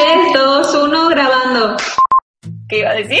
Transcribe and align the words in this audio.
3, 0.00 0.32
2, 0.32 0.74
1, 0.74 1.08
grabando. 1.10 1.76
¿Qué 2.70 2.78
iba 2.78 2.90
a 2.90 2.94
decir? 2.94 3.20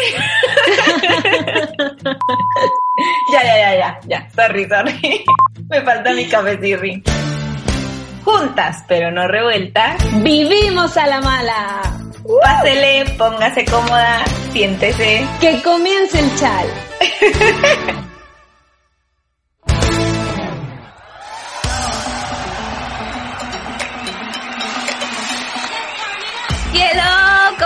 ya, 3.32 3.42
ya, 3.44 3.56
ya, 3.58 3.74
ya, 3.74 4.00
ya. 4.08 4.30
Sorry, 4.30 4.66
sorry. 4.66 5.24
Me 5.68 5.82
falta 5.82 6.12
mi 6.14 6.26
cabecirri. 6.26 7.02
Juntas, 8.24 8.82
pero 8.88 9.10
no 9.10 9.28
revueltas. 9.28 9.98
Vivimos 10.22 10.96
a 10.96 11.06
la 11.06 11.20
mala. 11.20 11.82
Pásele, 12.42 13.04
póngase 13.18 13.66
cómoda, 13.66 14.24
siéntese. 14.52 15.26
Que 15.38 15.60
comience 15.62 16.18
el 16.18 16.34
chal. 16.36 16.66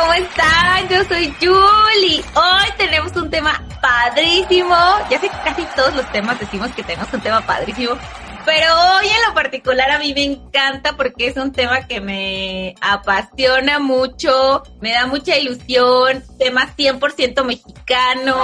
¿cómo 0.04 0.14
están? 0.14 0.88
Yo 0.90 1.02
soy 1.04 1.34
Julie. 1.40 2.22
Hoy 2.34 2.70
tenemos 2.76 3.16
un 3.16 3.30
tema 3.30 3.62
padrísimo. 3.80 4.76
Ya 5.08 5.18
sé 5.18 5.30
que 5.30 5.36
casi 5.42 5.64
todos 5.74 5.94
los 5.96 6.12
temas 6.12 6.38
decimos 6.38 6.70
que 6.72 6.82
tenemos 6.82 7.10
un 7.14 7.22
tema 7.22 7.40
padrísimo, 7.40 7.96
pero 8.44 8.66
hoy 8.66 9.06
en 9.06 9.22
lo 9.26 9.34
particular 9.34 9.90
a 9.90 9.98
mí 9.98 10.12
me 10.12 10.24
encanta 10.24 10.94
porque 10.98 11.28
es 11.28 11.38
un 11.38 11.52
tema 11.52 11.86
que 11.86 12.02
me 12.02 12.74
apasiona 12.82 13.78
mucho, 13.78 14.62
me 14.82 14.92
da 14.92 15.06
mucha 15.06 15.38
ilusión, 15.38 16.22
tema 16.38 16.68
100% 16.76 17.42
mexicano, 17.42 18.36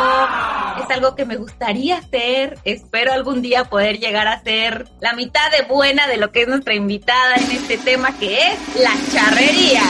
es 0.83 0.97
algo 0.97 1.15
que 1.15 1.27
me 1.27 1.37
gustaría 1.37 1.99
hacer, 1.99 2.59
espero 2.65 3.13
algún 3.13 3.43
día 3.43 3.65
poder 3.65 3.99
llegar 3.99 4.29
a 4.29 4.43
ser 4.43 4.89
la 5.01 5.13
mitad 5.13 5.51
de 5.51 5.67
buena 5.67 6.07
de 6.07 6.17
lo 6.17 6.33
que 6.33 6.43
es 6.43 6.49
nuestra 6.49 6.73
invitada 6.73 7.35
en 7.35 7.51
este 7.51 7.77
tema 7.77 8.17
que 8.19 8.49
es 8.49 8.77
la 8.77 8.93
charrería. 9.13 9.83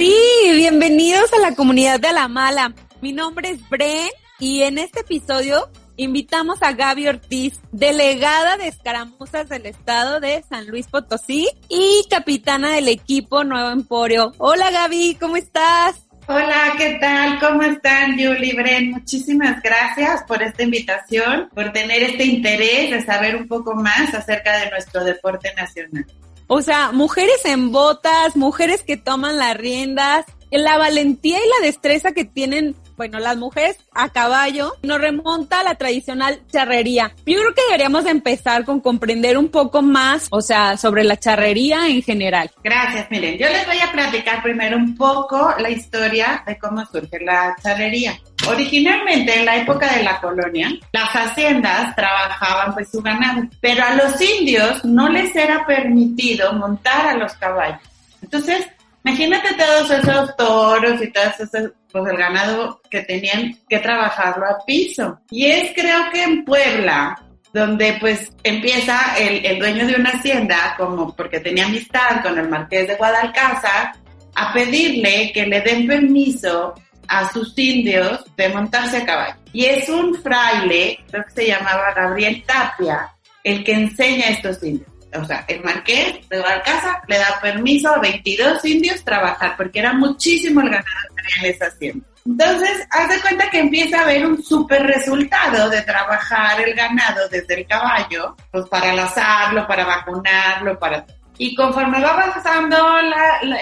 Sí, 0.00 0.16
bienvenidos 0.54 1.30
a 1.34 1.40
la 1.40 1.54
comunidad 1.54 2.00
de 2.00 2.10
la 2.14 2.26
Mala. 2.26 2.72
Mi 3.02 3.12
nombre 3.12 3.50
es 3.50 3.68
Bren 3.68 4.08
y 4.38 4.62
en 4.62 4.78
este 4.78 5.00
episodio 5.00 5.68
invitamos 5.98 6.62
a 6.62 6.72
Gaby 6.72 7.08
Ortiz, 7.08 7.60
delegada 7.70 8.56
de 8.56 8.68
escaramuzas 8.68 9.50
del 9.50 9.66
estado 9.66 10.18
de 10.18 10.42
San 10.48 10.68
Luis 10.68 10.86
Potosí 10.86 11.50
y 11.68 12.06
capitana 12.08 12.70
del 12.70 12.88
equipo 12.88 13.44
Nuevo 13.44 13.68
Emporio. 13.68 14.32
Hola 14.38 14.70
Gaby, 14.70 15.18
¿cómo 15.20 15.36
estás? 15.36 16.06
Hola, 16.28 16.72
¿qué 16.78 16.96
tal? 16.98 17.38
¿Cómo 17.38 17.60
están, 17.60 18.12
Julie 18.12 18.54
Bren? 18.54 18.92
Muchísimas 18.92 19.60
gracias 19.62 20.22
por 20.22 20.42
esta 20.42 20.62
invitación, 20.62 21.50
por 21.54 21.74
tener 21.74 22.04
este 22.04 22.24
interés 22.24 22.90
de 22.90 23.04
saber 23.04 23.36
un 23.36 23.46
poco 23.46 23.74
más 23.74 24.14
acerca 24.14 24.60
de 24.60 24.70
nuestro 24.70 25.04
deporte 25.04 25.52
nacional. 25.54 26.06
O 26.52 26.62
sea, 26.62 26.90
mujeres 26.90 27.44
en 27.44 27.70
botas, 27.70 28.34
mujeres 28.34 28.82
que 28.82 28.96
toman 28.96 29.36
las 29.36 29.56
riendas, 29.56 30.26
la 30.50 30.78
valentía 30.78 31.38
y 31.38 31.48
la 31.48 31.64
destreza 31.64 32.10
que 32.10 32.24
tienen, 32.24 32.74
bueno, 33.00 33.18
las 33.18 33.38
mujeres 33.38 33.78
a 33.94 34.10
caballo, 34.10 34.74
nos 34.82 35.00
remonta 35.00 35.60
a 35.60 35.64
la 35.64 35.76
tradicional 35.76 36.42
charrería. 36.52 37.14
Yo 37.24 37.40
creo 37.40 37.54
que 37.54 37.62
deberíamos 37.62 38.04
empezar 38.04 38.66
con 38.66 38.78
comprender 38.78 39.38
un 39.38 39.48
poco 39.48 39.80
más, 39.80 40.28
o 40.30 40.42
sea, 40.42 40.76
sobre 40.76 41.02
la 41.04 41.16
charrería 41.16 41.88
en 41.88 42.02
general. 42.02 42.50
Gracias, 42.62 43.10
miren, 43.10 43.38
yo 43.38 43.48
les 43.48 43.64
voy 43.64 43.78
a 43.78 43.90
platicar 43.90 44.42
primero 44.42 44.76
un 44.76 44.98
poco 44.98 45.54
la 45.58 45.70
historia 45.70 46.42
de 46.46 46.58
cómo 46.58 46.84
surge 46.84 47.20
la 47.20 47.56
charrería. 47.62 48.20
Originalmente 48.46 49.38
en 49.38 49.46
la 49.46 49.56
época 49.56 49.90
de 49.96 50.02
la 50.02 50.20
colonia, 50.20 50.68
las 50.92 51.08
haciendas 51.10 51.96
trabajaban 51.96 52.74
pues 52.74 52.90
su 52.90 53.00
ganado, 53.00 53.48
pero 53.62 53.82
a 53.82 53.94
los 53.94 54.20
indios 54.20 54.84
no 54.84 55.08
les 55.08 55.34
era 55.34 55.64
permitido 55.64 56.52
montar 56.52 57.06
a 57.06 57.14
los 57.14 57.32
caballos. 57.32 57.80
Entonces, 58.20 58.66
imagínate 59.04 59.54
todos 59.54 59.90
esos 59.90 60.36
toros 60.36 61.02
y 61.02 61.12
todo 61.12 61.24
ese, 61.24 61.70
pues 61.90 62.10
el 62.10 62.16
ganado 62.16 62.80
que 62.90 63.02
tenían 63.02 63.58
que 63.68 63.78
trabajarlo 63.78 64.46
a 64.46 64.64
piso. 64.64 65.20
Y 65.30 65.46
es 65.46 65.72
creo 65.74 66.10
que 66.12 66.22
en 66.22 66.44
Puebla, 66.44 67.20
donde 67.52 67.96
pues 68.00 68.32
empieza 68.42 69.16
el, 69.18 69.44
el 69.44 69.58
dueño 69.58 69.86
de 69.86 69.96
una 69.96 70.10
hacienda, 70.10 70.74
como 70.76 71.14
porque 71.14 71.40
tenía 71.40 71.66
amistad 71.66 72.22
con 72.22 72.38
el 72.38 72.48
marqués 72.48 72.88
de 72.88 72.96
Guadalcázar, 72.96 73.92
a 74.34 74.52
pedirle 74.52 75.32
que 75.32 75.46
le 75.46 75.60
den 75.60 75.86
permiso 75.86 76.74
a 77.08 77.30
sus 77.32 77.58
indios 77.58 78.24
de 78.36 78.48
montarse 78.50 78.98
a 78.98 79.04
caballo. 79.04 79.36
Y 79.52 79.64
es 79.64 79.88
un 79.88 80.14
fraile, 80.14 81.00
creo 81.10 81.24
que 81.24 81.30
se 81.42 81.46
llamaba 81.48 81.92
Gabriel 81.94 82.42
Tapia, 82.46 83.10
el 83.42 83.64
que 83.64 83.72
enseña 83.72 84.26
a 84.26 84.30
estos 84.30 84.62
indios. 84.62 84.89
O 85.14 85.24
sea, 85.24 85.44
el 85.48 85.62
marqués 85.64 86.28
de 86.28 86.38
Guadalcázar 86.38 87.02
le 87.08 87.18
da 87.18 87.38
permiso 87.40 87.88
a 87.88 87.98
22 87.98 88.64
indios 88.64 89.04
trabajar, 89.04 89.56
porque 89.56 89.80
era 89.80 89.92
muchísimo 89.92 90.60
el 90.60 90.70
ganado 90.70 90.86
que 91.16 91.40
en 91.40 91.54
esa 91.54 91.66
hacienda. 91.66 92.06
Entonces, 92.26 92.86
haz 92.90 93.08
de 93.08 93.20
cuenta 93.20 93.50
que 93.50 93.60
empieza 93.60 93.98
a 93.98 94.02
haber 94.02 94.26
un 94.26 94.42
súper 94.42 94.82
resultado 94.82 95.70
de 95.70 95.82
trabajar 95.82 96.60
el 96.60 96.74
ganado 96.74 97.28
desde 97.28 97.60
el 97.60 97.66
caballo, 97.66 98.36
pues 98.52 98.66
para 98.68 98.94
lazarlo, 98.94 99.66
para 99.66 99.84
vacunarlo, 99.84 100.78
para 100.78 101.04
y 101.40 101.54
conforme 101.54 102.02
va 102.02 102.10
avanzando 102.10 102.76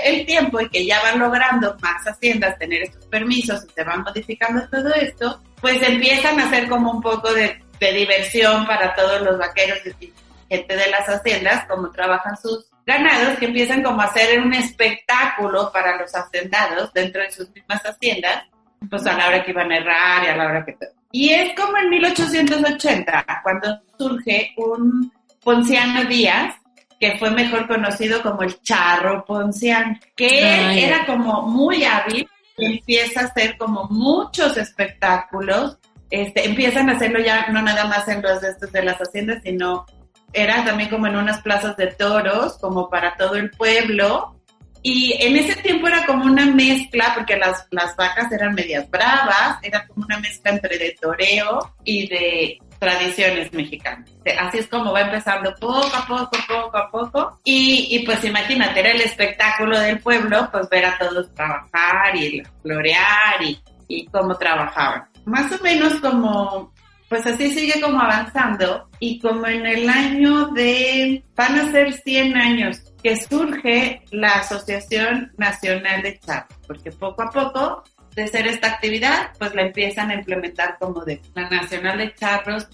el 0.04 0.26
tiempo 0.26 0.60
y 0.60 0.68
que 0.68 0.84
ya 0.84 1.00
van 1.00 1.20
logrando 1.20 1.76
más 1.80 2.04
haciendas 2.08 2.58
tener 2.58 2.82
estos 2.82 3.06
permisos 3.06 3.64
y 3.64 3.72
se 3.72 3.84
van 3.84 4.02
modificando 4.02 4.68
todo 4.68 4.92
esto, 4.94 5.40
pues 5.60 5.80
empiezan 5.80 6.40
a 6.40 6.46
hacer 6.46 6.68
como 6.68 6.90
un 6.90 7.00
poco 7.00 7.32
de, 7.32 7.62
diversión 7.78 8.66
para 8.66 8.92
todos 8.96 9.22
los 9.22 9.38
vaqueros 9.38 9.78
y 10.00 10.12
gente 10.48 10.76
de 10.76 10.90
las 10.90 11.06
haciendas, 11.08 11.64
como 11.66 11.90
trabajan 11.90 12.36
sus 12.36 12.66
ganados, 12.86 13.38
que 13.38 13.46
empiezan 13.46 13.82
como 13.82 14.00
a 14.00 14.06
hacer 14.06 14.40
un 14.40 14.52
espectáculo 14.54 15.70
para 15.72 15.96
los 15.98 16.14
hacendados 16.14 16.92
dentro 16.92 17.22
de 17.22 17.30
sus 17.30 17.50
mismas 17.50 17.82
haciendas, 17.82 18.44
pues 18.88 19.06
a 19.06 19.12
la 19.12 19.28
hora 19.28 19.44
que 19.44 19.50
iban 19.50 19.70
a 19.70 19.76
errar 19.76 20.24
y 20.24 20.26
a 20.28 20.36
la 20.36 20.46
hora 20.46 20.64
que... 20.64 20.76
Y 21.12 21.30
es 21.30 21.54
como 21.54 21.76
en 21.78 21.90
1880, 21.90 23.26
cuando 23.42 23.80
surge 23.98 24.52
un 24.56 25.12
Ponciano 25.42 26.04
Díaz, 26.04 26.54
que 27.00 27.16
fue 27.18 27.30
mejor 27.30 27.66
conocido 27.68 28.22
como 28.22 28.42
el 28.42 28.60
charro 28.62 29.24
ponciano, 29.24 29.98
que 30.16 30.84
era 30.84 31.06
como 31.06 31.42
muy 31.42 31.84
hábil, 31.84 32.28
empieza 32.56 33.20
a 33.20 33.24
hacer 33.24 33.56
como 33.56 33.84
muchos 33.88 34.56
espectáculos, 34.56 35.78
este, 36.10 36.46
empiezan 36.46 36.90
a 36.90 36.94
hacerlo 36.94 37.20
ya 37.20 37.46
no 37.48 37.62
nada 37.62 37.84
más 37.84 38.08
en 38.08 38.22
los 38.22 38.40
de 38.40 38.50
estos 38.50 38.72
de 38.72 38.82
las 38.82 38.98
haciendas, 38.98 39.42
sino 39.42 39.86
era 40.32 40.64
también 40.64 40.90
como 40.90 41.06
en 41.06 41.16
unas 41.16 41.40
plazas 41.42 41.76
de 41.76 41.88
toros, 41.88 42.58
como 42.58 42.88
para 42.88 43.14
todo 43.16 43.34
el 43.36 43.50
pueblo. 43.50 44.34
Y 44.82 45.14
en 45.20 45.36
ese 45.36 45.60
tiempo 45.60 45.88
era 45.88 46.06
como 46.06 46.24
una 46.24 46.46
mezcla, 46.46 47.12
porque 47.14 47.36
las, 47.36 47.66
las 47.70 47.96
vacas 47.96 48.30
eran 48.30 48.54
medias 48.54 48.88
bravas, 48.88 49.58
era 49.62 49.86
como 49.86 50.04
una 50.06 50.18
mezcla 50.20 50.52
entre 50.52 50.78
de 50.78 50.96
toreo 51.00 51.74
y 51.84 52.08
de 52.08 52.58
tradiciones 52.78 53.52
mexicanas. 53.52 54.08
Así 54.38 54.58
es 54.58 54.68
como 54.68 54.92
va 54.92 55.00
empezando 55.00 55.52
poco 55.58 55.90
a 55.94 56.06
poco, 56.06 56.30
poco 56.46 56.76
a 56.76 56.90
poco. 56.90 57.40
Y, 57.44 57.88
y 57.90 58.06
pues 58.06 58.22
imagínate, 58.24 58.80
era 58.80 58.92
el 58.92 59.00
espectáculo 59.00 59.78
del 59.80 59.98
pueblo, 59.98 60.48
pues 60.52 60.68
ver 60.68 60.84
a 60.86 60.98
todos 60.98 61.34
trabajar 61.34 62.14
y 62.14 62.42
florear 62.62 63.42
y, 63.42 63.60
y 63.88 64.06
cómo 64.06 64.36
trabajaban. 64.36 65.08
Más 65.24 65.50
o 65.52 65.62
menos 65.62 65.94
como, 65.94 66.72
pues 67.08 67.26
así 67.26 67.50
sigue 67.52 67.80
como 67.80 68.00
avanzando 68.00 68.88
y 69.00 69.18
como 69.20 69.46
en 69.46 69.66
el 69.66 69.88
año 69.88 70.48
de, 70.48 71.24
van 71.34 71.58
a 71.58 71.72
ser 71.72 71.92
100 71.92 72.36
años 72.36 72.82
que 73.02 73.16
surge 73.16 74.02
la 74.10 74.34
Asociación 74.34 75.32
Nacional 75.38 76.02
de 76.02 76.18
Charros, 76.18 76.58
porque 76.66 76.90
poco 76.92 77.22
a 77.22 77.30
poco 77.30 77.84
de 78.14 78.26
ser 78.26 78.46
esta 78.46 78.68
actividad, 78.68 79.30
pues 79.38 79.54
la 79.54 79.62
empiezan 79.62 80.10
a 80.10 80.14
implementar 80.14 80.76
como 80.78 81.04
de 81.04 81.20
la 81.34 81.48
Nacional 81.48 81.98
de 81.98 82.14
Charros. 82.14 82.68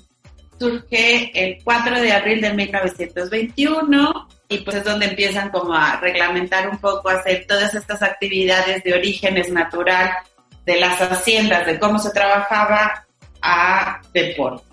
Surge 0.58 1.30
el 1.34 1.62
4 1.62 2.00
de 2.00 2.12
abril 2.12 2.40
de 2.40 2.54
1921 2.54 4.28
y 4.48 4.58
pues 4.58 4.76
es 4.76 4.84
donde 4.84 5.06
empiezan 5.06 5.50
como 5.50 5.74
a 5.74 6.00
reglamentar 6.00 6.68
un 6.68 6.78
poco, 6.78 7.10
hacer 7.10 7.44
todas 7.46 7.74
estas 7.74 8.02
actividades 8.02 8.82
de 8.82 8.94
orígenes 8.94 9.50
natural 9.50 10.10
de 10.64 10.80
las 10.80 10.98
haciendas, 11.00 11.66
de 11.66 11.78
cómo 11.78 11.98
se 11.98 12.10
trabajaba 12.10 13.03
a 13.44 14.00
deporte. 14.12 14.64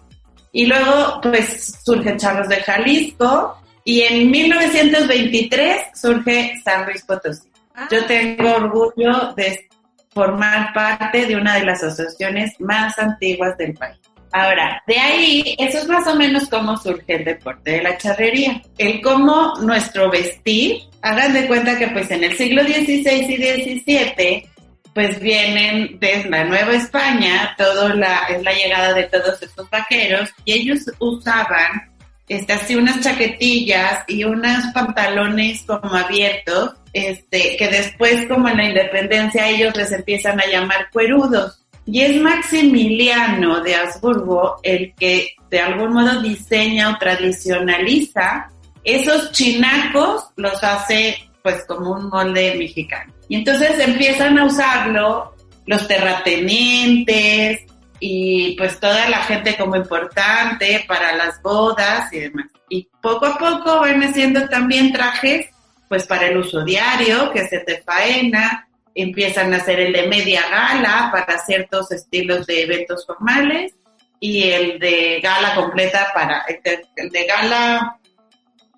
Y 0.54 0.66
luego 0.66 1.20
pues 1.22 1.80
surge 1.84 2.18
Charros 2.18 2.48
de 2.50 2.58
Jalisco 2.58 3.58
y 3.84 4.02
en 4.02 4.32
1923 4.32 5.82
surge 5.94 6.54
San 6.64 6.86
Luis 6.86 7.04
Potosí. 7.04 7.48
Yo 7.90 8.00
Ah. 8.02 8.06
tengo 8.08 8.56
orgullo 8.56 9.34
de 9.36 9.68
formar 10.14 10.74
parte 10.74 11.26
de 11.26 11.36
una 11.36 11.56
de 11.56 11.66
las 11.66 11.84
asociaciones 11.84 12.54
más 12.60 12.98
antiguas 13.00 13.58
del 13.58 13.74
país. 13.74 13.98
Ahora, 14.34 14.82
de 14.88 14.98
ahí, 14.98 15.56
eso 15.58 15.80
es 15.80 15.88
más 15.88 16.08
o 16.08 16.16
menos 16.16 16.48
cómo 16.48 16.78
surge 16.78 17.16
el 17.16 17.26
deporte 17.26 17.72
de 17.72 17.84
la 17.84 17.98
charrería. 17.98 18.62
El 18.78 19.02
cómo 19.02 19.56
nuestro 19.62 20.10
vestir, 20.10 20.84
hagan 21.02 21.34
de 21.34 21.48
cuenta 21.48 21.78
que 21.78 21.88
pues 21.88 22.10
en 22.12 22.24
el 22.24 22.38
siglo 22.38 22.64
XVI 22.64 23.26
y 23.28 23.82
XVII, 23.82 24.50
pues 24.94 25.20
vienen 25.20 25.98
desde 26.00 26.30
la 26.30 26.44
Nueva 26.44 26.74
España, 26.74 27.56
todo 27.58 27.90
la, 27.90 28.26
es 28.30 28.44
la 28.44 28.54
llegada 28.54 28.94
de 28.94 29.04
todos 29.04 29.42
estos 29.42 29.70
vaqueros, 29.70 30.30
y 30.46 30.54
ellos 30.54 30.80
usaban 31.00 31.92
este, 32.28 32.54
así 32.54 32.76
unas 32.76 33.02
chaquetillas 33.02 34.04
y 34.08 34.24
unos 34.24 34.66
pantalones 34.74 35.64
como 35.64 35.94
abiertos, 35.94 36.76
este, 36.94 37.58
que 37.58 37.68
después 37.68 38.26
como 38.28 38.48
en 38.48 38.58
la 38.58 38.70
independencia 38.70 39.50
ellos 39.50 39.76
les 39.76 39.92
empiezan 39.92 40.40
a 40.40 40.46
llamar 40.46 40.90
cuerudos. 40.92 41.62
Y 41.86 42.02
es 42.02 42.22
Maximiliano 42.22 43.62
de 43.62 43.76
Habsburgo 43.76 44.60
el 44.64 44.94
que 44.96 45.36
de 45.50 45.60
algún 45.60 45.94
modo 45.94 46.22
diseña 46.22 46.92
o 46.92 46.98
tradicionaliza 46.98 48.50
esos 48.84 49.32
chinacos, 49.32 50.30
los 50.38 50.64
hace 50.64 51.30
pues 51.44 51.66
como 51.68 51.92
un 51.92 52.10
molde 52.10 52.56
mexicano. 52.58 53.14
Y 53.28 53.38
entonces 53.38 53.80
empiezan 53.80 54.38
a 54.38 54.46
usarlo 54.46 55.36
los 55.66 55.88
terratenientes 55.88 57.62
y 58.00 58.56
pues 58.58 58.80
toda 58.80 59.08
la 59.10 59.24
gente 59.24 59.56
como 59.56 59.76
importante 59.76 60.84
para 60.88 61.16
las 61.16 61.42
bodas 61.42 62.12
y 62.12 62.20
demás. 62.20 62.48
Y 62.70 62.88
poco 63.02 63.26
a 63.26 63.38
poco 63.38 63.80
van 63.80 64.04
haciendo 64.04 64.48
también 64.48 64.92
trajes 64.92 65.48
pues 65.88 66.08
para 66.08 66.28
el 66.28 66.38
uso 66.38 66.64
diario, 66.64 67.32
que 67.32 67.46
se 67.48 67.60
te 67.60 67.82
faena, 67.82 68.68
empiezan 68.96 69.54
a 69.54 69.58
hacer 69.58 69.80
el 69.80 69.94
de 69.94 70.08
media 70.08 70.42
gala 70.50 71.10
para 71.12 71.38
ciertos 71.40 71.92
estilos 71.92 72.48
de 72.48 72.64
eventos 72.64 73.06
formales 73.06 73.74
y 74.20 74.44
el 74.44 74.80
de 74.80 75.20
gala 75.22 75.54
completa 75.56 76.12
para, 76.14 76.46
el 76.48 76.62
de, 76.64 76.86
el 76.96 77.10
de 77.10 77.26
gala 77.26 77.98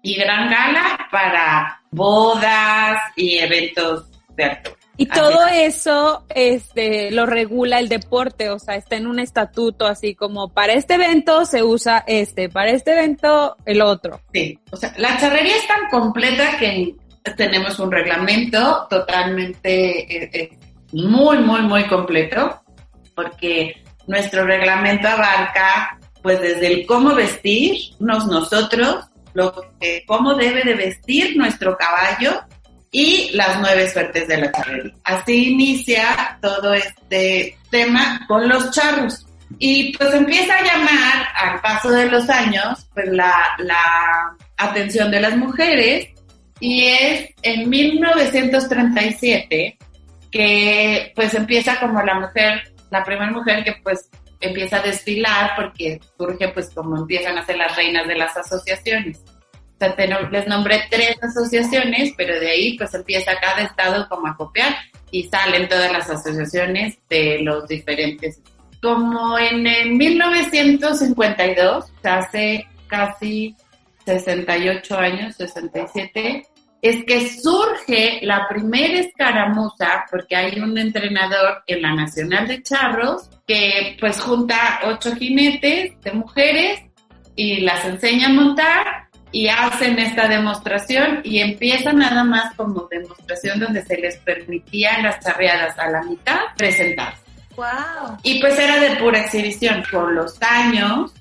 y 0.02 0.16
gran 0.16 0.50
gala 0.50 1.08
para 1.12 1.83
bodas 1.94 2.98
y 3.16 3.38
eventos 3.38 4.06
de 4.36 4.44
altura. 4.46 4.78
Y 4.96 5.10
Así 5.10 5.20
todo 5.20 5.48
eso 5.48 6.24
este, 6.30 7.10
lo 7.10 7.26
regula 7.26 7.80
el 7.80 7.90
deporte, 7.90 8.52
o 8.52 8.60
sea, 8.60 8.76
está 8.76 8.96
en 8.96 9.08
un 9.08 9.20
estatuto 9.20 9.88
así 9.88 10.14
como 10.14 10.50
para 10.50 10.74
este 10.74 10.96
evento 10.96 11.46
se 11.46 11.64
usa 11.64 12.04
este, 12.06 12.48
para 12.48 12.70
este 12.70 12.94
evento 12.94 13.56
el 13.66 13.82
otro. 13.82 14.22
Sí, 14.32 14.60
o 14.72 14.78
sea, 14.78 14.94
la 14.98 15.18
charrería 15.18 15.56
es 15.56 15.68
tan 15.68 15.90
completa 15.90 16.58
que 16.60 16.96
tenemos 17.32 17.80
un 17.80 17.92
reglamento 17.92 18.86
totalmente 18.90 20.24
eh, 20.24 20.30
eh, 20.34 20.58
muy, 20.92 21.40
muy, 21.40 21.62
muy 21.62 21.88
completo, 21.88 22.62
porque 23.16 23.84
nuestro 24.08 24.46
reglamento 24.46 25.08
abarca, 25.08 26.00
pues, 26.22 26.42
desde 26.42 26.68
el 26.68 26.86
cómo 26.86 27.16
vestirnos 27.16 28.28
nosotros, 28.28 29.06
lo 29.34 29.54
que, 29.80 30.04
cómo 30.06 30.36
debe 30.36 30.64
de 30.64 30.76
vestir 30.76 31.38
nuestro 31.38 31.78
caballo 31.78 32.44
y 32.92 33.32
las 33.34 33.60
nueve 33.60 33.90
suertes 33.90 34.28
de 34.28 34.38
la 34.38 34.52
charrería. 34.52 34.94
Así 35.04 35.54
inicia 35.54 36.38
todo 36.42 36.74
este 36.74 37.58
tema 37.70 38.26
con 38.28 38.48
los 38.48 38.72
charros. 38.72 39.26
Y 39.60 39.96
pues 39.98 40.14
empieza 40.14 40.58
a 40.58 40.64
llamar 40.64 41.28
al 41.36 41.62
paso 41.62 41.92
de 41.92 42.10
los 42.10 42.30
años 42.30 42.88
pues 42.94 43.08
la, 43.10 43.34
la 43.60 44.36
atención 44.58 45.12
de 45.12 45.22
las 45.22 45.36
mujeres 45.36 46.08
y 46.60 46.86
es 46.86 47.30
en 47.42 47.70
1937 47.70 49.78
que 50.32 51.12
pues 51.16 51.34
empieza 51.36 51.80
como 51.80 52.02
la 52.02 52.20
mujer, 52.20 52.74
la 52.90 53.04
primera 53.04 53.32
mujer 53.32 53.64
que 53.64 53.76
pues 53.84 54.10
empieza 54.44 54.78
a 54.78 54.82
desfilar 54.82 55.52
porque 55.56 56.00
surge 56.18 56.50
pues 56.50 56.70
como 56.70 56.98
empiezan 56.98 57.38
a 57.38 57.46
ser 57.46 57.58
las 57.58 57.76
reinas 57.76 58.08
de 58.08 58.16
las 58.16 58.36
asociaciones. 58.38 59.22
O 59.28 59.78
sea, 59.80 59.96
te 59.96 60.08
les 60.08 60.48
nombré 60.48 60.84
tres 60.90 61.18
asociaciones, 61.22 62.14
pero 62.16 62.40
de 62.40 62.50
ahí 62.50 62.78
pues 62.78 62.94
empieza 62.94 63.40
cada 63.40 63.64
estado 63.64 64.08
como 64.08 64.28
a 64.28 64.36
copiar 64.38 64.76
y 65.12 65.24
salen 65.24 65.68
todas 65.68 65.92
las 65.92 66.10
asociaciones 66.10 66.98
de 67.10 67.40
los 67.42 67.68
diferentes. 67.68 68.42
Como 68.82 69.38
en 69.40 69.66
el 69.66 69.92
1952, 69.92 71.86
o 71.86 72.02
sea, 72.02 72.18
hace 72.20 72.68
casi 72.88 73.56
68 74.06 74.98
años, 74.98 75.36
67, 75.36 76.46
es 76.84 77.06
que 77.06 77.30
surge 77.30 78.20
la 78.24 78.46
primera 78.50 79.00
escaramuza, 79.00 80.04
porque 80.12 80.36
hay 80.36 80.60
un 80.60 80.78
entrenador 80.78 81.64
en 81.66 81.82
la 81.82 81.96
Nacional 81.96 82.46
de 82.46 82.62
Charros 82.62 83.30
que 83.48 83.96
pues 84.02 84.20
junta 84.20 84.82
ocho 84.84 85.16
jinetes 85.16 85.94
de 86.02 86.12
mujeres 86.12 86.82
y 87.38 87.62
las 87.62 87.86
enseña 87.86 88.28
a 88.28 88.34
montar 88.34 88.86
y 89.32 89.48
hacen 89.48 89.98
esta 89.98 90.28
demostración 90.28 91.22
y 91.24 91.40
empieza 91.40 91.94
nada 91.94 92.26
más 92.26 92.54
como 92.56 92.86
demostración 92.92 93.62
donde 93.62 93.82
se 93.86 93.98
les 93.98 94.18
permitían 94.18 95.04
las 95.04 95.22
charreadas 95.22 95.80
a 95.80 95.90
la 95.90 96.04
mitad 96.04 96.40
presentarse. 96.58 97.24
Wow. 97.56 98.18
Y 98.24 98.42
pues 98.42 98.60
era 98.60 98.82
de 98.82 98.98
pura 98.98 99.22
exhibición. 99.22 99.86
Con 99.90 100.16
los 100.16 100.38
años 100.42 101.14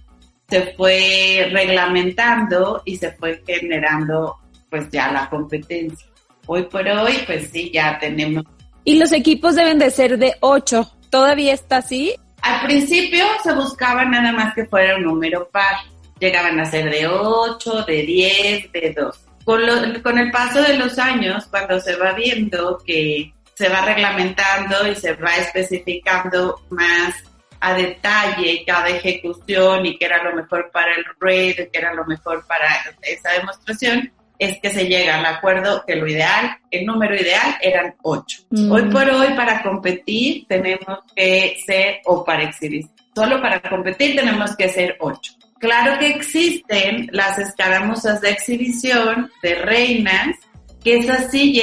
se 0.48 0.74
fue 0.74 1.48
reglamentando 1.52 2.82
y 2.84 2.96
se 2.96 3.12
fue 3.12 3.40
generando 3.46 4.41
pues 4.72 4.88
ya 4.90 5.12
la 5.12 5.28
competencia. 5.28 6.08
Hoy 6.46 6.62
por 6.64 6.88
hoy 6.88 7.12
pues 7.26 7.50
sí, 7.52 7.70
ya 7.72 7.98
tenemos. 7.98 8.42
Y 8.84 8.98
los 8.98 9.12
equipos 9.12 9.54
deben 9.54 9.78
de 9.78 9.90
ser 9.90 10.19
de 10.19 10.34
ocho. 10.40 10.90
¿Todavía 11.10 11.52
está 11.52 11.76
así? 11.76 12.16
Al 12.40 12.66
principio 12.66 13.24
se 13.44 13.52
buscaba 13.52 14.04
nada 14.06 14.32
más 14.32 14.54
que 14.54 14.64
fuera 14.64 14.96
un 14.96 15.02
número 15.04 15.46
par. 15.50 15.76
Llegaban 16.19 16.58
a 16.58 16.64
ser 16.64 16.90
de 16.90 17.06
8, 17.06 17.82
de 17.82 18.02
10, 18.02 18.72
de 18.72 18.94
2. 18.96 19.20
Con, 19.44 19.66
lo- 19.66 20.02
con 20.02 20.19
el 20.19 20.30
paso 20.30 20.62
de 20.62 20.78
los 20.78 20.98
años, 20.98 21.44
cuando 21.50 21.78
se 21.80 21.96
va 21.96 22.12
viendo 22.12 22.78
que 22.86 23.32
se 23.54 23.69
va 23.69 23.82
reglamentando 23.84 24.88
y 24.88 24.94
se 24.96 25.12
va 25.14 25.36
especificando 25.36 26.62
más 26.70 27.14
a 27.60 27.74
detalle 27.74 28.64
cada 28.66 28.88
ejecución 28.88 29.86
y 29.86 29.96
qué 29.98 30.06
era 30.06 30.22
lo 30.24 30.34
mejor 30.34 30.70
para 30.72 30.94
el 30.96 31.04
ruedo, 31.20 31.64
qué 31.72 31.78
era 31.78 31.92
lo 31.94 32.04
mejor 32.06 32.44
para 32.46 32.66
esa 33.02 33.30
demostración, 33.32 34.10
es 34.42 34.58
que 34.60 34.70
se 34.70 34.86
llega 34.86 35.18
al 35.18 35.26
acuerdo 35.26 35.84
que 35.86 35.94
lo 35.94 36.06
ideal, 36.08 36.56
el 36.70 36.84
número 36.84 37.14
ideal 37.14 37.56
eran 37.60 37.94
8. 38.02 38.38
Mm. 38.50 38.72
Hoy 38.72 38.82
por 38.90 39.08
hoy 39.08 39.28
para 39.36 39.62
competir 39.62 40.46
tenemos 40.48 40.98
que 41.14 41.56
ser, 41.64 42.00
o 42.06 42.24
para 42.24 42.43
exhibir, 42.43 42.86
solo 43.14 43.40
para 43.40 43.60
competir 43.60 44.17
tenemos 44.17 44.56
que 44.56 44.69
ser 44.69 44.96
8. 44.98 45.32
Claro 45.60 45.96
que 46.00 46.08
existen 46.08 47.08
las 47.12 47.38
escaramuzas 47.38 48.20
de 48.20 48.31
exhibición 48.31 49.31
de 49.44 49.55
reinas, 49.55 50.36
que 50.82 50.98
esas 50.98 51.31
sí 51.31 51.56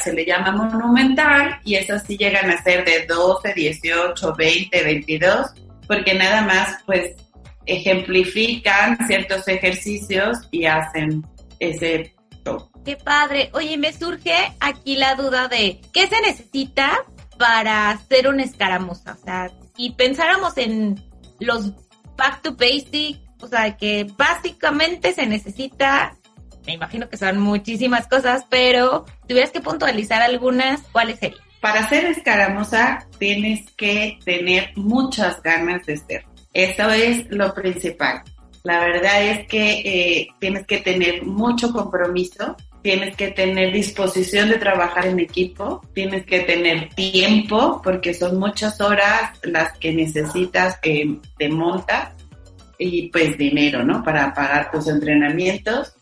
se 0.00 0.12
le 0.12 0.24
llama 0.24 0.52
monumental 0.52 1.58
y 1.64 1.74
esas 1.74 2.04
sí 2.06 2.16
llegan 2.16 2.48
a 2.48 2.62
ser 2.62 2.84
de 2.84 3.06
12, 3.06 3.54
18, 3.54 4.34
20, 4.38 4.84
22, 4.84 5.46
porque 5.88 6.14
nada 6.14 6.42
más 6.42 6.78
pues 6.86 7.16
ejemplifican 7.66 9.04
ciertos 9.08 9.48
ejercicios 9.48 10.38
y 10.52 10.66
hacen 10.66 11.24
ese 11.58 12.14
show. 12.44 12.70
Qué 12.84 12.96
padre. 12.96 13.50
Oye, 13.54 13.76
me 13.76 13.92
surge 13.92 14.34
aquí 14.60 14.96
la 14.96 15.14
duda 15.14 15.48
de 15.48 15.80
qué 15.92 16.06
se 16.06 16.20
necesita 16.20 17.04
para 17.38 17.90
hacer 17.90 18.28
una 18.28 18.42
escaramuza. 18.42 19.16
O 19.20 19.24
sea, 19.24 19.50
si 19.76 19.90
pensáramos 19.90 20.56
en 20.58 21.02
los 21.40 21.72
back 22.16 22.42
to 22.42 22.54
basic, 22.54 23.20
o 23.40 23.48
sea, 23.48 23.76
que 23.76 24.06
básicamente 24.16 25.12
se 25.12 25.26
necesita, 25.26 26.16
me 26.66 26.74
imagino 26.74 27.08
que 27.08 27.16
son 27.16 27.38
muchísimas 27.38 28.06
cosas, 28.06 28.44
pero 28.48 29.04
tuvieras 29.26 29.50
que 29.50 29.60
puntualizar 29.60 30.22
algunas, 30.22 30.80
¿cuáles 30.92 31.18
serían? 31.18 31.42
Para 31.60 31.80
hacer 31.80 32.04
escaramuza 32.04 33.06
tienes 33.18 33.70
que 33.72 34.18
tener 34.24 34.72
muchas 34.76 35.42
ganas 35.42 35.84
de 35.86 35.96
ser. 35.96 36.24
Eso 36.52 36.90
es 36.90 37.26
lo 37.30 37.52
principal. 37.54 38.22
La 38.64 38.78
verdad 38.80 39.22
es 39.22 39.46
que 39.46 39.80
eh, 39.84 40.28
tienes 40.40 40.66
que 40.66 40.78
tener 40.78 41.22
mucho 41.22 41.70
compromiso, 41.70 42.56
tienes 42.80 43.14
que 43.14 43.28
tener 43.28 43.74
disposición 43.74 44.48
de 44.48 44.56
trabajar 44.56 45.04
en 45.04 45.20
equipo, 45.20 45.82
tienes 45.92 46.24
que 46.24 46.40
tener 46.40 46.88
tiempo, 46.94 47.82
porque 47.84 48.14
son 48.14 48.38
muchas 48.38 48.80
horas 48.80 49.38
las 49.42 49.78
que 49.78 49.92
necesitas 49.92 50.78
eh, 50.82 51.18
de 51.38 51.48
monta 51.50 52.14
y 52.78 53.10
pues 53.10 53.36
dinero, 53.36 53.84
¿no? 53.84 54.02
Para 54.02 54.32
pagar 54.32 54.70
tus 54.70 54.88
entrenamientos. 54.88 55.92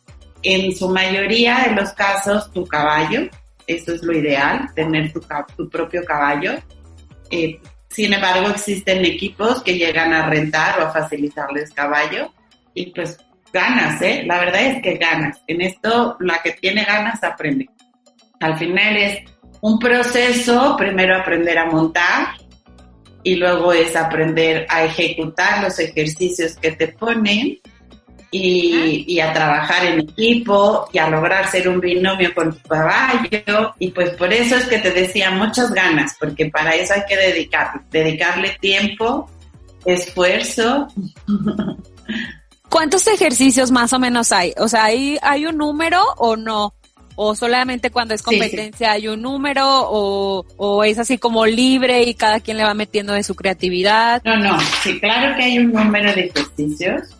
En 0.44 0.72
su 0.76 0.88
mayoría 0.88 1.64
de 1.66 1.74
los 1.74 1.90
casos, 1.94 2.52
tu 2.52 2.64
caballo, 2.64 3.22
eso 3.66 3.92
es 3.92 4.04
lo 4.04 4.12
ideal, 4.16 4.68
tener 4.72 5.12
tu, 5.12 5.20
tu 5.56 5.68
propio 5.68 6.04
caballo. 6.04 6.52
Eh, 7.28 7.60
sin 7.88 8.12
embargo, 8.12 8.50
existen 8.50 9.04
equipos 9.04 9.64
que 9.64 9.76
llegan 9.76 10.12
a 10.12 10.30
rentar 10.30 10.78
o 10.78 10.84
a 10.84 10.92
facilitarles 10.92 11.72
caballo 11.72 12.30
y 12.74 12.86
pues 12.92 13.18
ganas, 13.52 14.00
¿eh? 14.02 14.24
La 14.26 14.38
verdad 14.38 14.62
es 14.62 14.82
que 14.82 14.94
ganas. 14.94 15.40
En 15.46 15.60
esto, 15.60 16.16
la 16.20 16.40
que 16.42 16.52
tiene 16.52 16.84
ganas 16.84 17.22
aprende. 17.22 17.68
Al 18.40 18.58
final 18.58 18.96
es 18.96 19.18
un 19.60 19.78
proceso, 19.78 20.76
primero 20.76 21.16
aprender 21.16 21.58
a 21.58 21.66
montar 21.66 22.28
y 23.22 23.36
luego 23.36 23.72
es 23.72 23.94
aprender 23.94 24.66
a 24.68 24.84
ejecutar 24.84 25.62
los 25.62 25.78
ejercicios 25.78 26.56
que 26.56 26.72
te 26.72 26.88
ponen 26.88 27.58
y, 28.32 29.04
y, 29.06 29.20
a 29.20 29.32
trabajar 29.32 29.84
en 29.84 30.00
equipo 30.00 30.88
y 30.90 30.98
a 30.98 31.08
lograr 31.08 31.48
ser 31.48 31.68
un 31.68 31.80
binomio 31.80 32.34
con 32.34 32.50
tu 32.50 32.66
caballo. 32.66 33.74
Y 33.78 33.90
pues 33.90 34.10
por 34.16 34.32
eso 34.32 34.56
es 34.56 34.64
que 34.64 34.78
te 34.78 34.90
decía 34.90 35.30
muchas 35.30 35.70
ganas, 35.72 36.16
porque 36.18 36.46
para 36.46 36.74
eso 36.74 36.94
hay 36.94 37.02
que 37.06 37.16
dedicar, 37.16 37.82
dedicarle 37.90 38.56
tiempo, 38.58 39.30
esfuerzo. 39.84 40.88
¿Cuántos 42.72 43.06
ejercicios 43.06 43.70
más 43.70 43.92
o 43.92 43.98
menos 43.98 44.32
hay? 44.32 44.52
O 44.58 44.66
sea, 44.66 44.84
¿hay, 44.84 45.18
hay 45.22 45.46
un 45.46 45.58
número 45.58 46.02
o 46.16 46.36
no? 46.36 46.74
¿O 47.14 47.34
solamente 47.34 47.90
cuando 47.90 48.14
es 48.14 48.22
competencia 48.22 48.92
hay 48.92 49.06
un 49.06 49.22
número? 49.22 49.64
O, 49.66 50.44
¿O 50.56 50.82
es 50.82 50.98
así 50.98 51.18
como 51.18 51.46
libre 51.46 52.02
y 52.02 52.14
cada 52.14 52.40
quien 52.40 52.56
le 52.56 52.64
va 52.64 52.74
metiendo 52.74 53.12
de 53.12 53.22
su 53.22 53.34
creatividad? 53.34 54.22
No, 54.24 54.36
no, 54.38 54.58
sí, 54.82 54.98
claro 54.98 55.36
que 55.36 55.44
hay 55.44 55.58
un 55.58 55.72
número 55.72 56.12
de 56.14 56.22
ejercicios 56.26 57.14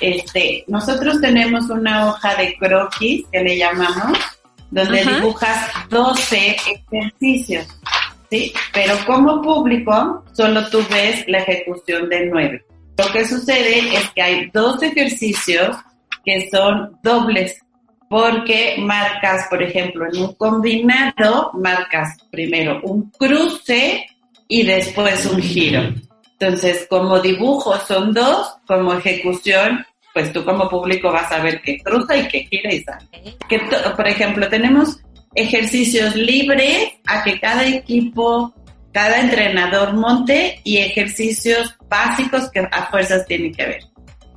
este, 0.00 0.64
nosotros 0.68 1.20
tenemos 1.20 1.70
una 1.70 2.08
hoja 2.08 2.34
de 2.34 2.54
croquis 2.58 3.24
que 3.32 3.40
le 3.40 3.56
llamamos, 3.56 4.18
donde 4.70 5.04
dibujas 5.04 5.70
12 5.88 6.56
ejercicios, 6.90 7.66
¿sí? 8.30 8.52
Pero 8.72 8.94
como 9.06 9.40
público, 9.40 10.24
solo 10.32 10.68
tú 10.68 10.84
ves 10.90 11.24
la 11.28 11.38
ejecución 11.38 12.08
de 12.08 12.26
9. 12.26 12.64
Lo 12.98 13.12
que 13.12 13.26
sucede 13.26 13.96
es 13.96 14.10
que 14.10 14.22
hay 14.22 14.50
dos 14.50 14.82
ejercicios 14.82 15.76
que 16.24 16.48
son 16.50 16.98
dobles, 17.02 17.58
porque 18.08 18.76
marcas, 18.78 19.46
por 19.48 19.62
ejemplo, 19.62 20.06
en 20.10 20.22
un 20.22 20.34
combinado, 20.34 21.50
marcas 21.54 22.16
primero 22.30 22.80
un 22.82 23.10
cruce 23.10 24.06
y 24.48 24.62
después 24.62 25.26
un 25.26 25.40
giro. 25.40 25.82
Entonces, 26.38 26.86
como 26.88 27.20
dibujo 27.20 27.78
son 27.80 28.12
dos, 28.12 28.56
como 28.66 28.94
ejecución, 28.94 29.84
pues 30.12 30.32
tú 30.32 30.44
como 30.44 30.68
público 30.68 31.12
vas 31.12 31.30
a 31.30 31.42
ver 31.42 31.60
que 31.60 31.78
cruza 31.78 32.16
y 32.16 32.28
que 32.28 32.44
gira 32.44 32.72
y 32.72 32.82
sale. 32.82 33.06
Que, 33.48 33.60
por 33.94 34.08
ejemplo, 34.08 34.48
tenemos 34.48 34.98
ejercicios 35.34 36.16
libres 36.16 36.94
a 37.06 37.22
que 37.22 37.38
cada 37.38 37.66
equipo, 37.66 38.54
cada 38.92 39.20
entrenador 39.20 39.92
monte 39.92 40.60
y 40.64 40.78
ejercicios 40.78 41.75
básicos 41.88 42.50
que 42.50 42.60
a 42.70 42.86
fuerzas 42.90 43.26
tienen 43.26 43.52
que 43.52 43.66
ver. 43.66 43.84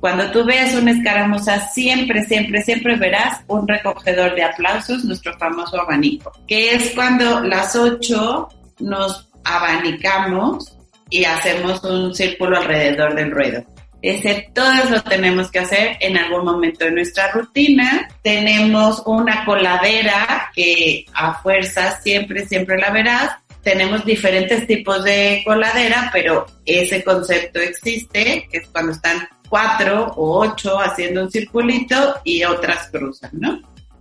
Cuando 0.00 0.30
tú 0.30 0.44
veas 0.44 0.74
una 0.74 0.92
escaramuza, 0.92 1.60
siempre, 1.68 2.24
siempre, 2.24 2.62
siempre 2.62 2.96
verás 2.96 3.42
un 3.48 3.68
recogedor 3.68 4.34
de 4.34 4.44
aplausos, 4.44 5.04
nuestro 5.04 5.36
famoso 5.38 5.78
abanico, 5.78 6.32
que 6.48 6.74
es 6.74 6.92
cuando 6.94 7.40
las 7.40 7.76
ocho 7.76 8.48
nos 8.78 9.28
abanicamos 9.44 10.76
y 11.10 11.24
hacemos 11.24 11.84
un 11.84 12.14
círculo 12.14 12.56
alrededor 12.56 13.14
del 13.14 13.30
ruedo. 13.30 13.64
Ese 14.02 14.50
todos 14.54 14.90
lo 14.90 15.02
tenemos 15.02 15.50
que 15.50 15.58
hacer 15.58 15.98
en 16.00 16.16
algún 16.16 16.44
momento 16.46 16.86
de 16.86 16.92
nuestra 16.92 17.30
rutina. 17.32 18.08
Tenemos 18.22 19.02
una 19.04 19.44
coladera 19.44 20.50
que 20.54 21.04
a 21.12 21.34
fuerza 21.34 22.00
siempre, 22.00 22.46
siempre 22.46 22.78
la 22.78 22.90
verás. 22.90 23.32
Tenemos 23.62 24.04
diferentes 24.04 24.66
tipos 24.66 25.04
de 25.04 25.42
coladera, 25.44 26.10
pero 26.12 26.46
ese 26.64 27.04
concepto 27.04 27.60
existe, 27.60 28.48
que 28.50 28.58
es 28.58 28.68
cuando 28.68 28.92
están 28.92 29.28
cuatro 29.48 30.12
o 30.16 30.40
ocho 30.40 30.80
haciendo 30.80 31.24
un 31.24 31.30
circulito 31.30 32.16
y 32.24 32.44
otras 32.44 32.88
cruzan, 32.90 33.30
¿no? 33.34 33.60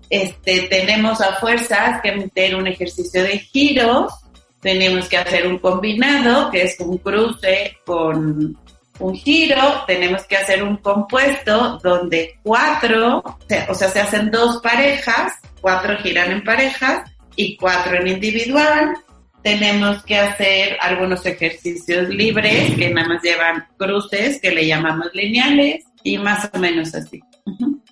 Este, 0.09 0.61
tenemos 0.63 1.21
a 1.21 1.35
fuerzas 1.35 2.01
que 2.01 2.13
meter 2.13 2.55
un 2.55 2.67
ejercicio 2.67 3.23
de 3.23 3.39
giros, 3.39 4.13
tenemos 4.61 5.07
que 5.07 5.17
hacer 5.17 5.47
un 5.47 5.59
combinado, 5.59 6.49
que 6.51 6.63
es 6.63 6.79
un 6.79 6.97
cruce 6.97 7.77
con 7.85 8.57
un 8.99 9.15
giro, 9.15 9.83
tenemos 9.87 10.23
que 10.23 10.37
hacer 10.37 10.63
un 10.63 10.77
compuesto 10.77 11.79
donde 11.81 12.39
cuatro, 12.43 13.23
o 13.69 13.73
sea, 13.73 13.89
se 13.89 13.99
hacen 13.99 14.29
dos 14.29 14.61
parejas, 14.61 15.33
cuatro 15.61 15.97
giran 15.97 16.31
en 16.31 16.43
parejas 16.43 17.09
y 17.35 17.55
cuatro 17.55 17.97
en 17.97 18.07
individual. 18.07 18.97
Tenemos 19.43 20.03
que 20.03 20.17
hacer 20.17 20.77
algunos 20.81 21.25
ejercicios 21.25 22.09
libres 22.09 22.75
que 22.75 22.89
nada 22.89 23.07
más 23.07 23.23
llevan 23.23 23.65
cruces, 23.77 24.39
que 24.41 24.51
le 24.51 24.67
llamamos 24.67 25.07
lineales, 25.13 25.85
y 26.03 26.17
más 26.17 26.49
o 26.53 26.59
menos 26.59 26.93
así. 26.95 27.21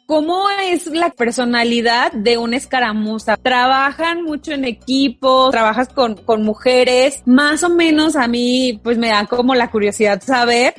¿Cómo 0.06 0.46
es 0.63 0.88
la 0.88 1.10
personalidad 1.10 2.13
de 2.13 2.38
una 2.38 2.56
escaramuza? 2.56 3.36
¿Trabajan 3.36 4.24
mucho 4.24 4.54
en 4.54 4.63
equipo? 4.63 5.50
¿Trabajas 5.51 5.89
con, 5.89 6.16
con 6.16 6.44
mujeres? 6.44 7.24
Más 7.25 7.63
o 7.63 7.70
menos 7.70 8.16
a 8.16 8.27
mí 8.27 8.80
pues 8.82 8.98
me 8.98 9.10
da 9.10 9.25
como 9.25 9.54
la 9.54 9.70
curiosidad 9.70 10.22
saber 10.22 10.75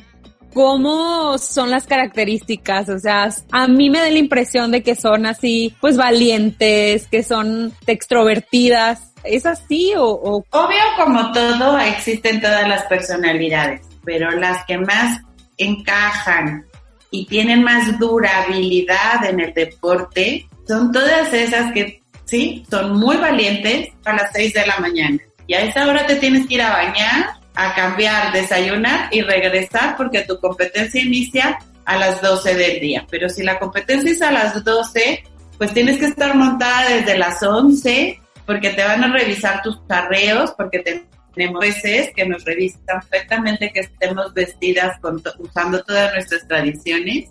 cómo 0.53 1.37
son 1.37 1.69
las 1.69 1.85
características, 1.85 2.89
o 2.89 2.99
sea, 2.99 3.29
a 3.51 3.67
mí 3.67 3.89
me 3.89 3.99
da 3.99 4.09
la 4.09 4.17
impresión 4.17 4.71
de 4.71 4.83
que 4.83 4.95
son 4.95 5.25
así, 5.25 5.75
pues 5.79 5.97
valientes, 5.97 7.07
que 7.07 7.23
son 7.23 7.73
extrovertidas. 7.87 9.13
¿Es 9.23 9.45
así 9.45 9.93
o. 9.97 10.43
Obvio, 10.49 10.83
como 10.97 11.31
todo, 11.31 11.77
existen 11.79 12.41
todas 12.41 12.67
las 12.67 12.83
personalidades, 12.83 13.81
pero 14.05 14.31
las 14.31 14.65
que 14.65 14.77
más 14.77 15.19
encajan 15.57 16.65
y 17.11 17.25
tienen 17.25 17.63
más 17.63 17.99
durabilidad 17.99 19.25
en 19.25 19.39
el 19.39 19.53
deporte, 19.53 20.47
son 20.67 20.91
todas 20.91 21.33
esas 21.33 21.71
que 21.73 22.01
sí, 22.25 22.63
son 22.69 22.97
muy 22.97 23.17
valientes 23.17 23.89
a 24.05 24.13
las 24.13 24.31
6 24.33 24.53
de 24.53 24.67
la 24.67 24.77
mañana. 24.77 25.19
Y 25.47 25.55
a 25.55 25.61
esa 25.61 25.87
hora 25.87 26.05
te 26.05 26.15
tienes 26.17 26.47
que 26.47 26.55
ir 26.55 26.61
a 26.61 26.71
bañar, 26.71 27.38
a 27.59 27.75
cambiar, 27.75 28.31
desayunar 28.31 29.09
y 29.11 29.21
regresar 29.21 29.97
porque 29.97 30.21
tu 30.21 30.39
competencia 30.39 31.01
inicia 31.01 31.59
a 31.85 31.97
las 31.97 32.21
12 32.21 32.55
del 32.55 32.79
día. 32.79 33.05
Pero 33.09 33.29
si 33.29 33.43
la 33.43 33.59
competencia 33.59 34.11
es 34.11 34.21
a 34.21 34.31
las 34.31 34.63
12, 34.63 35.23
pues 35.57 35.73
tienes 35.73 35.97
que 35.97 36.05
estar 36.05 36.35
montada 36.35 36.89
desde 36.89 37.17
las 37.17 37.43
11 37.43 38.21
porque 38.45 38.69
te 38.69 38.83
van 38.83 39.03
a 39.03 39.11
revisar 39.11 39.61
tus 39.61 39.79
carreos, 39.87 40.53
porque 40.57 40.79
te 40.79 41.05
tenemos 41.35 41.61
veces 41.61 42.09
que 42.15 42.25
nos 42.25 42.43
revisan 42.43 42.81
perfectamente 42.87 43.71
que 43.71 43.81
estemos 43.81 44.33
vestidas 44.33 44.99
con 44.99 45.21
usando 45.37 45.81
todas 45.83 46.11
nuestras 46.13 46.47
tradiciones. 46.47 47.29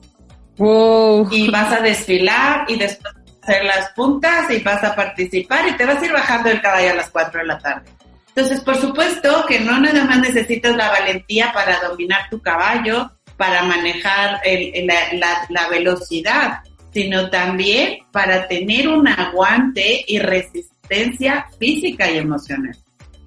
Y 1.30 1.50
vas 1.50 1.72
a 1.72 1.80
desfilar 1.80 2.64
y 2.68 2.78
después 2.78 3.14
hacer 3.42 3.64
las 3.64 3.90
puntas 3.92 4.50
y 4.50 4.60
vas 4.60 4.82
a 4.84 4.94
participar 4.94 5.68
y 5.68 5.76
te 5.76 5.84
vas 5.84 6.02
a 6.02 6.06
ir 6.06 6.12
bajando 6.12 6.50
el 6.50 6.60
caballo 6.60 6.90
a 6.90 6.94
las 6.94 7.10
4 7.10 7.40
de 7.40 7.46
la 7.46 7.58
tarde. 7.58 7.90
Entonces, 8.38 8.62
por 8.64 8.76
supuesto 8.76 9.44
que 9.48 9.58
no 9.58 9.80
nada 9.80 10.04
más 10.04 10.20
necesitas 10.20 10.76
la 10.76 10.90
valentía 10.90 11.52
para 11.52 11.80
dominar 11.80 12.30
tu 12.30 12.40
caballo, 12.40 13.10
para 13.36 13.64
manejar 13.64 14.40
la, 14.84 15.46
la 15.48 15.68
velocidad, 15.68 16.60
sino 16.92 17.30
también 17.30 17.98
para 18.12 18.46
tener 18.46 18.86
un 18.86 19.08
aguante 19.08 20.04
y 20.06 20.20
resistencia 20.20 21.46
física 21.58 22.08
y 22.12 22.18
emocional. 22.18 22.76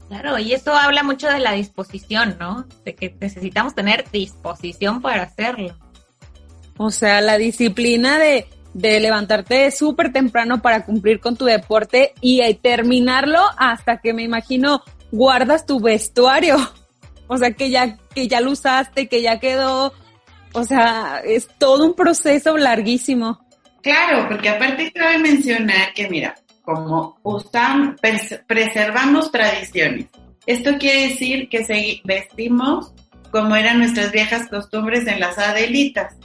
Claro, 0.07 0.39
y 0.39 0.53
eso 0.53 0.73
habla 0.73 1.03
mucho 1.03 1.27
de 1.27 1.39
la 1.39 1.51
disposición, 1.51 2.37
¿no? 2.39 2.65
De 2.85 2.95
que 2.95 3.13
necesitamos 3.19 3.75
tener 3.75 4.05
disposición 4.13 5.01
para 5.01 5.23
hacerlo. 5.23 5.75
O 6.77 6.89
sea, 6.89 7.19
la 7.19 7.37
disciplina 7.37 8.17
de, 8.17 8.47
de 8.73 9.01
levantarte 9.01 9.71
súper 9.71 10.13
temprano 10.13 10.61
para 10.61 10.85
cumplir 10.85 11.19
con 11.19 11.35
tu 11.35 11.43
deporte 11.43 12.13
y 12.21 12.41
terminarlo 12.61 13.41
hasta 13.57 13.97
que 13.97 14.13
me 14.13 14.23
imagino 14.23 14.81
guardas 15.11 15.65
tu 15.65 15.79
vestuario. 15.79 16.57
O 17.33 17.37
sea, 17.37 17.53
que 17.53 17.69
ya, 17.69 17.95
que 18.13 18.27
ya 18.27 18.41
lo 18.41 18.51
usaste, 18.51 19.07
que 19.07 19.21
ya 19.21 19.39
quedó. 19.39 19.93
O 20.51 20.65
sea, 20.65 21.21
es 21.23 21.47
todo 21.57 21.85
un 21.85 21.93
proceso 21.93 22.57
larguísimo. 22.57 23.39
Claro, 23.81 24.27
porque 24.27 24.49
aparte 24.49 24.91
cabe 24.91 25.17
mencionar 25.17 25.93
que, 25.93 26.09
mira, 26.09 26.35
como 26.63 27.17
usamos, 27.23 27.95
preservamos 28.45 29.31
tradiciones. 29.31 30.07
Esto 30.45 30.77
quiere 30.77 31.07
decir 31.07 31.47
que 31.47 32.01
vestimos 32.03 32.93
como 33.31 33.55
eran 33.55 33.79
nuestras 33.79 34.11
viejas 34.11 34.49
costumbres 34.49 35.07
en 35.07 35.19
las 35.19 35.37
adelitas. 35.37 36.15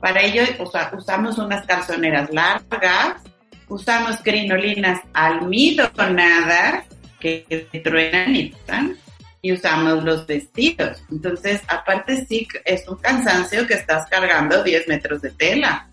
Para 0.00 0.22
ello 0.22 0.42
usamos 0.96 1.38
unas 1.38 1.66
calzoneras 1.66 2.30
largas, 2.32 3.22
usamos 3.68 4.16
crinolinas 4.22 5.00
almidonadas 5.12 6.86
que 7.18 7.80
truenan 7.82 8.34
y 8.34 8.54
y 9.42 9.52
usamos 9.52 10.02
los 10.02 10.26
vestidos. 10.26 11.02
Entonces, 11.10 11.60
aparte 11.68 12.26
sí 12.26 12.48
es 12.64 12.88
un 12.88 12.96
cansancio 12.96 13.66
que 13.66 13.74
estás 13.74 14.08
cargando 14.10 14.64
10 14.64 14.88
metros 14.88 15.22
de 15.22 15.30
tela 15.30 15.88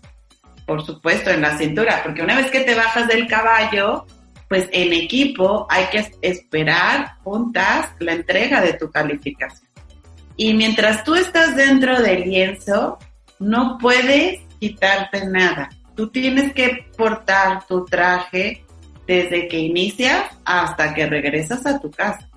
por 0.66 0.84
supuesto, 0.84 1.30
en 1.30 1.42
la 1.42 1.56
cintura, 1.58 2.02
porque 2.02 2.22
una 2.22 2.36
vez 2.36 2.50
que 2.50 2.60
te 2.60 2.74
bajas 2.74 3.06
del 3.08 3.26
caballo, 3.26 4.06
pues 4.48 4.68
en 4.72 4.92
equipo 4.92 5.66
hay 5.68 5.86
que 5.86 6.10
esperar 6.22 7.16
juntas 7.22 7.88
la 7.98 8.12
entrega 8.12 8.60
de 8.60 8.74
tu 8.74 8.90
calificación. 8.90 9.68
Y 10.36 10.54
mientras 10.54 11.04
tú 11.04 11.14
estás 11.14 11.54
dentro 11.54 12.00
del 12.00 12.22
lienzo, 12.22 12.98
no 13.38 13.78
puedes 13.78 14.40
quitarte 14.58 15.26
nada. 15.26 15.68
Tú 15.94 16.10
tienes 16.10 16.52
que 16.54 16.86
portar 16.96 17.64
tu 17.66 17.84
traje 17.84 18.63
desde 19.06 19.48
que 19.48 19.58
inicias 19.58 20.24
hasta 20.44 20.94
que 20.94 21.06
regresas 21.06 21.64
a 21.66 21.80
tu 21.80 21.90
casa. 21.90 22.28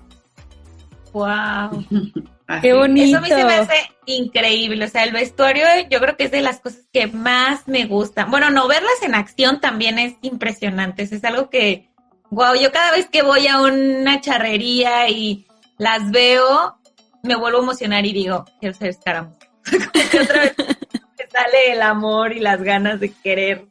Wow. 1.12 1.84
Qué 2.62 2.72
bonito. 2.72 3.08
Eso 3.08 3.18
a 3.18 3.20
mí 3.20 3.28
se 3.28 3.44
me 3.44 3.54
hace 3.54 3.74
increíble. 4.06 4.84
O 4.84 4.88
sea, 4.88 5.04
el 5.04 5.12
vestuario 5.12 5.64
yo 5.90 6.00
creo 6.00 6.16
que 6.16 6.24
es 6.24 6.30
de 6.30 6.40
las 6.40 6.60
cosas 6.60 6.86
que 6.92 7.06
más 7.06 7.68
me 7.68 7.84
gustan. 7.84 8.30
Bueno, 8.30 8.50
no 8.50 8.66
verlas 8.68 9.02
en 9.02 9.14
acción 9.14 9.60
también 9.60 9.98
es 9.98 10.14
impresionante. 10.22 11.02
Es 11.02 11.24
algo 11.24 11.50
que, 11.50 11.90
wow, 12.30 12.54
yo 12.54 12.72
cada 12.72 12.92
vez 12.92 13.08
que 13.08 13.22
voy 13.22 13.46
a 13.48 13.60
una 13.60 14.20
charrería 14.20 15.08
y 15.10 15.46
las 15.76 16.10
veo, 16.10 16.78
me 17.22 17.36
vuelvo 17.36 17.58
a 17.58 17.62
emocionar 17.62 18.06
y 18.06 18.12
digo, 18.12 18.46
quiero 18.60 18.74
ser 18.74 18.88
escaramuza. 18.88 19.38
otra 20.22 20.40
vez 20.40 20.54
me 20.58 21.26
sale 21.30 21.72
el 21.72 21.82
amor 21.82 22.32
y 22.32 22.40
las 22.40 22.62
ganas 22.62 22.98
de 22.98 23.12
querer 23.12 23.66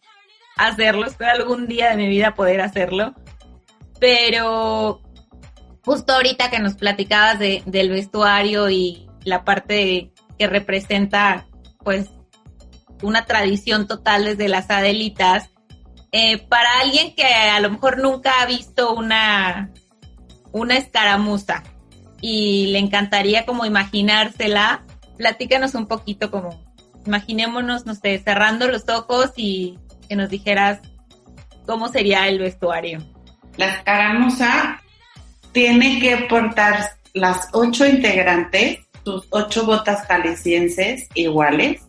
hacerlo. 0.58 1.06
Espero 1.06 1.32
algún 1.32 1.68
día 1.68 1.90
de 1.92 1.98
mi 1.98 2.08
vida 2.08 2.36
poder 2.36 2.62
hacerlo. 2.62 3.14
Pero 4.00 5.02
justo 5.84 6.14
ahorita 6.14 6.50
que 6.50 6.60
nos 6.60 6.76
platicabas 6.76 7.40
de, 7.40 7.64
del 7.66 7.90
vestuario 7.90 8.70
y 8.70 9.08
la 9.24 9.44
parte 9.44 10.12
que 10.38 10.48
representa 10.48 11.48
pues 11.84 12.10
una 13.02 13.26
tradición 13.26 13.88
total 13.88 14.26
desde 14.26 14.50
las 14.50 14.70
Adelitas, 14.70 15.50
eh, 16.12 16.38
para 16.38 16.68
alguien 16.82 17.16
que 17.16 17.26
a 17.26 17.60
lo 17.60 17.70
mejor 17.70 18.00
nunca 18.00 18.42
ha 18.42 18.46
visto 18.46 18.94
una, 18.94 19.72
una 20.52 20.78
escaramuza 20.78 21.64
y 22.22 22.68
le 22.68 22.80
encantaría 22.80 23.46
como 23.46 23.66
imaginársela, 23.66 24.86
platícanos 25.18 25.76
un 25.76 25.88
poquito 25.88 26.32
como, 26.32 26.60
imaginémonos, 27.06 27.86
no 27.86 27.94
sé, 27.94 28.20
cerrando 28.20 28.68
los 28.68 28.88
ojos 28.90 29.32
y 29.36 29.78
que 30.08 30.16
nos 30.16 30.30
dijeras 30.30 30.80
cómo 31.66 31.90
sería 31.90 32.28
el 32.28 32.40
vestuario. 32.40 33.00
La 33.58 33.68
escaramuza 33.68 34.82
tiene 35.52 36.00
que 36.00 36.18
portar 36.30 36.92
las 37.14 37.50
ocho 37.54 37.86
integrantes, 37.86 38.80
sus 39.04 39.28
ocho 39.32 39.66
botas 39.66 40.06
jaliscienses 40.08 41.08
iguales. 41.16 41.82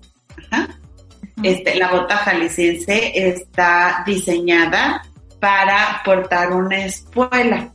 Este, 1.42 1.76
la 1.76 1.90
bota 1.90 2.16
jalisciense 2.16 3.12
está 3.14 4.02
diseñada 4.04 5.02
para 5.38 6.02
portar 6.04 6.52
una 6.52 6.84
espuela 6.84 7.72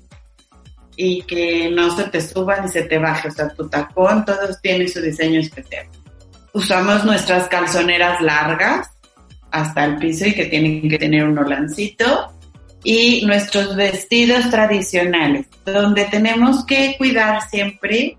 y 0.96 1.22
que 1.24 1.70
no 1.72 1.96
se 1.96 2.06
te 2.06 2.20
suba 2.20 2.60
ni 2.60 2.68
se 2.68 2.84
te 2.84 2.98
baje. 2.98 3.30
O 3.30 3.32
sea, 3.32 3.50
tu 3.50 3.70
tacón, 3.70 4.26
todos 4.26 4.60
tienen 4.62 4.90
su 4.90 5.02
diseño 5.02 5.40
especial. 5.40 5.88
Usamos 6.54 7.04
nuestras 7.06 7.48
calzoneras 7.48 8.22
largas 8.22 8.93
hasta 9.54 9.86
el 9.86 9.98
piso 9.98 10.26
y 10.26 10.34
que 10.34 10.46
tienen 10.46 10.90
que 10.90 10.98
tener 10.98 11.24
un 11.24 11.38
holancito 11.38 12.34
y 12.84 13.24
nuestros 13.26 13.76
vestidos 13.76 14.50
tradicionales, 14.50 15.46
donde 15.64 16.06
tenemos 16.06 16.66
que 16.66 16.96
cuidar 16.98 17.48
siempre 17.48 18.18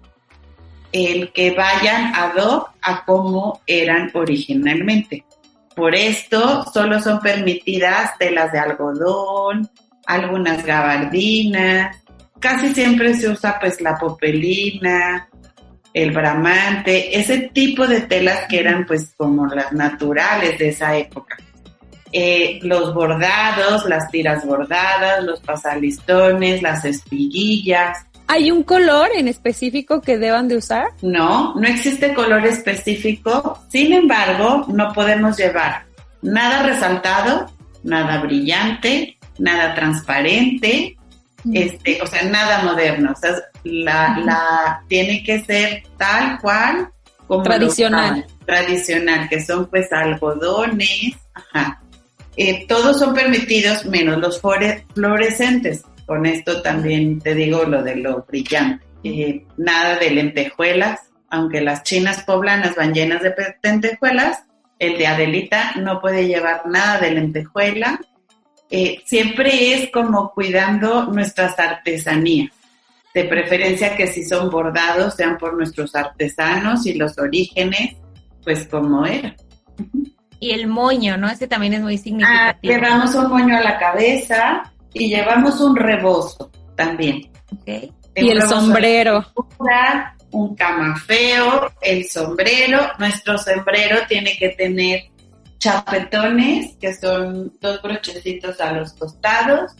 el 0.93 1.33
que 1.33 1.51
vayan 1.51 2.15
ad 2.15 2.37
hoc 2.37 2.71
a 2.81 3.05
como 3.05 3.61
eran 3.67 4.11
originalmente. 4.15 5.25
Por 5.75 5.95
esto 5.97 6.65
solo 6.73 7.01
son 7.01 7.19
permitidas 7.19 8.17
telas 8.17 8.53
de 8.53 8.61
algodón, 8.61 9.69
algunas 10.07 10.65
gabardinas, 10.65 11.97
casi 12.39 12.73
siempre 12.73 13.15
se 13.15 13.29
usa 13.29 13.59
pues 13.59 13.81
la 13.81 13.99
popelina, 13.99 15.29
el 15.95 16.11
bramante, 16.11 17.19
ese 17.19 17.51
tipo 17.55 17.87
de 17.87 18.01
telas 18.03 18.41
que 18.49 18.59
eran 18.59 18.85
pues 18.85 19.15
como 19.17 19.47
las 19.47 19.73
naturales 19.73 20.59
de 20.59 20.69
esa 20.69 20.97
época. 20.97 21.37
Eh, 22.13 22.59
los 22.63 22.93
bordados, 22.93 23.87
las 23.87 24.11
tiras 24.11 24.45
bordadas, 24.45 25.25
los 25.25 25.41
pasalistones, 25.41 26.63
las 26.63 26.85
espiguillas. 26.85 28.07
¿Hay 28.27 28.51
un 28.51 28.65
color 28.65 29.09
en 29.15 29.29
específico 29.29 30.01
que 30.01 30.19
deban 30.19 30.49
de 30.49 30.57
usar? 30.57 30.89
No, 31.03 31.55
no 31.55 31.67
existe 31.67 32.13
color 32.13 32.45
específico. 32.45 33.61
Sin 33.69 33.93
embargo, 33.93 34.67
no 34.69 34.93
podemos 34.93 35.37
llevar 35.37 35.85
nada 36.23 36.65
resaltado, 36.65 37.47
nada 37.85 38.19
brillante, 38.19 39.19
nada 39.39 39.75
transparente, 39.75 40.97
este, 41.53 42.01
o 42.03 42.07
sea, 42.07 42.23
nada 42.25 42.63
moderno. 42.63 43.13
O 43.13 43.17
sea, 43.17 43.35
la, 43.65 44.19
la 44.25 44.83
tiene 44.89 45.23
que 45.23 45.43
ser 45.45 45.83
tal 45.97 46.39
cual 46.41 46.89
como 47.27 47.43
tradicional. 47.43 48.27
tradicional, 48.45 49.29
que 49.29 49.43
son 49.43 49.67
pues 49.67 49.93
algodones, 49.93 51.17
ajá, 51.35 51.81
eh, 52.37 52.67
todos 52.67 52.99
son 52.99 53.15
permitidos 53.15 53.85
menos 53.87 54.19
los 54.19 54.41
fluorescentes. 54.95 55.85
Con 56.07 56.27
esto 56.27 56.61
también 56.63 57.21
te 57.21 57.35
digo 57.35 57.65
lo 57.65 57.83
de 57.83 57.97
lo 57.97 58.25
brillante. 58.25 58.85
Eh, 59.05 59.47
nada 59.57 59.99
de 59.99 60.11
lentejuelas, 60.11 61.01
aunque 61.31 61.61
las 61.61 61.83
chinas 61.83 62.25
poblanas 62.25 62.75
van 62.75 62.93
llenas 62.93 63.23
de 63.23 63.35
lentejuelas, 63.63 64.45
el 64.79 64.99
de 64.99 65.07
Adelita 65.07 65.73
no 65.77 66.01
puede 66.01 66.27
llevar 66.27 66.67
nada 66.67 66.99
de 66.99 67.13
lentejuela. 67.13 68.01
Eh, 68.71 69.03
siempre 69.05 69.75
es 69.75 69.91
como 69.91 70.31
cuidando 70.31 71.05
nuestras 71.07 71.59
artesanías. 71.59 72.51
De 73.13 73.25
preferencia 73.25 73.97
que 73.97 74.09
si 74.09 74.25
son 74.25 74.51
bordados 74.51 75.15
sean 75.15 75.39
por 75.39 75.55
nuestros 75.55 75.95
artesanos 75.95 76.85
y 76.87 76.95
los 76.95 77.17
orígenes, 77.19 77.97
pues 78.43 78.67
como 78.67 79.07
era 79.07 79.37
y 80.45 80.51
el 80.51 80.67
moño, 80.67 81.17
¿no? 81.17 81.29
Ese 81.29 81.49
también 81.49 81.73
es 81.75 81.81
muy 81.81 81.97
significativo. 81.97 82.75
Ah, 82.75 82.81
llevamos 82.81 83.15
un 83.15 83.31
moño 83.31 83.57
a 83.57 83.63
la 83.63 83.79
cabeza 83.79 84.63
y 84.93 85.09
llevamos 85.09 85.59
un 85.61 85.75
rebozo 85.75 86.51
también. 86.77 87.31
Okay. 87.61 87.91
Y 88.15 88.29
el 88.29 88.43
sombrero. 88.43 89.25
Un 90.31 90.55
camafeo, 90.55 91.73
el 91.81 92.05
sombrero. 92.11 92.81
Nuestro 92.99 93.39
sombrero 93.39 94.01
tiene 94.07 94.37
que 94.37 94.51
tener 94.51 95.05
chapetones, 95.59 96.77
que 96.81 96.95
son 96.95 97.57
dos 97.61 97.83
brochecitos 97.83 98.61
a 98.61 98.73
los 98.73 98.93
costados, 98.95 99.73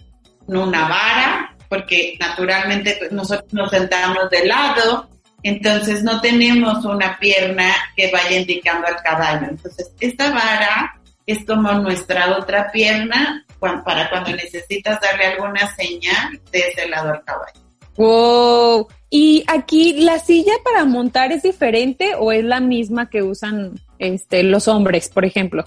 una 0.47 0.89
vara, 0.89 1.57
porque 1.69 2.17
naturalmente 2.21 3.09
nosotros 3.11 3.53
nos 3.53 3.71
sentamos 3.71 4.31
de 4.31 4.47
lado, 4.47 5.09
entonces 5.43 6.03
no 6.03 6.21
tenemos 6.21 6.85
una 6.85 7.19
pierna 7.19 7.75
que 7.97 8.11
vaya 8.11 8.39
indicando 8.39 8.87
al 8.87 8.97
caballo. 9.03 9.49
Entonces 9.51 9.93
esta 10.01 10.31
vara 10.31 11.01
es 11.27 11.45
como 11.45 11.73
nuestra 11.73 12.37
otra 12.39 12.71
pierna 12.71 13.45
para 13.85 14.11
cuando 14.11 14.31
necesitas 14.33 15.01
darle 15.01 15.27
alguna 15.27 15.75
señal 15.75 16.41
de 16.51 16.59
ese 16.59 16.89
lado 16.89 17.13
al 17.13 17.25
caballo. 17.25 17.64
Wow. 17.97 18.89
¿Y 19.11 19.45
aquí 19.47 20.01
la 20.01 20.19
silla 20.19 20.53
para 20.65 20.85
montar 20.85 21.33
es 21.33 21.43
diferente 21.43 22.15
o 22.19 22.33
es 22.33 22.45
la 22.45 22.61
misma 22.61 23.09
que 23.09 23.23
usan 23.23 23.75
este, 23.99 24.43
los 24.43 24.67
hombres, 24.69 25.09
por 25.09 25.25
ejemplo? 25.25 25.65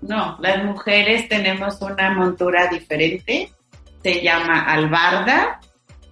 no, 0.00 0.38
las 0.40 0.64
mujeres 0.64 1.28
tenemos 1.28 1.80
una 1.82 2.10
montura 2.12 2.68
diferente. 2.68 3.52
Se 4.02 4.22
llama 4.22 4.62
albarda 4.62 5.60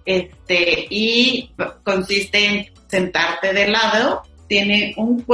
este, 0.05 0.87
y 0.89 1.51
consiste 1.83 2.45
en 2.45 2.65
sentarte 2.87 3.53
de 3.53 3.67
lado, 3.67 4.23
tiene, 4.47 4.93
un 4.97 5.25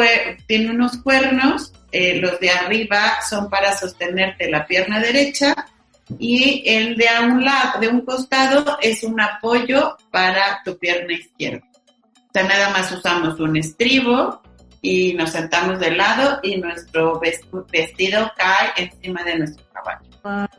tiene 0.48 0.72
unos 0.72 0.98
cuernos, 0.98 1.74
eh, 1.92 2.20
los 2.20 2.40
de 2.40 2.50
arriba 2.50 3.22
son 3.28 3.50
para 3.50 3.78
sostenerte 3.78 4.50
la 4.50 4.66
pierna 4.66 5.00
derecha 5.00 5.56
y 6.20 6.64
el 6.66 6.96
de 6.96 7.10
a 7.10 7.22
un 7.22 7.44
lado, 7.44 7.80
de 7.80 7.88
un 7.88 8.02
costado 8.02 8.78
es 8.82 9.04
un 9.04 9.20
apoyo 9.20 9.98
para 10.12 10.62
tu 10.64 10.78
pierna 10.78 11.14
izquierda. 11.14 11.66
O 12.16 12.32
sea, 12.34 12.44
nada 12.44 12.70
más 12.70 12.92
usamos 12.92 13.40
un 13.40 13.58
estribo 13.58 14.42
y 14.82 15.14
nos 15.14 15.32
sentamos 15.32 15.80
de 15.80 15.92
lado 15.92 16.40
y 16.44 16.58
nuestro 16.58 17.22
vestido 17.72 18.32
cae 18.36 18.72
encima 18.76 19.24
de 19.24 19.38
nuestro 19.40 19.66
caballo. 19.72 20.50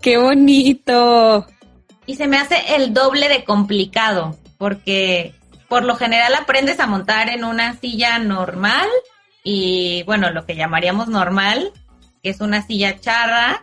¡Qué 0.00 0.16
bonito! 0.16 1.46
y 2.06 2.14
se 2.14 2.28
me 2.28 2.38
hace 2.38 2.76
el 2.76 2.94
doble 2.94 3.28
de 3.28 3.44
complicado, 3.44 4.36
porque 4.58 5.34
por 5.68 5.84
lo 5.84 5.96
general 5.96 6.34
aprendes 6.34 6.78
a 6.80 6.86
montar 6.86 7.28
en 7.28 7.44
una 7.44 7.74
silla 7.74 8.18
normal 8.18 8.88
y 9.42 10.04
bueno, 10.04 10.30
lo 10.30 10.46
que 10.46 10.56
llamaríamos 10.56 11.08
normal, 11.08 11.72
que 12.22 12.30
es 12.30 12.40
una 12.40 12.62
silla 12.62 13.00
charra, 13.00 13.62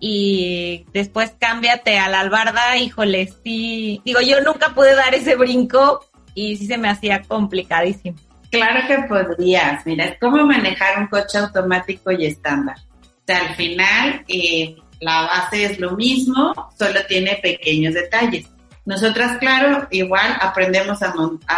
y 0.00 0.86
después 0.92 1.34
cámbiate 1.38 1.98
a 1.98 2.08
la 2.08 2.20
albarda, 2.20 2.76
híjole, 2.76 3.32
sí, 3.42 4.00
digo, 4.04 4.20
yo 4.20 4.40
nunca 4.42 4.74
pude 4.74 4.94
dar 4.94 5.14
ese 5.14 5.36
brinco 5.36 6.04
y 6.34 6.56
sí 6.56 6.66
se 6.66 6.78
me 6.78 6.88
hacía 6.88 7.22
complicadísimo. 7.22 8.18
Claro 8.50 8.86
que 8.86 8.98
podrías, 9.08 9.84
mira, 9.86 10.04
es 10.04 10.18
como 10.20 10.44
manejar 10.44 10.98
un 11.00 11.08
coche 11.08 11.38
automático 11.38 12.12
y 12.12 12.26
estándar. 12.26 12.76
O 13.02 13.26
sea, 13.26 13.48
al 13.48 13.54
final, 13.56 14.24
eh, 14.28 14.76
la 15.00 15.22
base 15.22 15.64
es 15.64 15.80
lo 15.80 15.96
mismo, 15.96 16.52
solo 16.78 17.00
tiene 17.08 17.38
pequeños 17.42 17.94
detalles. 17.94 18.48
Nosotras, 18.84 19.38
claro, 19.38 19.88
igual 19.90 20.36
aprendemos 20.40 21.00
a, 21.02 21.14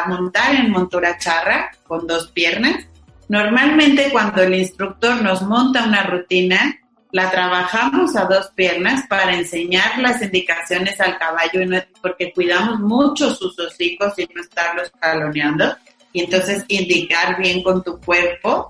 montar 0.06 0.54
en 0.54 0.70
montura 0.70 1.18
charra 1.18 1.70
con 1.86 2.06
dos 2.06 2.30
piernas. 2.30 2.86
Normalmente 3.28 4.10
cuando 4.12 4.42
el 4.42 4.54
instructor 4.54 5.20
nos 5.22 5.42
monta 5.42 5.84
una 5.84 6.04
rutina, 6.04 6.78
la 7.12 7.30
trabajamos 7.30 8.16
a 8.16 8.24
dos 8.24 8.50
piernas 8.54 9.06
para 9.08 9.34
enseñar 9.34 9.98
las 9.98 10.20
indicaciones 10.22 11.00
al 11.00 11.18
caballo, 11.18 11.60
porque 12.02 12.32
cuidamos 12.32 12.80
mucho 12.80 13.34
sus 13.34 13.58
hocicos 13.58 14.12
y 14.18 14.28
no 14.34 14.40
estarlos 14.40 14.90
caloneando, 15.00 15.76
y 16.12 16.24
entonces 16.24 16.64
indicar 16.68 17.38
bien 17.38 17.62
con 17.62 17.82
tu 17.82 18.00
cuerpo, 18.00 18.68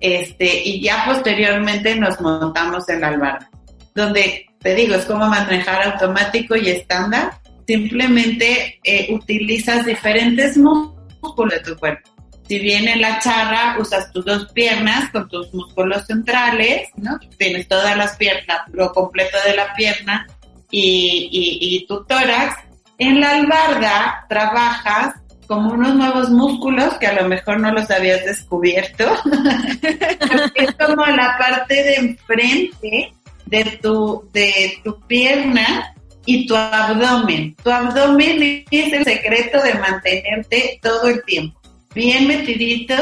este, 0.00 0.62
y 0.64 0.82
ya 0.82 1.04
posteriormente 1.06 1.94
nos 1.96 2.20
montamos 2.20 2.88
en 2.88 3.00
la 3.00 3.08
albarda, 3.08 3.50
donde 3.94 4.46
te 4.60 4.74
digo, 4.74 4.94
es 4.94 5.04
como 5.04 5.26
manejar 5.26 5.92
automático 5.92 6.56
y 6.56 6.68
estándar, 6.68 7.38
simplemente 7.66 8.80
eh, 8.82 9.08
utilizas 9.14 9.86
diferentes 9.86 10.56
músculos 10.56 11.54
de 11.54 11.60
tu 11.60 11.76
cuerpo. 11.76 12.09
Si 12.50 12.58
bien 12.58 12.88
en 12.88 13.00
la 13.00 13.20
charra 13.20 13.76
usas 13.78 14.10
tus 14.10 14.24
dos 14.24 14.50
piernas 14.52 15.08
con 15.12 15.28
tus 15.28 15.54
músculos 15.54 16.04
centrales, 16.04 16.88
¿no? 16.96 17.16
Tienes 17.38 17.68
todas 17.68 17.96
las 17.96 18.16
piernas, 18.16 18.62
lo 18.72 18.90
completo 18.90 19.38
de 19.46 19.54
la 19.54 19.72
pierna 19.74 20.26
y, 20.68 21.28
y, 21.30 21.86
tu 21.86 22.04
tórax. 22.06 22.56
En 22.98 23.20
la 23.20 23.36
albarda 23.36 24.26
trabajas 24.28 25.14
como 25.46 25.74
unos 25.74 25.94
nuevos 25.94 26.30
músculos 26.30 26.94
que 26.94 27.06
a 27.06 27.22
lo 27.22 27.28
mejor 27.28 27.60
no 27.60 27.70
los 27.70 27.88
habías 27.88 28.24
descubierto. 28.24 29.04
es 30.56 30.74
como 30.74 31.06
la 31.06 31.36
parte 31.38 31.84
de 31.84 31.94
enfrente 31.94 33.12
de 33.46 33.64
tu, 33.80 34.28
de 34.32 34.76
tu 34.82 34.98
pierna 35.06 35.94
y 36.26 36.48
tu 36.48 36.56
abdomen. 36.56 37.54
Tu 37.62 37.70
abdomen 37.70 38.64
es 38.68 38.92
el 38.92 39.04
secreto 39.04 39.62
de 39.62 39.74
mantenerte 39.74 40.80
todo 40.82 41.06
el 41.06 41.22
tiempo 41.22 41.59
bien 41.94 42.26
metidito 42.26 42.94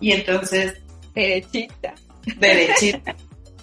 y 0.00 0.12
entonces 0.12 0.74
derechita. 1.14 1.94
Derechita. 2.38 3.14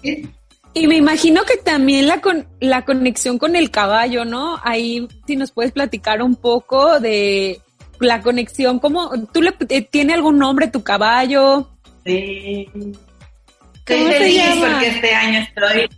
Y 0.74 0.86
me 0.86 0.96
imagino 0.96 1.42
que 1.44 1.58
también 1.58 2.06
la, 2.06 2.22
con, 2.22 2.48
la 2.58 2.82
conexión 2.84 3.36
con 3.36 3.56
el 3.56 3.70
caballo, 3.70 4.24
¿no? 4.24 4.58
Ahí 4.64 5.06
si 5.26 5.36
nos 5.36 5.52
puedes 5.52 5.72
platicar 5.72 6.22
un 6.22 6.34
poco 6.34 6.98
de 6.98 7.60
la 8.00 8.22
conexión, 8.22 8.78
¿cómo, 8.78 9.10
tú 9.32 9.42
le, 9.42 9.54
eh, 9.68 9.82
tiene 9.82 10.14
algún 10.14 10.38
nombre 10.38 10.68
tu 10.68 10.82
caballo? 10.82 11.68
Sí. 12.06 12.66
Estoy 13.86 14.12
feliz 14.12 14.42
porque 14.60 14.88
este 14.88 15.14
año 15.14 15.40
estoy, 15.40 15.88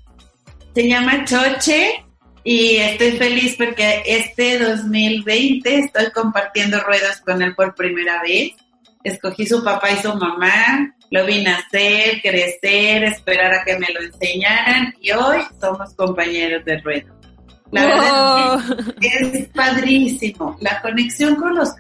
se 0.74 0.88
llama 0.88 1.24
Choche 1.24 2.04
y 2.42 2.76
estoy 2.76 3.12
feliz 3.12 3.54
porque 3.56 4.02
este 4.06 4.58
2020 4.58 5.78
estoy 5.78 6.10
compartiendo 6.10 6.80
ruedas 6.80 7.20
con 7.20 7.42
él 7.42 7.54
por 7.54 7.76
primera 7.76 8.20
vez 8.22 8.54
escogí 9.04 9.46
su 9.46 9.62
papá 9.62 9.92
y 9.92 10.02
su 10.02 10.12
mamá, 10.14 10.94
lo 11.10 11.24
vi 11.24 11.42
nacer, 11.42 12.20
crecer, 12.22 13.04
esperar 13.04 13.52
a 13.54 13.64
que 13.64 13.78
me 13.78 13.86
lo 13.92 14.00
enseñaran 14.00 14.94
y 15.00 15.12
hoy 15.12 15.38
somos 15.60 15.94
compañeros 15.94 16.64
de 16.64 16.80
ruedo. 16.80 17.14
La 17.70 17.86
verdad 17.86 18.58
es, 19.00 19.34
es 19.34 19.48
padrísimo. 19.48 20.56
La 20.60 20.80
conexión 20.80 21.36
con 21.36 21.54
los 21.54 21.70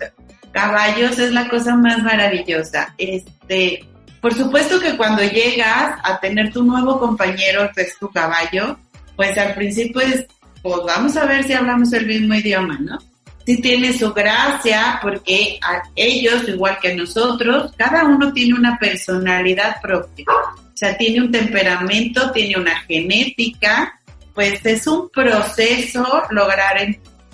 caballos 0.52 1.18
es 1.18 1.32
la 1.32 1.48
cosa 1.48 1.74
más 1.76 2.02
maravillosa. 2.02 2.94
Este, 2.98 3.84
por 4.20 4.34
supuesto 4.34 4.80
que 4.80 4.96
cuando 4.96 5.22
llegas 5.22 5.98
a 6.02 6.18
tener 6.20 6.52
tu 6.52 6.62
nuevo 6.62 6.98
compañero, 6.98 7.70
que 7.74 7.82
es 7.82 7.98
tu 7.98 8.10
caballo, 8.10 8.78
pues 9.16 9.36
al 9.38 9.54
principio 9.54 10.00
es, 10.00 10.26
pues 10.62 10.78
vamos 10.86 11.16
a 11.16 11.26
ver 11.26 11.44
si 11.44 11.52
hablamos 11.52 11.92
el 11.92 12.06
mismo 12.06 12.34
idioma, 12.34 12.78
¿no? 12.80 12.98
Sí 13.44 13.60
tiene 13.60 13.92
su 13.96 14.12
gracia 14.12 14.98
porque 15.02 15.58
a 15.62 15.82
ellos, 15.94 16.48
igual 16.48 16.78
que 16.80 16.94
nosotros, 16.94 17.72
cada 17.76 18.04
uno 18.04 18.32
tiene 18.32 18.54
una 18.54 18.78
personalidad 18.78 19.80
propia. 19.80 20.26
O 20.28 20.76
sea, 20.76 20.96
tiene 20.96 21.20
un 21.20 21.30
temperamento, 21.30 22.32
tiene 22.32 22.58
una 22.58 22.80
genética, 22.80 24.00
pues 24.34 24.64
es 24.66 24.86
un 24.86 25.08
proceso 25.10 26.24
lograr 26.30 26.76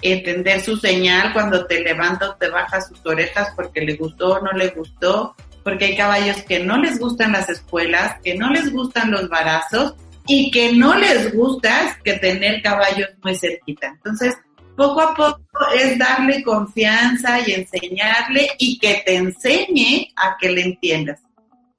entender 0.02 0.60
su 0.60 0.76
señal 0.76 1.32
cuando 1.32 1.66
te 1.66 1.80
levanta 1.80 2.30
o 2.30 2.34
te 2.34 2.48
baja 2.48 2.80
sus 2.80 3.04
orejas 3.04 3.52
porque 3.56 3.80
le 3.80 3.96
gustó 3.96 4.34
o 4.34 4.40
no 4.40 4.52
le 4.52 4.68
gustó, 4.68 5.34
porque 5.62 5.86
hay 5.86 5.96
caballos 5.96 6.42
que 6.42 6.60
no 6.60 6.78
les 6.78 6.98
gustan 6.98 7.32
las 7.32 7.48
escuelas, 7.48 8.16
que 8.22 8.34
no 8.34 8.50
les 8.50 8.72
gustan 8.72 9.10
los 9.10 9.28
barazos 9.28 9.94
y 10.26 10.50
que 10.50 10.72
no 10.72 10.94
les 10.94 11.34
gusta 11.34 11.98
que 12.04 12.14
tener 12.14 12.62
caballos 12.62 13.08
muy 13.22 13.34
cerquita. 13.34 13.88
Entonces, 13.88 14.34
poco 14.80 15.02
a 15.02 15.14
poco 15.14 15.42
es 15.74 15.98
darle 15.98 16.42
confianza 16.42 17.38
y 17.46 17.52
enseñarle 17.52 18.48
y 18.56 18.78
que 18.78 19.02
te 19.04 19.16
enseñe 19.16 20.10
a 20.16 20.38
que 20.40 20.48
le 20.48 20.62
entiendas. 20.62 21.20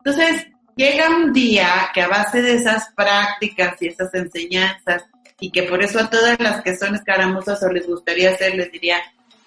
Entonces, 0.05 0.45
llega 0.75 1.09
un 1.09 1.33
día 1.33 1.89
que 1.95 2.03
a 2.03 2.07
base 2.07 2.43
de 2.43 2.53
esas 2.53 2.89
prácticas 2.95 3.81
y 3.81 3.87
esas 3.87 4.13
enseñanzas, 4.13 5.03
y 5.39 5.49
que 5.49 5.63
por 5.63 5.81
eso 5.81 5.99
a 5.99 6.11
todas 6.11 6.39
las 6.39 6.61
que 6.61 6.77
son 6.77 6.93
escaramuzas 6.93 7.63
o 7.63 7.71
les 7.71 7.87
gustaría 7.87 8.29
hacer, 8.29 8.53
les 8.53 8.71
diría, 8.71 8.97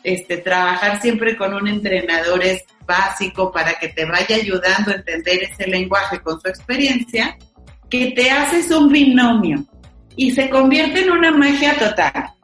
este, 0.03 0.39
trabajar 0.39 1.01
siempre 1.01 1.37
con 1.37 1.55
un 1.55 1.69
entrenador 1.69 2.43
es 2.43 2.65
básico 2.85 3.53
para 3.53 3.75
que 3.75 3.87
te 3.87 4.05
vaya 4.05 4.35
ayudando 4.35 4.91
a 4.91 4.97
entender 4.97 5.45
ese 5.45 5.69
lenguaje 5.69 6.19
con 6.19 6.41
su 6.41 6.49
experiencia, 6.49 7.39
que 7.89 8.11
te 8.17 8.33
haces 8.33 8.69
un 8.73 8.91
binomio 8.91 9.65
y 10.17 10.33
se 10.33 10.51
convierte 10.51 11.03
en 11.03 11.13
una 11.13 11.31
magia 11.31 11.79
total. 11.79 12.35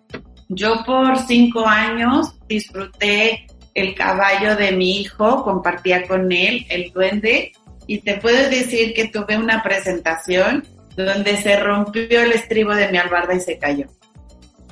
Yo 0.53 0.83
por 0.85 1.17
cinco 1.29 1.65
años 1.65 2.35
disfruté 2.49 3.47
el 3.73 3.95
caballo 3.95 4.57
de 4.57 4.73
mi 4.73 5.01
hijo, 5.01 5.45
compartía 5.45 6.09
con 6.09 6.33
él 6.33 6.67
el 6.69 6.93
duende 6.93 7.53
y 7.87 7.99
te 8.01 8.17
puedo 8.17 8.51
decir 8.51 8.93
que 8.93 9.07
tuve 9.07 9.39
una 9.39 9.63
presentación 9.63 10.67
donde 10.97 11.37
se 11.37 11.55
rompió 11.55 12.23
el 12.23 12.33
estribo 12.33 12.75
de 12.75 12.89
mi 12.89 12.99
albarda 12.99 13.35
y 13.35 13.41
se 13.41 13.59
cayó. 13.59 13.87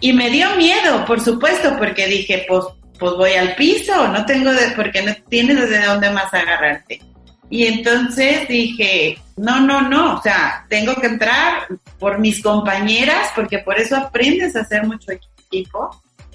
Y 0.01 0.13
me 0.13 0.31
dio 0.31 0.57
miedo, 0.57 1.05
por 1.07 1.21
supuesto, 1.21 1.77
porque 1.79 2.09
dije, 2.09 2.45
pues, 2.49 2.65
pues 2.99 3.13
voy 3.13 3.35
al 3.35 3.55
piso, 3.55 4.09
no 4.09 4.27
tengo 4.27 4.51
de, 4.53 4.73
porque 4.75 5.03
no 5.03 5.15
tienes 5.29 5.71
de 5.71 5.85
dónde 5.85 6.11
más 6.11 6.35
agarrarte. 6.35 7.01
Y 7.51 7.67
entonces 7.67 8.49
dije, 8.49 9.17
no, 9.37 9.61
no, 9.61 9.83
no, 9.83 10.17
o 10.17 10.23
sea, 10.23 10.67
tengo 10.69 10.97
que 10.97 11.07
entrar 11.07 11.69
por 12.01 12.19
mis 12.19 12.43
compañeras, 12.43 13.31
porque 13.37 13.61
por 13.61 13.79
eso 13.79 13.97
aprendes 13.97 14.57
a 14.57 14.63
hacer 14.63 14.85
mucho 14.85 15.13
equipo 15.13 15.38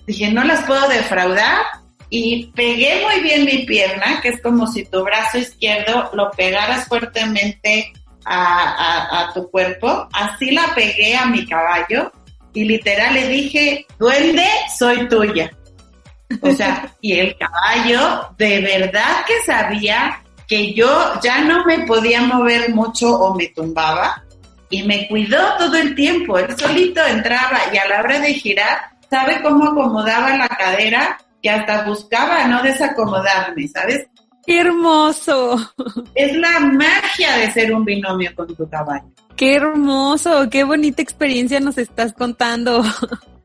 Dije, 0.06 0.32
no 0.32 0.44
las 0.44 0.64
puedo 0.64 0.88
defraudar 0.90 1.66
y 2.10 2.52
pegué 2.56 3.04
muy 3.04 3.22
bien 3.22 3.46
mi 3.46 3.66
pierna, 3.66 4.22
que 4.22 4.30
es 4.30 4.42
como 4.42 4.68
si 4.68 4.86
tu 4.86 5.04
brazo 5.04 5.40
izquierdo 5.40 6.12
lo 6.14 6.30
pegaras 6.32 6.88
fuertemente 6.88 7.92
a, 8.26 9.32
tu 9.34 9.50
cuerpo. 9.50 10.08
Así 10.14 10.52
la 10.52 10.74
pegué 10.76 11.16
a 11.16 11.26
mi 11.26 11.46
caballo 11.48 12.12
y 12.54 12.66
literal 12.66 13.16
le 13.16 13.28
dije, 13.30 13.86
duende, 13.98 14.46
soy 14.78 15.08
tuya. 15.08 15.52
O 16.42 16.52
sea, 16.52 16.94
y 17.02 17.14
el 17.14 17.36
caballo 17.38 18.28
de 18.38 18.62
verdad 18.62 19.26
que 19.26 19.42
sabía 19.46 20.22
que 20.48 20.74
yo 20.74 21.20
ya 21.24 21.42
no 21.42 21.66
me 21.66 21.80
podía 21.80 22.22
mover 22.22 22.70
mucho 22.76 23.10
o 23.10 23.34
me 23.34 23.48
tumbaba 23.48 24.24
y 24.70 24.84
me 24.84 25.08
cuidó 25.08 25.58
todo 25.58 25.76
el 25.78 25.96
tiempo. 25.96 26.38
Él 26.38 26.56
solito 26.58 27.04
entraba 27.06 27.60
y 27.74 27.78
a 27.78 27.88
la 27.88 28.02
hora 28.02 28.20
de 28.20 28.34
girar 28.36 28.93
sabe 29.14 29.40
cómo 29.44 29.66
acomodaba 29.66 30.36
la 30.36 30.48
cadera 30.48 31.20
que 31.42 31.50
hasta 31.52 31.84
buscaba 31.84 32.48
no 32.48 32.64
desacomodarme, 32.64 33.68
¿sabes? 33.68 34.08
¡Qué 34.44 34.62
hermoso! 34.62 35.56
Es 36.16 36.36
la 36.36 36.60
magia 36.60 37.38
de 37.38 37.52
ser 37.52 37.76
un 37.76 37.86
binomio 37.86 38.32
con 38.36 38.48
tu 38.56 38.68
caballo. 38.68 39.06
¡Qué 39.36 39.56
hermoso! 39.56 40.50
¡Qué 40.50 40.64
bonita 40.64 41.04
experiencia 41.04 41.60
nos 41.60 41.78
estás 41.78 42.14
contando! 42.14 42.84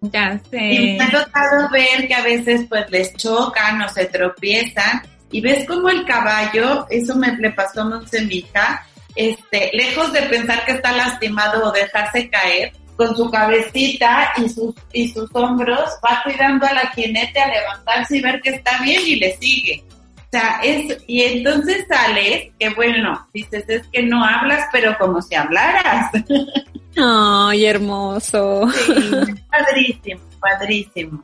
Ya 0.00 0.40
sé. 0.48 0.58
Y 0.58 0.96
me 0.96 1.04
ha 1.04 1.10
tocado 1.10 1.68
ver 1.70 2.06
que 2.06 2.14
a 2.14 2.22
veces 2.22 2.66
pues 2.68 2.88
les 2.88 3.14
chocan 3.16 3.82
o 3.82 3.88
se 3.88 4.06
tropiezan 4.06 5.02
y 5.32 5.40
ves 5.40 5.66
como 5.66 5.88
el 5.90 6.06
caballo, 6.06 6.86
eso 6.88 7.16
me 7.16 7.36
le 7.36 7.50
pasó 7.50 7.80
a 7.82 7.84
Monse, 7.84 8.22
mi 8.22 8.36
hija, 8.36 8.86
este, 9.16 9.70
lejos 9.74 10.12
de 10.12 10.22
pensar 10.22 10.64
que 10.64 10.72
está 10.72 10.92
lastimado 10.92 11.68
o 11.68 11.72
dejarse 11.72 12.30
caer, 12.30 12.72
con 12.98 13.16
su 13.16 13.30
cabecita 13.30 14.32
y 14.38 14.48
sus, 14.48 14.74
y 14.92 15.08
sus 15.08 15.30
hombros, 15.32 15.88
va 16.04 16.20
cuidando 16.24 16.66
a 16.66 16.72
la 16.72 16.90
jinete 16.90 17.38
a 17.38 17.46
levantarse 17.46 18.16
y 18.16 18.20
ver 18.20 18.40
que 18.42 18.50
está 18.50 18.82
bien 18.82 19.00
y 19.06 19.14
le 19.14 19.36
sigue. 19.36 19.84
O 20.16 20.30
sea, 20.32 20.60
es, 20.64 20.98
y 21.06 21.22
entonces 21.22 21.86
sales, 21.88 22.50
que 22.58 22.70
bueno, 22.70 23.28
dices, 23.32 23.64
es 23.68 23.86
que 23.92 24.02
no 24.02 24.22
hablas, 24.24 24.66
pero 24.72 24.98
como 24.98 25.22
si 25.22 25.36
hablaras. 25.36 26.10
Ay, 26.96 27.66
hermoso. 27.66 28.68
Sí, 28.72 29.34
padrísimo, 29.48 30.20
padrísimo. 30.40 31.22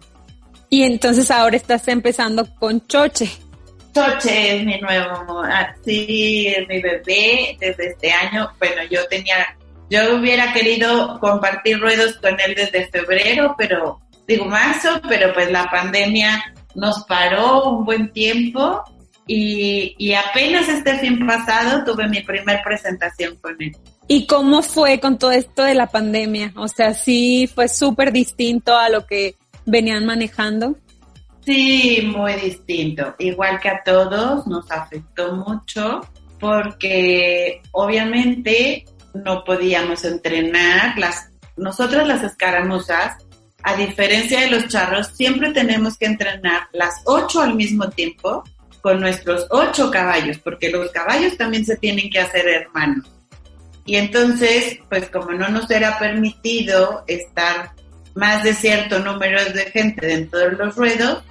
Y 0.70 0.84
entonces 0.84 1.28
ahora 1.28 1.56
estás 1.56 1.88
empezando 1.88 2.46
con 2.54 2.86
Choche. 2.86 3.28
Choche 3.92 4.58
es 4.58 4.64
mi 4.64 4.80
nuevo, 4.80 5.42
sí, 5.84 6.46
es 6.56 6.68
mi 6.68 6.80
bebé 6.80 7.56
desde 7.58 7.88
este 7.88 8.12
año. 8.12 8.48
Bueno, 8.60 8.82
yo 8.88 9.04
tenía 9.08 9.56
yo 9.90 10.16
hubiera 10.16 10.52
querido 10.52 11.18
compartir 11.20 11.80
ruedos 11.80 12.14
con 12.14 12.38
él 12.40 12.54
desde 12.54 12.88
febrero, 12.88 13.54
pero 13.56 14.00
digo 14.26 14.46
marzo, 14.46 15.00
pero 15.08 15.32
pues 15.32 15.50
la 15.50 15.70
pandemia 15.70 16.54
nos 16.74 17.04
paró 17.04 17.70
un 17.70 17.84
buen 17.84 18.12
tiempo 18.12 18.82
y, 19.26 19.94
y 19.98 20.14
apenas 20.14 20.68
este 20.68 20.98
fin 20.98 21.26
pasado 21.26 21.84
tuve 21.84 22.08
mi 22.08 22.20
primer 22.22 22.62
presentación 22.62 23.36
con 23.36 23.56
él. 23.60 23.76
¿Y 24.06 24.26
cómo 24.26 24.62
fue 24.62 25.00
con 25.00 25.18
todo 25.18 25.32
esto 25.32 25.62
de 25.62 25.74
la 25.74 25.86
pandemia? 25.86 26.52
O 26.56 26.68
sea, 26.68 26.92
sí 26.92 27.48
fue 27.52 27.68
súper 27.68 28.12
distinto 28.12 28.76
a 28.76 28.88
lo 28.90 29.06
que 29.06 29.34
venían 29.64 30.04
manejando. 30.04 30.76
Sí, 31.44 32.10
muy 32.14 32.34
distinto. 32.34 33.14
Igual 33.18 33.60
que 33.60 33.68
a 33.68 33.82
todos, 33.82 34.46
nos 34.46 34.70
afectó 34.70 35.34
mucho 35.36 36.00
porque 36.38 37.62
obviamente 37.72 38.84
no 39.14 39.44
podíamos 39.44 40.04
entrenar. 40.04 40.98
Las, 40.98 41.30
nosotros 41.56 42.06
las 42.06 42.22
escaramuzas, 42.22 43.16
a 43.62 43.76
diferencia 43.76 44.40
de 44.40 44.50
los 44.50 44.68
charros, 44.68 45.08
siempre 45.14 45.52
tenemos 45.52 45.96
que 45.96 46.06
entrenar 46.06 46.68
las 46.72 46.94
ocho 47.04 47.40
al 47.40 47.54
mismo 47.54 47.88
tiempo 47.88 48.44
con 48.82 49.00
nuestros 49.00 49.46
ocho 49.50 49.90
caballos, 49.90 50.38
porque 50.38 50.70
los 50.70 50.90
caballos 50.90 51.38
también 51.38 51.64
se 51.64 51.76
tienen 51.76 52.10
que 52.10 52.20
hacer 52.20 52.46
hermanos. 52.46 53.08
Y 53.86 53.96
entonces, 53.96 54.78
pues 54.88 55.08
como 55.08 55.32
no 55.32 55.48
nos 55.48 55.70
era 55.70 55.98
permitido 55.98 57.04
estar 57.06 57.72
más 58.14 58.42
de 58.42 58.54
cierto 58.54 58.98
número 58.98 59.42
de 59.52 59.64
gente 59.66 60.06
dentro 60.06 60.38
de 60.38 60.52
los 60.52 60.76
ruedos, 60.76 61.22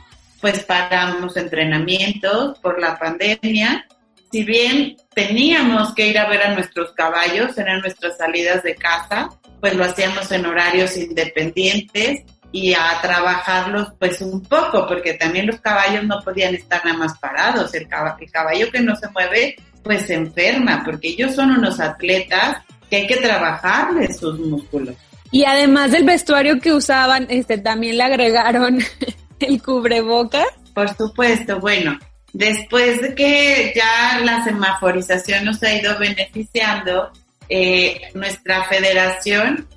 pues 0.42 0.64
paramos 0.64 1.38
entrenamientos 1.38 2.60
por 2.60 2.80
la 2.80 2.98
pandemia. 2.98 3.88
Si 4.32 4.44
bien 4.44 4.98
teníamos 5.14 5.94
que 5.94 6.08
ir 6.08 6.18
a 6.18 6.28
ver 6.28 6.42
a 6.44 6.54
nuestros 6.54 6.92
caballos, 6.92 7.58
eran 7.58 7.82
nuestras 7.82 8.18
salidas 8.18 8.64
de 8.64 8.76
casa, 8.76 9.30
pues 9.60 9.76
lo 9.76 9.84
hacíamos 9.84 10.32
en 10.32 10.46
horarios 10.46 10.98
independientes 10.98 12.24
y 12.52 12.74
a 12.74 13.00
trabajarlos 13.02 13.90
pues 13.98 14.22
un 14.22 14.42
poco, 14.44 14.86
porque 14.88 15.14
también 15.14 15.48
los 15.48 15.60
caballos 15.60 16.04
no 16.04 16.20
podían 16.22 16.54
estar 16.54 16.86
nada 16.86 16.98
más 16.98 17.18
parados. 17.18 17.74
El 17.74 17.88
caballo, 17.88 18.18
el 18.20 18.32
caballo 18.32 18.72
que 18.72 18.80
no 18.82 18.96
se 18.96 19.10
mueve 19.10 19.56
pues 19.84 20.04
se 20.04 20.14
enferma, 20.14 20.82
porque 20.86 21.10
ellos 21.10 21.36
son 21.36 21.52
unos 21.52 21.80
atletas 21.80 22.58
que 22.90 22.98
hay 22.98 23.08
que 23.08 23.18
trabajarles 23.18 24.18
sus 24.18 24.40
músculos. 24.40 24.96
Y 25.32 25.46
además 25.46 25.92
del 25.92 26.04
vestuario 26.04 26.60
que 26.60 26.72
usaban, 26.72 27.26
este 27.30 27.58
también 27.58 27.98
le 27.98 28.04
agregaron 28.04 28.80
el 29.40 29.62
cubrebocas. 29.62 30.48
Por 30.74 30.96
supuesto, 30.96 31.60
bueno, 31.60 31.98
después 32.34 33.02
de 33.02 33.16
que 33.16 33.74
ya 33.76 34.20
la 34.20 34.44
semaforización 34.44 35.46
nos 35.46 35.62
ha 35.64 35.74
ido 35.74 35.98
beneficiando, 35.98 37.12
eh, 37.50 38.02
nuestra 38.14 38.64
federación 38.66 39.68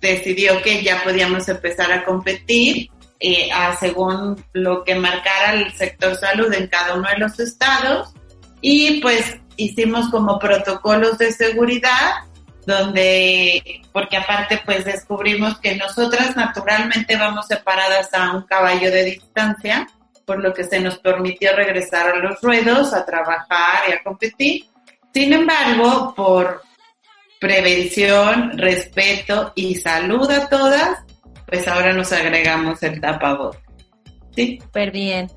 decidió 0.00 0.60
que 0.62 0.82
ya 0.82 1.02
podíamos 1.02 1.48
empezar 1.48 1.92
a 1.92 2.04
competir 2.04 2.90
eh, 3.20 3.50
según 3.78 4.44
lo 4.52 4.82
que 4.82 4.96
marcara 4.96 5.54
el 5.54 5.72
sector 5.72 6.16
salud 6.16 6.52
en 6.52 6.66
cada 6.66 6.94
uno 6.94 7.08
de 7.08 7.18
los 7.18 7.38
estados. 7.38 8.12
Y 8.60 9.00
pues 9.00 9.36
hicimos 9.56 10.08
como 10.10 10.38
protocolos 10.38 11.18
de 11.18 11.32
seguridad 11.32 12.12
donde, 12.66 13.82
porque 13.92 14.16
aparte 14.16 14.60
pues 14.64 14.84
descubrimos 14.84 15.58
que 15.58 15.76
nosotras 15.76 16.36
naturalmente 16.36 17.16
vamos 17.16 17.46
separadas 17.46 18.12
a 18.14 18.32
un 18.32 18.42
caballo 18.42 18.90
de 18.90 19.04
distancia, 19.04 19.88
por 20.24 20.42
lo 20.42 20.52
que 20.52 20.64
se 20.64 20.80
nos 20.80 20.98
permitió 20.98 21.54
regresar 21.54 22.08
a 22.08 22.16
los 22.16 22.40
ruedos, 22.40 22.92
a 22.92 23.04
trabajar 23.04 23.88
y 23.88 23.92
a 23.92 24.02
competir. 24.02 24.64
Sin 25.12 25.32
embargo, 25.32 26.14
por 26.14 26.62
prevención, 27.40 28.56
respeto 28.56 29.52
y 29.56 29.74
salud 29.74 30.30
a 30.30 30.48
todas, 30.48 31.00
pues 31.46 31.66
ahora 31.66 31.92
nos 31.92 32.12
agregamos 32.12 32.82
el 32.82 33.00
tapabocas. 33.00 33.60
Sí. 34.34 34.58
Súper 34.62 34.90
bien. 34.92 35.30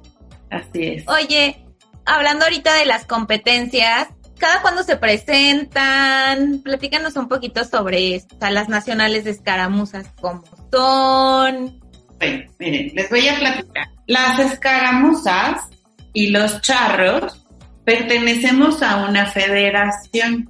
Así 0.52 0.84
es. 0.84 1.08
Oye, 1.08 1.66
hablando 2.06 2.46
ahorita 2.46 2.76
de 2.76 2.86
las 2.86 3.06
competencias, 3.06 4.08
¿cada 4.38 4.62
cuándo 4.62 4.84
se 4.84 4.98
presentan? 4.98 6.62
Platícanos 6.64 7.16
un 7.16 7.28
poquito 7.28 7.64
sobre 7.66 8.16
esto, 8.16 8.38
las 8.50 8.70
nacionales 8.70 9.24
de 9.24 9.32
escaramuzas, 9.32 10.08
¿cómo 10.22 10.44
son? 10.72 11.82
Bueno, 12.20 12.44
miren, 12.60 12.92
les 12.94 13.10
voy 13.10 13.28
a 13.28 13.40
platicar. 13.40 13.95
Las 14.08 14.40
escaramuzas 14.40 15.68
y 16.14 16.30
los 16.30 16.62
charros 16.62 17.46
pertenecemos 17.84 18.82
a 18.82 19.08
una 19.08 19.28
federación. 19.28 20.50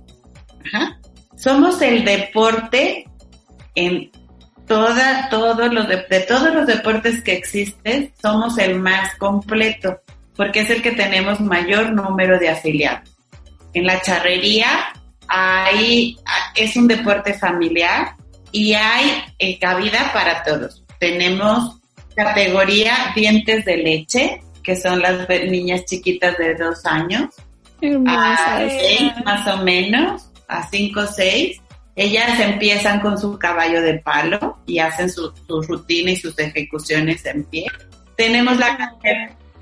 Somos 1.36 1.82
el 1.82 2.04
deporte 2.06 3.06
en 3.76 4.12
toda, 4.68 5.30
todos 5.30 5.74
los 5.74 5.88
de, 5.88 5.98
todos 6.28 6.54
los 6.54 6.66
deportes 6.66 7.22
que 7.22 7.34
existen, 7.34 8.12
somos 8.22 8.58
el 8.58 8.80
más 8.80 9.16
completo 9.16 10.00
porque 10.36 10.62
es 10.62 10.70
el 10.70 10.82
que 10.82 10.92
tenemos 10.92 11.40
mayor 11.40 11.94
número 11.94 12.38
de 12.40 12.50
afiliados. 12.50 13.10
En 13.74 13.86
la 13.86 14.02
charrería 14.02 14.94
hay, 15.28 16.18
es 16.56 16.76
un 16.76 16.88
deporte 16.88 17.34
familiar 17.34 18.16
y 18.52 18.74
hay 18.74 19.24
eh, 19.40 19.58
cabida 19.60 20.12
para 20.14 20.44
todos. 20.44 20.84
Tenemos 21.00 21.78
categoría 22.16 23.12
dientes 23.16 23.66
de 23.66 23.78
leche, 23.78 24.42
que 24.64 24.76
son 24.76 25.02
las 25.02 25.28
niñas 25.30 25.86
chiquitas 25.86 26.38
de 26.38 26.56
dos 26.56 26.86
años, 26.86 27.30
a 28.08 28.58
seis 28.68 29.12
más 29.24 29.48
o 29.48 29.64
menos, 29.64 30.32
a 30.48 30.68
cinco 30.70 31.02
o 31.02 31.08
seis. 31.08 31.62
Ellas 31.96 32.40
empiezan 32.40 33.00
con 33.00 33.18
su 33.18 33.40
caballo 33.40 33.82
de 33.82 34.00
palo 34.00 34.58
y 34.66 34.80
hacen 34.80 35.10
su, 35.10 35.32
su 35.48 35.62
rutina 35.62 36.12
y 36.12 36.18
sus 36.18 36.38
ejecuciones 36.40 37.26
en 37.26 37.46
pie. 37.46 37.68
Tenemos 38.18 38.58
la 38.58 38.96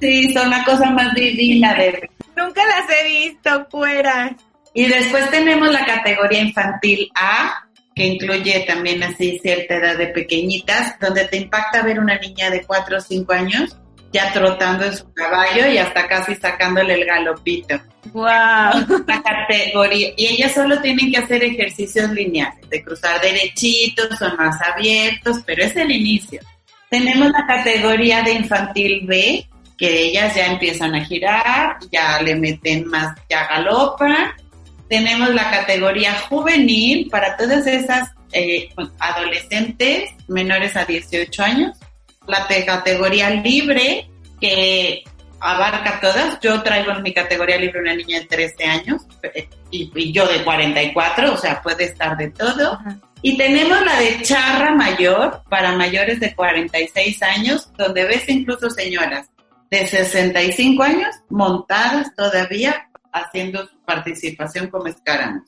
Sí, 0.04 0.34
son 0.34 0.50
la 0.50 0.66
cosa 0.66 0.90
más 0.92 1.14
divina 1.14 1.74
de... 1.76 2.10
Nunca 2.36 2.62
las 2.66 2.90
he 2.90 3.08
visto 3.08 3.68
fuera. 3.72 4.36
Y 4.74 4.86
después 4.86 5.30
tenemos 5.30 5.72
la 5.72 5.86
categoría 5.86 6.42
infantil 6.42 7.10
A, 7.16 7.63
que 7.96 8.06
incluye 8.06 8.66
también 8.68 9.04
así 9.04 9.40
cierta 9.42 9.76
edad 9.76 9.98
de 9.98 10.08
pequeñitas, 10.08 11.00
donde 11.00 11.26
te 11.26 11.38
impacta 11.38 11.84
ver 11.84 12.00
una 12.00 12.18
niña 12.18 12.50
de 12.50 12.64
4 12.64 12.98
o 12.98 13.02
5 13.02 13.34
años 13.34 13.78
ya 14.14 14.32
trotando 14.32 14.86
en 14.86 14.96
su 14.96 15.12
caballo 15.12 15.68
y 15.68 15.80
hasta 15.80 16.08
casi 16.08 16.36
sacándole 16.36 16.94
el 16.94 17.06
galopito. 17.06 17.82
¡Wow! 18.14 18.24
La 19.08 19.24
categoría, 19.24 20.10
y 20.16 20.28
ellas 20.28 20.54
solo 20.54 20.80
tienen 20.82 21.12
que 21.12 21.18
hacer 21.18 21.44
ejercicios 21.44 22.12
lineales, 22.12 22.70
de 22.70 22.84
cruzar 22.84 23.20
derechitos 23.20 24.22
o 24.22 24.36
más 24.38 24.62
abiertos, 24.62 25.38
pero 25.46 25.64
es 25.64 25.76
el 25.76 25.92
inicio. 25.92 26.40
Tenemos 26.90 27.32
la 27.32 27.46
categoría 27.48 28.22
de 28.22 28.34
infantil 28.34 29.02
B, 29.08 29.48
que 29.76 30.10
ellas 30.10 30.36
ya 30.36 30.46
empiezan 30.46 30.94
a 30.94 31.04
girar, 31.04 31.78
ya 31.92 32.22
le 32.22 32.36
meten 32.36 32.86
más, 32.88 33.18
ya 33.28 33.48
galopan. 33.48 34.32
Tenemos 34.90 35.34
la 35.34 35.50
categoría 35.50 36.14
juvenil 36.30 37.10
para 37.10 37.36
todas 37.38 37.66
esas 37.66 38.12
eh, 38.32 38.70
adolescentes 39.00 40.12
menores 40.28 40.76
a 40.76 40.86
18 40.86 41.44
años. 41.44 41.78
La 42.28 42.48
categoría 42.48 43.30
libre, 43.30 44.10
que 44.40 45.04
abarca 45.44 46.00
todas. 46.00 46.40
Yo 46.40 46.62
traigo 46.64 46.92
en 46.92 47.04
mi 47.04 47.14
categoría 47.14 47.58
libre 47.58 47.82
una 47.82 47.96
niña 47.96 48.22
de 48.22 48.26
13 48.26 48.64
años 48.66 49.02
eh, 49.24 49.48
y, 49.72 50.12
yo 50.12 50.26
de 50.28 50.44
44, 50.44 51.34
o 51.34 51.38
sea, 51.38 51.62
puede 51.62 51.86
estar 51.86 52.18
de 52.18 52.32
todo. 52.32 52.80
Y 53.22 53.38
tenemos 53.38 53.82
la 53.86 54.00
de 54.00 54.22
charra 54.22 54.74
mayor 54.74 55.44
para 55.50 55.74
mayores 55.74 56.20
de 56.20 56.34
46 56.34 57.24
años, 57.24 57.70
donde 57.78 58.06
ves 58.06 58.28
incluso 58.28 58.70
señoras 58.70 59.28
de 59.70 59.88
65 59.88 60.84
años 60.84 61.16
montadas 61.30 62.14
todavía 62.16 62.90
haciendo 63.14 63.66
su 63.68 63.80
participación 63.86 64.68
como 64.68 64.88
escáramos. 64.88 65.44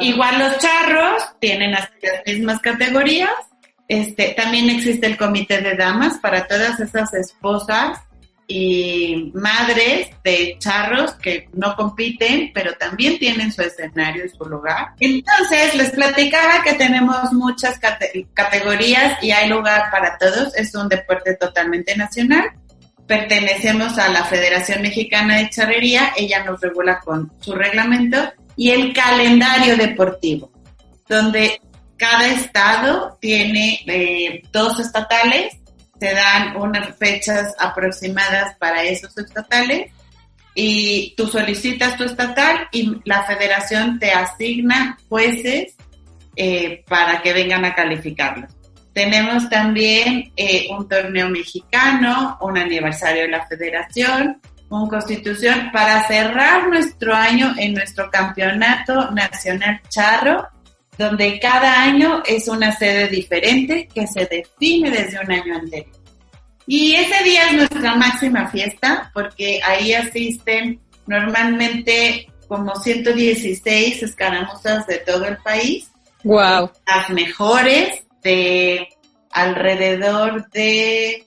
Igual 0.00 0.38
los 0.38 0.58
charros 0.58 1.22
tienen 1.40 1.72
las 1.72 1.90
mismas 2.26 2.60
categorías. 2.60 3.30
Este, 3.86 4.34
también 4.34 4.70
existe 4.70 5.06
el 5.06 5.16
comité 5.16 5.60
de 5.60 5.74
damas 5.74 6.18
para 6.18 6.46
todas 6.46 6.78
esas 6.80 7.12
esposas 7.14 7.98
y 8.46 9.30
madres 9.34 10.08
de 10.24 10.56
charros 10.58 11.12
que 11.14 11.48
no 11.52 11.76
compiten, 11.76 12.50
pero 12.54 12.72
también 12.74 13.18
tienen 13.18 13.52
su 13.52 13.60
escenario 13.60 14.24
y 14.24 14.30
su 14.30 14.44
lugar. 14.44 14.94
Entonces, 15.00 15.74
les 15.74 15.90
platicaba 15.90 16.62
que 16.62 16.72
tenemos 16.74 17.32
muchas 17.32 17.78
categorías 18.32 19.22
y 19.22 19.32
hay 19.32 19.50
lugar 19.50 19.90
para 19.90 20.16
todos. 20.16 20.56
Es 20.56 20.74
un 20.74 20.88
deporte 20.88 21.34
totalmente 21.34 21.94
nacional 21.94 22.50
pertenecemos 23.08 23.98
a 23.98 24.10
la 24.10 24.24
Federación 24.24 24.82
Mexicana 24.82 25.38
de 25.38 25.48
Charrería, 25.48 26.12
ella 26.16 26.44
nos 26.44 26.60
regula 26.60 27.00
con 27.00 27.32
su 27.40 27.54
reglamento 27.54 28.18
y 28.54 28.70
el 28.70 28.92
calendario 28.92 29.76
deportivo, 29.76 30.52
donde 31.08 31.60
cada 31.96 32.28
estado 32.28 33.16
tiene 33.20 33.80
eh, 33.86 34.42
dos 34.52 34.78
estatales, 34.78 35.56
se 35.98 36.12
dan 36.12 36.56
unas 36.56 36.94
fechas 36.96 37.54
aproximadas 37.58 38.54
para 38.58 38.84
esos 38.84 39.16
estatales 39.16 39.90
y 40.54 41.14
tú 41.16 41.26
solicitas 41.26 41.96
tu 41.96 42.04
estatal 42.04 42.68
y 42.72 43.00
la 43.04 43.24
federación 43.24 43.98
te 43.98 44.12
asigna 44.12 44.98
jueces 45.08 45.74
eh, 46.36 46.84
para 46.86 47.22
que 47.22 47.32
vengan 47.32 47.64
a 47.64 47.74
calificarlos. 47.74 48.57
Tenemos 48.98 49.48
también 49.48 50.32
eh, 50.36 50.66
un 50.76 50.88
torneo 50.88 51.28
mexicano, 51.28 52.36
un 52.40 52.58
aniversario 52.58 53.22
de 53.22 53.28
la 53.28 53.46
federación, 53.46 54.40
con 54.68 54.88
Constitución 54.88 55.70
para 55.72 56.04
cerrar 56.08 56.68
nuestro 56.68 57.14
año 57.14 57.54
en 57.56 57.74
nuestro 57.74 58.10
campeonato 58.10 59.12
nacional 59.12 59.80
charro, 59.88 60.48
donde 60.98 61.38
cada 61.38 61.80
año 61.80 62.24
es 62.26 62.48
una 62.48 62.72
sede 62.72 63.06
diferente 63.06 63.86
que 63.94 64.04
se 64.08 64.26
define 64.26 64.90
desde 64.90 65.20
un 65.20 65.30
año 65.30 65.54
anterior. 65.54 65.96
Y 66.66 66.96
ese 66.96 67.22
día 67.22 67.50
es 67.50 67.52
nuestra 67.52 67.94
máxima 67.94 68.48
fiesta 68.48 69.12
porque 69.14 69.60
ahí 69.64 69.94
asisten 69.94 70.80
normalmente 71.06 72.26
como 72.48 72.74
116 72.74 74.02
escaramuzas 74.02 74.88
de 74.88 74.98
todo 74.98 75.24
el 75.24 75.36
país. 75.36 75.88
Wow. 76.24 76.72
Las 76.84 77.10
mejores 77.10 78.02
de 78.28 78.88
alrededor 79.30 80.50
de 80.50 81.24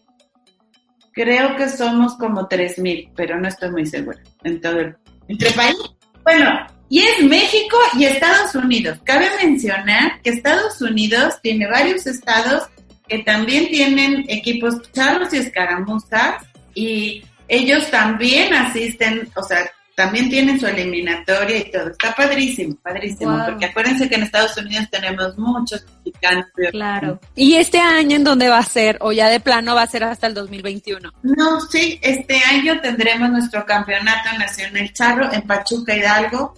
Creo 1.13 1.57
que 1.57 1.67
somos 1.67 2.15
como 2.15 2.47
3.000, 2.47 3.11
pero 3.15 3.37
no 3.39 3.47
estoy 3.47 3.69
muy 3.71 3.85
segura 3.85 4.19
en 4.43 4.61
todo 4.61 4.79
el 4.79 4.95
entre 5.27 5.51
país. 5.51 5.75
Bueno, 6.23 6.49
y 6.87 6.99
es 6.99 7.23
México 7.23 7.77
y 7.97 8.05
Estados 8.05 8.55
Unidos. 8.55 8.99
Cabe 9.03 9.27
mencionar 9.43 10.21
que 10.21 10.29
Estados 10.29 10.81
Unidos 10.81 11.39
tiene 11.41 11.67
varios 11.67 12.07
estados 12.07 12.69
que 13.09 13.19
también 13.19 13.67
tienen 13.67 14.25
equipos 14.29 14.81
charros 14.93 15.33
y 15.33 15.37
escaramuzas 15.37 16.45
y 16.73 17.23
ellos 17.49 17.91
también 17.91 18.53
asisten, 18.53 19.29
o 19.35 19.43
sea, 19.43 19.69
también 20.01 20.31
tienen 20.31 20.59
su 20.59 20.65
eliminatoria 20.65 21.57
y 21.57 21.71
todo. 21.71 21.89
Está 21.89 22.15
padrísimo, 22.15 22.75
padrísimo, 22.81 23.39
porque 23.45 23.65
acuérdense 23.65 24.09
que 24.09 24.15
en 24.15 24.23
Estados 24.23 24.57
Unidos 24.57 24.87
tenemos 24.89 25.37
muchos 25.37 25.85
mexicanos. 26.03 26.47
Claro. 26.71 27.19
¿Y 27.35 27.53
este 27.55 27.79
año 27.79 28.15
en 28.15 28.23
dónde 28.23 28.49
va 28.49 28.57
a 28.57 28.63
ser? 28.63 28.97
¿O 29.01 29.11
ya 29.11 29.29
de 29.29 29.39
plano 29.39 29.75
va 29.75 29.83
a 29.83 29.87
ser 29.87 30.03
hasta 30.03 30.25
el 30.25 30.33
2021? 30.33 31.11
No, 31.21 31.61
sí, 31.61 31.99
este 32.01 32.41
año 32.43 32.81
tendremos 32.81 33.29
nuestro 33.29 33.63
campeonato 33.63 34.35
nacional 34.39 34.91
charro 34.91 35.31
en 35.31 35.43
Pachuca 35.43 35.95
Hidalgo, 35.95 36.55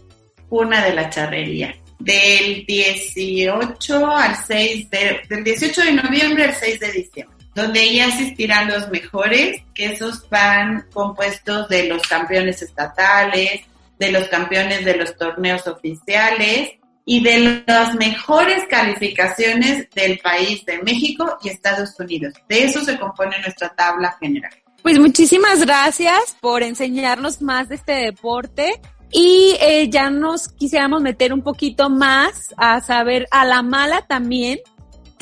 una 0.49 0.81
de 0.85 0.93
la 0.93 1.09
charrería. 1.09 1.75
Del 1.99 2.65
18 2.65 4.07
al 4.07 4.37
6 4.37 4.89
de, 4.89 5.21
del 5.27 5.43
18 5.43 5.81
de 5.81 5.91
noviembre 5.91 6.45
al 6.45 6.55
6 6.55 6.79
de 6.79 6.91
diciembre 6.93 7.42
donde 7.55 7.81
ahí 7.81 7.99
asistirán 7.99 8.67
los 8.67 8.89
mejores, 8.89 9.61
que 9.73 9.85
esos 9.85 10.27
van 10.29 10.87
compuestos 10.93 11.69
de 11.69 11.87
los 11.87 12.01
campeones 12.03 12.61
estatales, 12.61 13.61
de 13.99 14.11
los 14.11 14.27
campeones 14.27 14.83
de 14.85 14.95
los 14.95 15.15
torneos 15.15 15.67
oficiales 15.67 16.71
y 17.05 17.21
de 17.23 17.63
las 17.67 17.95
mejores 17.95 18.63
calificaciones 18.69 19.89
del 19.91 20.19
país 20.19 20.65
de 20.65 20.81
México 20.81 21.37
y 21.43 21.49
Estados 21.49 21.99
Unidos. 21.99 22.33
De 22.47 22.63
eso 22.63 22.83
se 22.83 22.97
compone 22.97 23.39
nuestra 23.41 23.69
tabla 23.69 24.15
general. 24.19 24.53
Pues 24.81 24.99
muchísimas 24.99 25.61
gracias 25.61 26.35
por 26.41 26.63
enseñarnos 26.63 27.41
más 27.41 27.69
de 27.69 27.75
este 27.75 27.93
deporte 27.93 28.81
y 29.11 29.55
eh, 29.61 29.89
ya 29.89 30.09
nos 30.09 30.49
quisiéramos 30.49 31.01
meter 31.01 31.33
un 31.33 31.41
poquito 31.41 31.89
más 31.89 32.53
a 32.57 32.81
saber 32.81 33.27
a 33.31 33.45
la 33.45 33.61
mala 33.61 34.01
también 34.01 34.59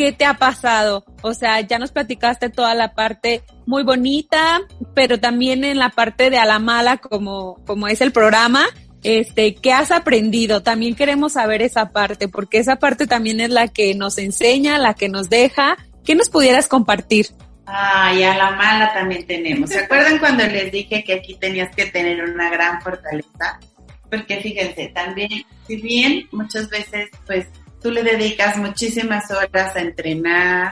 ¿qué 0.02 0.12
te 0.12 0.26
ha 0.26 0.34
pasado? 0.34 1.06
O 1.22 1.36
sea, 1.36 1.62
ya 1.62 1.78
nos 1.78 1.92
platicaste 1.92 2.50
toda 2.50 2.74
la 2.74 2.96
parte 2.96 3.44
muy 3.68 3.84
bonita, 3.84 4.62
pero 4.96 5.20
también 5.20 5.64
en 5.64 5.78
la 5.78 5.90
parte 5.90 6.32
de 6.32 6.40
a 6.40 6.46
la 6.46 6.58
mala, 6.58 6.98
como, 6.98 7.64
como 7.68 7.88
es 7.88 8.02
el 8.02 8.12
programa, 8.12 8.66
este, 9.04 9.54
¿qué 9.54 9.72
has 9.72 9.92
aprendido? 9.92 10.64
También 10.64 10.96
queremos 10.96 11.34
saber 11.34 11.62
esa 11.62 11.92
parte, 11.92 12.28
porque 12.28 12.58
esa 12.58 12.78
parte 12.78 13.06
también 13.06 13.42
es 13.42 13.52
la 13.52 13.68
que 13.68 13.94
nos 13.94 14.18
enseña, 14.18 14.80
la 14.80 14.96
que 14.96 15.08
nos 15.08 15.30
deja. 15.30 15.78
¿Qué 16.04 16.16
nos 16.16 16.32
pudieras 16.32 16.68
compartir? 16.68 17.28
Ay, 17.68 18.24
a 18.24 18.36
la 18.36 18.52
mala 18.54 18.92
también 18.96 19.28
tenemos. 19.28 19.70
¿Se 19.70 19.82
acuerdan 19.82 20.18
cuando 20.18 20.48
les 20.48 20.72
dije 20.72 21.04
que 21.04 21.14
aquí 21.14 21.36
tenías 21.36 21.76
que 21.76 21.86
tener 21.86 22.24
una 22.24 22.50
gran 22.50 22.82
fortaleza? 22.82 23.60
Porque 24.10 24.38
fíjense, 24.38 24.88
también, 24.96 25.46
si 25.68 25.76
bien 25.76 26.28
muchas 26.32 26.72
veces, 26.72 27.12
pues, 27.28 27.46
tú 27.82 27.92
le 27.92 28.04
dedicas 28.04 28.58
muchísimas 28.58 29.30
horas 29.32 29.76
a 29.76 29.80
entrenar, 29.80 30.72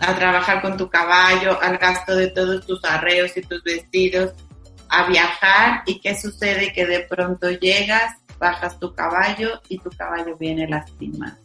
a 0.00 0.14
trabajar 0.14 0.62
con 0.62 0.76
tu 0.76 0.88
caballo, 0.88 1.60
al 1.60 1.78
gasto 1.78 2.16
de 2.16 2.28
todos 2.28 2.66
tus 2.66 2.84
arreos 2.84 3.36
y 3.36 3.42
tus 3.42 3.62
vestidos, 3.62 4.32
a 4.88 5.08
viajar 5.08 5.82
y 5.86 6.00
qué 6.00 6.18
sucede 6.18 6.72
que 6.72 6.86
de 6.86 7.00
pronto 7.00 7.50
llegas, 7.50 8.14
bajas 8.38 8.78
tu 8.78 8.92
caballo 8.94 9.60
y 9.68 9.78
tu 9.78 9.90
caballo 9.90 10.36
viene 10.36 10.66
lastimado. 10.66 11.36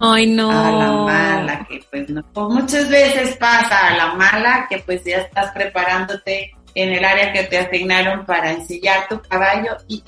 Ay, 0.00 0.26
no. 0.26 0.50
A 0.50 0.70
la 0.72 0.92
mala, 0.92 1.66
que 1.68 1.80
pues 1.90 2.08
no. 2.10 2.22
Pues 2.32 2.48
muchas 2.48 2.88
veces 2.88 3.36
pasa 3.36 3.88
a 3.88 3.96
la 3.96 4.14
mala 4.14 4.66
que 4.68 4.78
pues 4.78 5.04
ya 5.04 5.18
estás 5.18 5.52
preparándote 5.52 6.52
en 6.74 6.92
el 6.92 7.04
área 7.04 7.32
que 7.32 7.44
te 7.44 7.58
asignaron 7.58 8.26
para 8.26 8.50
ensillar 8.50 9.06
tu 9.08 9.20
caballo 9.22 9.76
y 9.86 10.02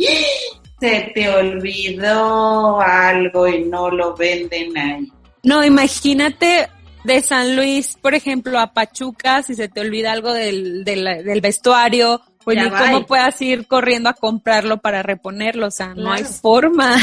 se 0.81 1.13
te 1.15 1.29
olvidó 1.29 2.81
algo 2.81 3.49
y 3.49 3.65
no 3.65 3.91
lo 3.91 4.15
venden 4.15 4.77
ahí. 4.77 5.13
No, 5.43 5.65
imagínate 5.65 6.69
de 7.05 7.23
San 7.23 7.55
Luis, 7.57 7.97
por 8.01 8.15
ejemplo, 8.15 8.59
a 8.59 8.73
Pachuca, 8.73 9.43
si 9.43 9.55
se 9.55 9.69
te 9.69 9.81
olvida 9.81 10.13
algo 10.13 10.33
del, 10.33 10.85
del, 10.85 11.41
vestuario, 11.41 12.21
pues 12.45 12.59
ni 12.63 12.69
cómo 12.69 13.07
puedas 13.07 13.41
ir 13.41 13.67
corriendo 13.67 14.09
a 14.09 14.15
comprarlo 14.15 14.79
para 14.79 15.03
reponerlo, 15.03 15.69
o 15.69 15.71
sea, 15.71 15.95
no 15.95 16.13
hay 16.13 16.25
forma. 16.25 16.97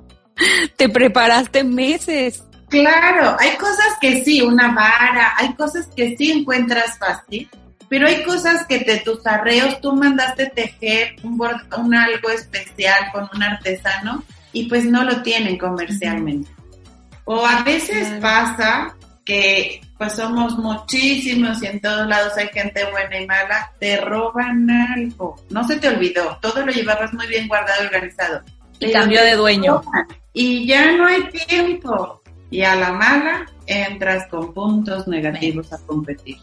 te 0.76 0.88
preparaste 0.88 1.64
meses. 1.64 2.44
Claro, 2.68 3.36
hay 3.40 3.56
cosas 3.56 3.96
que 4.00 4.22
sí, 4.22 4.42
una 4.42 4.74
vara, 4.74 5.32
hay 5.38 5.54
cosas 5.54 5.88
que 5.96 6.14
sí 6.16 6.30
encuentras 6.30 6.98
fácil, 6.98 7.48
pero 7.88 8.06
hay 8.06 8.22
cosas 8.22 8.66
que 8.66 8.80
de 8.80 8.98
tus 8.98 9.26
arreos 9.26 9.80
tú 9.80 9.94
mandaste 9.94 10.46
tejer 10.46 11.16
un, 11.22 11.40
un 11.78 11.94
algo 11.94 12.30
especial 12.30 13.10
con 13.12 13.28
un 13.34 13.42
artesano 13.42 14.22
y 14.52 14.68
pues 14.68 14.84
no 14.84 15.04
lo 15.04 15.22
tienen 15.22 15.58
comercialmente. 15.58 16.50
O 17.24 17.46
a 17.46 17.62
veces 17.62 18.08
pasa 18.20 18.94
que 19.24 19.80
pues 19.98 20.14
somos 20.14 20.56
muchísimos 20.56 21.62
y 21.62 21.66
en 21.66 21.80
todos 21.80 22.06
lados 22.06 22.32
hay 22.36 22.48
gente 22.48 22.90
buena 22.90 23.20
y 23.20 23.26
mala, 23.26 23.72
te 23.78 23.98
roban 23.98 24.70
algo. 24.70 25.36
No 25.50 25.66
se 25.66 25.76
te 25.76 25.88
olvidó, 25.88 26.38
todo 26.40 26.64
lo 26.64 26.72
llevabas 26.72 27.12
muy 27.12 27.26
bien 27.26 27.48
guardado 27.48 27.82
y 27.82 27.86
organizado. 27.86 28.42
Y 28.80 28.92
cambió 28.92 29.22
de 29.22 29.34
dueño. 29.34 29.82
Y 30.32 30.66
ya 30.66 30.92
no 30.92 31.06
hay 31.06 31.24
tiempo. 31.24 32.22
Y 32.50 32.62
a 32.62 32.76
la 32.76 32.92
mala 32.92 33.44
entras 33.66 34.26
con 34.28 34.54
puntos 34.54 35.08
negativos 35.08 35.72
a 35.72 35.78
competir 35.84 36.38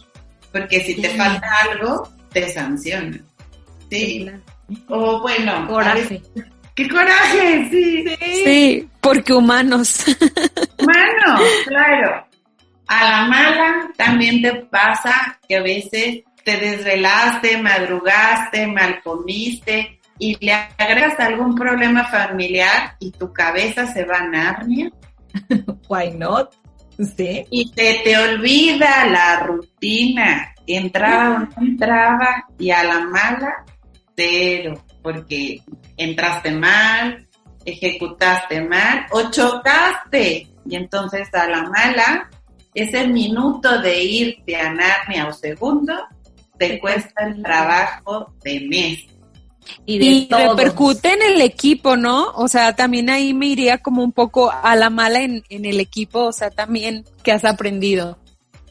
porque 0.56 0.80
si 0.80 0.96
te 1.02 1.10
falta 1.10 1.46
algo, 1.70 2.10
te 2.32 2.48
sancionan. 2.48 3.22
Sí. 3.89 4.26
O 4.88 5.20
bueno, 5.20 5.68
coraje. 5.68 6.22
¡Qué 6.74 6.88
coraje! 6.88 7.68
Sí. 7.70 8.06
Sí, 8.46 8.89
porque 9.02 9.34
humanos. 9.34 10.06
Humanos, 10.80 11.41
claro. 11.68 12.26
A 12.88 13.04
la 13.04 13.26
mala 13.26 13.89
también 13.98 14.41
te 14.41 14.54
pasa 14.68 15.38
que 15.46 15.58
a 15.58 15.62
veces 15.62 16.24
te 16.46 16.58
desvelaste, 16.58 17.58
madrugaste, 17.58 18.65
mal 18.68 19.02
comiste 19.04 20.00
y 20.20 20.38
le 20.39 20.54
agregas 20.54 21.20
algún 21.20 21.56
problema 21.56 22.06
familiar 22.06 22.96
y 23.00 23.12
tu 23.12 23.34
cabeza 23.34 23.88
se 23.88 24.06
va 24.06 24.20
a 24.20 24.28
Narnia. 24.28 24.89
Why 25.89 26.12
not? 26.12 26.56
Sí. 27.18 27.46
Y 27.50 27.72
te, 27.72 28.02
te 28.04 28.18
olvida 28.18 29.06
la 29.08 29.42
rutina. 29.42 30.54
Entraba 30.66 31.36
o 31.36 31.40
no 31.40 31.68
entraba 31.68 32.46
y 32.58 32.72
a 32.72 32.84
la 32.84 33.00
mala, 33.02 33.66
cero. 34.16 34.82
Porque 35.02 35.62
entraste 35.98 36.52
mal, 36.52 37.28
ejecutaste 37.66 38.62
mal 38.62 39.06
o 39.12 39.30
chocaste. 39.30 40.48
Y 40.68 40.76
entonces 40.76 41.32
a 41.34 41.48
la 41.48 41.64
mala, 41.64 42.30
ese 42.74 43.08
minuto 43.08 43.80
de 43.82 44.04
irte 44.04 44.56
a 44.56 44.74
Narnia 44.74 45.28
o 45.28 45.34
segundo, 45.34 45.94
te 46.58 46.80
cuesta 46.80 47.28
el 47.28 47.44
trabajo 47.44 48.34
de 48.44 48.62
mes 48.62 49.14
y, 49.86 50.28
repercute 50.30 51.13
en 51.13 51.21
el 51.21 51.41
equipo, 51.41 51.97
¿no? 51.97 52.32
O 52.36 52.47
sea, 52.47 52.75
también 52.75 53.10
ahí 53.10 53.34
me 53.34 53.47
iría 53.47 53.80
como 53.80 54.03
un 54.03 54.11
poco 54.11 54.51
a 54.51 54.76
la 54.76 54.89
mala 54.89 55.22
en, 55.22 55.43
en 55.49 55.66
el 55.66 55.80
equipo, 55.80 56.26
o 56.26 56.32
sea, 56.32 56.49
también 56.49 57.05
que 57.24 57.32
has 57.32 57.45
aprendido. 57.45 58.18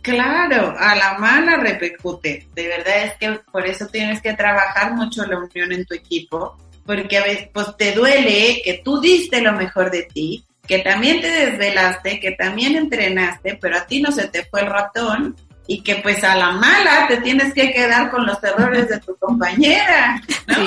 Claro, 0.04 0.74
a 0.78 0.94
la 0.94 1.16
mala 1.18 1.56
repercute. 1.56 2.46
De 2.54 2.68
verdad 2.68 3.04
es 3.04 3.14
que 3.14 3.40
por 3.50 3.66
eso 3.66 3.86
tienes 3.86 4.20
que 4.20 4.34
trabajar 4.34 4.92
mucho 4.92 5.24
la 5.24 5.38
unión 5.38 5.72
en 5.72 5.86
tu 5.86 5.94
equipo, 5.94 6.58
porque 6.84 7.16
a 7.16 7.24
veces 7.24 7.48
pues 7.52 7.74
te 7.78 7.92
duele 7.92 8.60
que 8.62 8.82
tú 8.84 9.00
diste 9.00 9.40
lo 9.40 9.54
mejor 9.54 9.90
de 9.90 10.02
ti, 10.02 10.44
que 10.66 10.80
también 10.80 11.22
te 11.22 11.28
desvelaste, 11.28 12.20
que 12.20 12.32
también 12.32 12.76
entrenaste, 12.76 13.58
pero 13.60 13.78
a 13.78 13.86
ti 13.86 14.02
no 14.02 14.12
se 14.12 14.28
te 14.28 14.44
fue 14.44 14.60
el 14.60 14.66
ratón 14.66 15.36
y 15.66 15.82
que 15.82 15.96
pues 15.96 16.22
a 16.24 16.36
la 16.36 16.50
mala 16.52 17.06
te 17.08 17.18
tienes 17.18 17.54
que 17.54 17.72
quedar 17.72 18.10
con 18.10 18.26
los 18.26 18.42
errores 18.42 18.88
de 18.88 19.00
tu 19.00 19.16
compañera, 19.16 20.20
¿no? 20.46 20.66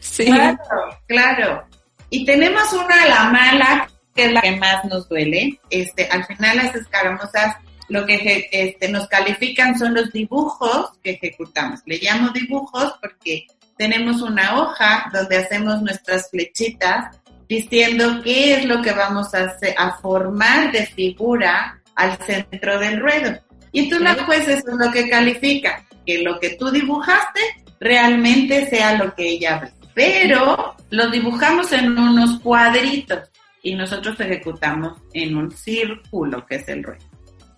Sí. 0.00 0.26
Claro, 0.32 0.58
claro. 1.06 1.64
Y 2.10 2.24
tenemos 2.24 2.72
una 2.72 3.02
a 3.02 3.08
la 3.08 3.24
mala, 3.30 3.88
que 4.14 4.26
es 4.26 4.32
la 4.32 4.40
que 4.42 4.56
más 4.56 4.84
nos 4.84 5.08
duele. 5.08 5.58
Este, 5.70 6.08
al 6.08 6.24
final 6.26 6.56
las 6.56 6.74
escaramuzas 6.74 7.56
lo 7.88 8.06
que 8.06 8.48
este, 8.50 8.88
nos 8.88 9.06
califican 9.06 9.78
son 9.78 9.94
los 9.94 10.10
dibujos 10.12 10.90
que 11.02 11.10
ejecutamos. 11.12 11.80
Le 11.86 11.98
llamo 11.98 12.30
dibujos 12.30 12.94
porque 13.00 13.46
tenemos 13.76 14.22
una 14.22 14.58
hoja 14.58 15.10
donde 15.12 15.36
hacemos 15.36 15.82
nuestras 15.82 16.30
flechitas 16.30 17.16
diciendo 17.48 18.22
qué 18.24 18.54
es 18.54 18.64
lo 18.64 18.80
que 18.80 18.92
vamos 18.92 19.34
a, 19.34 19.44
hacer, 19.44 19.74
a 19.76 19.98
formar 19.98 20.72
de 20.72 20.86
figura 20.86 21.82
al 21.94 22.16
centro 22.18 22.78
del 22.78 22.98
ruedo. 22.98 23.38
Y 23.72 23.80
entonces 23.80 24.16
la 24.16 24.24
juez 24.24 24.46
eso 24.46 24.68
es 24.70 24.86
lo 24.86 24.92
que 24.92 25.08
califica, 25.08 25.84
que 26.06 26.22
lo 26.22 26.38
que 26.38 26.50
tú 26.50 26.70
dibujaste 26.70 27.40
realmente 27.80 28.68
sea 28.68 28.96
lo 28.96 29.14
que 29.14 29.30
ella 29.30 29.58
ve. 29.58 29.72
Pero 29.94 30.76
lo 30.90 31.10
dibujamos 31.10 31.72
en 31.72 31.98
unos 31.98 32.38
cuadritos 32.40 33.30
y 33.62 33.74
nosotros 33.74 34.18
ejecutamos 34.20 34.98
en 35.12 35.36
un 35.36 35.50
círculo, 35.50 36.44
que 36.46 36.56
es 36.56 36.68
el 36.68 36.82
ruedo. 36.82 37.04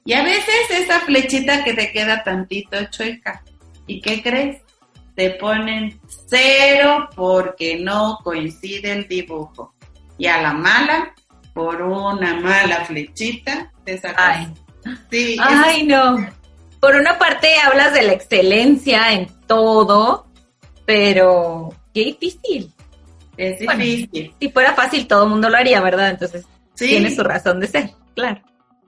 Y 0.05 0.13
a 0.13 0.23
veces 0.23 0.71
esa 0.71 1.01
flechita 1.01 1.65
que 1.65 1.73
te 1.73 1.91
queda 1.91 2.23
tantito 2.23 2.77
chueca. 2.91 3.43
¿Y 3.87 4.01
qué 4.01 4.23
crees? 4.23 4.61
Te 5.15 5.31
ponen 5.31 5.99
cero 6.29 7.09
porque 7.15 7.79
no 7.79 8.19
coincide 8.23 8.93
el 8.93 9.09
dibujo. 9.09 9.75
Y 10.19 10.27
a 10.27 10.43
la 10.43 10.53
mala, 10.53 11.15
por 11.55 11.81
una 11.83 12.39
mala 12.41 12.85
flechita, 12.85 13.73
te 13.85 13.99
sacas. 13.99 14.17
Ay, 14.19 14.55
sí, 15.11 15.37
Ay 15.41 15.85
no. 15.85 16.27
Por 16.81 16.97
una 16.97 17.19
parte 17.19 17.49
hablas 17.65 17.95
de 17.95 18.03
la 18.03 18.13
excelencia 18.13 19.13
en 19.13 19.29
todo, 19.47 20.27
pero 20.85 21.75
qué 21.95 22.05
difícil. 22.05 22.71
Es 23.37 23.59
difícil. 23.59 24.35
si 24.39 24.49
fuera 24.51 24.75
fácil, 24.75 25.07
todo 25.07 25.25
el 25.25 25.31
mundo 25.31 25.49
lo 25.49 25.57
haría, 25.57 25.81
¿verdad? 25.81 26.11
Entonces, 26.11 26.45
tiene 26.77 27.15
su 27.15 27.25
razón 27.25 27.59
de 27.61 27.67
ser, 27.67 27.91
claro 28.15 28.41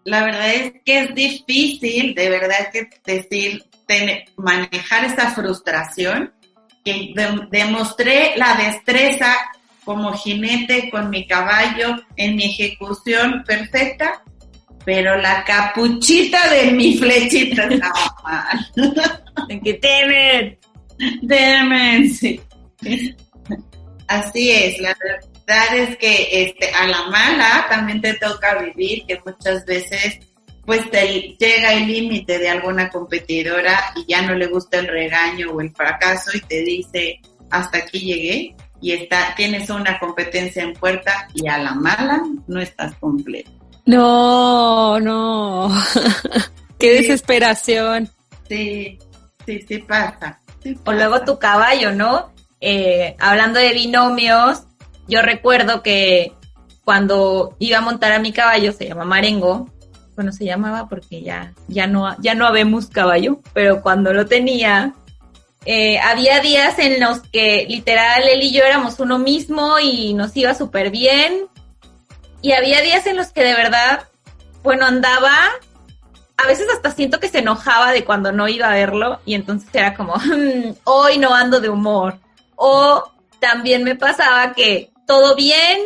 la 0.07 0.25
verdad 0.25 0.55
es 0.55 0.73
que 0.85 1.01
es 1.01 1.15
difícil, 1.15 2.15
de 2.15 2.31
verdad 2.31 2.71
que 2.73 2.89
decir, 3.05 3.65
manejar 4.37 5.05
esa 5.05 5.33
frustración, 5.33 6.33
que 6.85 7.13
demostré 7.51 8.35
la 8.37 8.55
destreza 8.55 9.35
como 9.85 10.13
jinete 10.13 10.91
con 10.91 11.11
mi 11.11 11.27
caballo 11.27 11.97
en 12.17 12.37
mi 12.37 12.45
ejecución 12.45 13.43
perfecta, 13.45 14.23
pero 14.87 15.21
la 15.21 15.43
capuchita 15.45 16.49
de 16.49 16.71
mi 16.71 16.97
flechita 16.97 17.65
estaba 17.65 18.17
mal. 18.23 19.61
que 19.63 19.75
temen. 19.75 20.59
Temen, 21.29 22.09
sí. 22.15 22.41
Así 24.07 24.51
es, 24.53 24.79
la 24.79 24.97
verdad 25.03 25.77
es 25.77 25.97
que 25.97 26.45
este, 26.45 26.71
a 26.71 26.87
la 26.87 27.09
mala 27.09 27.67
también 27.69 28.01
te 28.01 28.15
toca 28.15 28.63
vivir, 28.63 29.05
que 29.07 29.21
muchas 29.27 29.67
veces 29.67 30.21
pues 30.65 30.89
te 30.91 31.37
llega 31.39 31.75
el 31.75 31.89
límite 31.89 32.39
de 32.39 32.49
alguna 32.49 32.89
competidora 32.89 33.93
y 33.97 34.13
ya 34.13 34.23
no 34.23 34.35
le 34.35 34.47
gusta 34.47 34.79
el 34.79 34.89
regaño 34.89 35.51
o 35.51 35.61
el 35.61 35.71
fracaso 35.73 36.31
y 36.37 36.41
te 36.41 36.63
dice 36.63 37.21
hasta 37.51 37.79
aquí 37.79 38.01
llegué 38.01 38.57
y 38.81 38.93
está, 38.93 39.35
tienes 39.37 39.71
una 39.71 39.99
competencia 39.99 40.63
en 40.63 40.73
puerta 40.75 41.29
y 41.35 41.49
a 41.49 41.59
la 41.59 41.75
mala 41.75 42.23
no 42.47 42.61
estás 42.61 42.95
completo. 42.97 43.51
No, 43.87 45.01
no. 45.01 45.71
Qué 46.79 46.93
desesperación. 47.01 48.11
Sí, 48.49 48.99
sí, 49.47 49.65
sí 49.67 49.79
pasa. 49.79 50.41
O 50.85 50.93
luego 50.93 51.23
tu 51.23 51.39
caballo, 51.39 51.93
¿no? 51.93 52.33
Eh, 52.61 53.15
hablando 53.19 53.61
de 53.61 53.73
binomios, 53.73 54.65
yo 55.09 55.23
recuerdo 55.23 55.83
que 55.83 56.33
cuando 56.85 57.55
iba 57.59 57.79
a 57.79 57.83
montar 57.83 58.13
a 58.13 58.19
mi 58.19 58.33
caballo, 58.33 58.73
se 58.73 58.89
llama 58.89 59.05
Marengo, 59.05 59.71
bueno, 60.17 60.33
se 60.33 60.45
llamaba 60.45 60.89
porque 60.89 61.23
ya, 61.23 61.53
ya, 61.69 61.87
no, 61.87 62.17
ya 62.21 62.35
no 62.35 62.47
habemos 62.47 62.89
caballo, 62.89 63.41
pero 63.53 63.83
cuando 63.83 64.13
lo 64.13 64.27
tenía, 64.27 64.95
eh, 65.65 65.99
había 65.99 66.41
días 66.41 66.79
en 66.79 67.01
los 67.01 67.21
que 67.21 67.67
literal 67.69 68.23
él 68.27 68.43
y 68.43 68.53
yo 68.53 68.65
éramos 68.65 68.99
uno 68.99 69.19
mismo 69.19 69.79
y 69.79 70.15
nos 70.15 70.37
iba 70.37 70.55
súper 70.55 70.91
bien. 70.91 71.49
Y 72.47 72.53
había 72.53 72.81
días 72.81 73.05
en 73.09 73.17
los 73.17 73.33
que 73.33 73.43
de 73.43 73.55
verdad, 73.55 74.07
bueno, 74.63 74.87
andaba, 74.87 75.35
a 76.37 76.47
veces 76.47 76.69
hasta 76.73 76.93
siento 76.93 77.19
que 77.19 77.29
se 77.29 77.41
enojaba 77.41 77.91
de 77.91 78.05
cuando 78.05 78.31
no 78.31 78.47
iba 78.47 78.69
a 78.71 78.75
verlo 78.75 79.19
y 79.25 79.35
entonces 79.35 79.69
era 79.73 79.95
como, 79.95 80.15
mm, 80.15 80.77
hoy 80.85 81.19
no 81.19 81.35
ando 81.35 81.59
de 81.59 81.71
humor. 81.71 82.21
O 82.55 83.03
también 83.41 83.83
me 83.83 83.97
pasaba 83.97 84.53
que 84.53 84.93
todo 85.09 85.35
bien, 85.35 85.77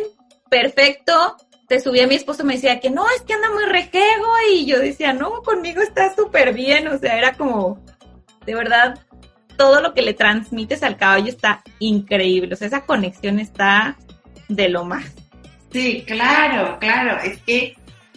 perfecto. 0.51 1.35
Te 1.67 1.81
subí 1.81 1.99
a 1.99 2.05
mi 2.05 2.13
esposo 2.13 2.43
me 2.43 2.53
decía 2.53 2.79
que 2.79 2.91
no, 2.91 3.09
es 3.09 3.23
que 3.23 3.33
anda 3.33 3.49
muy 3.49 3.63
rejego 3.63 4.27
y 4.53 4.67
yo 4.67 4.77
decía, 4.77 5.13
no, 5.13 5.41
conmigo 5.41 5.81
está 5.81 6.13
súper 6.15 6.53
bien, 6.53 6.87
o 6.89 6.99
sea, 6.99 7.17
era 7.17 7.33
como, 7.33 7.83
de 8.45 8.53
verdad, 8.53 8.99
todo 9.57 9.81
lo 9.81 9.95
que 9.95 10.03
le 10.03 10.13
transmites 10.13 10.83
al 10.83 10.97
caballo 10.97 11.29
está 11.29 11.63
increíble, 11.79 12.53
o 12.53 12.55
sea, 12.55 12.67
esa 12.67 12.85
conexión 12.85 13.39
está 13.39 13.97
de 14.47 14.69
lo 14.69 14.85
más. 14.85 15.20
Sí, 15.71 16.03
claro, 16.05 16.77
claro, 16.79 17.21
es 17.23 17.39
que 17.43 17.75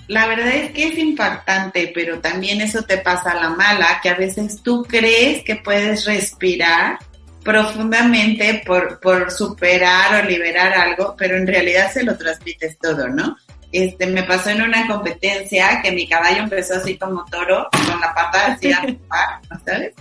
la 0.09 0.27
verdad 0.27 0.49
es 0.49 0.73
que 0.73 0.89
es 0.89 0.99
impactante, 0.99 1.91
pero 1.95 2.21
también 2.21 2.61
eso 2.61 2.83
te 2.83 2.99
pasa 2.99 3.31
a 3.31 3.41
la 3.41 3.51
mala, 3.51 4.01
que 4.03 4.11
a 4.11 4.15
veces 4.15 4.63
tú 4.63 4.83
crees 4.83 5.43
que 5.45 5.57
puedes 5.57 6.05
respirar 6.05 6.99
profundamente 7.43 8.63
por, 8.67 9.01
por 9.01 9.31
superar 9.31 10.25
o 10.25 10.29
liberar 10.29 10.73
algo, 10.73 11.15
pero 11.17 11.37
en 11.37 11.47
realidad 11.47 11.93
se 11.93 12.03
lo 12.03 12.17
transmites 12.17 12.79
todo, 12.79 13.09
¿no? 13.09 13.37
Este, 13.71 14.07
me 14.07 14.23
pasó 14.23 14.51
en 14.51 14.63
una 14.63 14.87
competencia 14.87 15.81
que 15.83 15.93
mi 15.93 16.09
caballo 16.09 16.45
empezó 16.45 16.75
así 16.77 16.97
como 16.97 17.25
toro, 17.27 17.69
con 17.71 18.01
la 18.01 18.15
pata 18.15 18.53
así 18.53 18.73
a 18.73 19.41
¿sabes? 19.67 19.93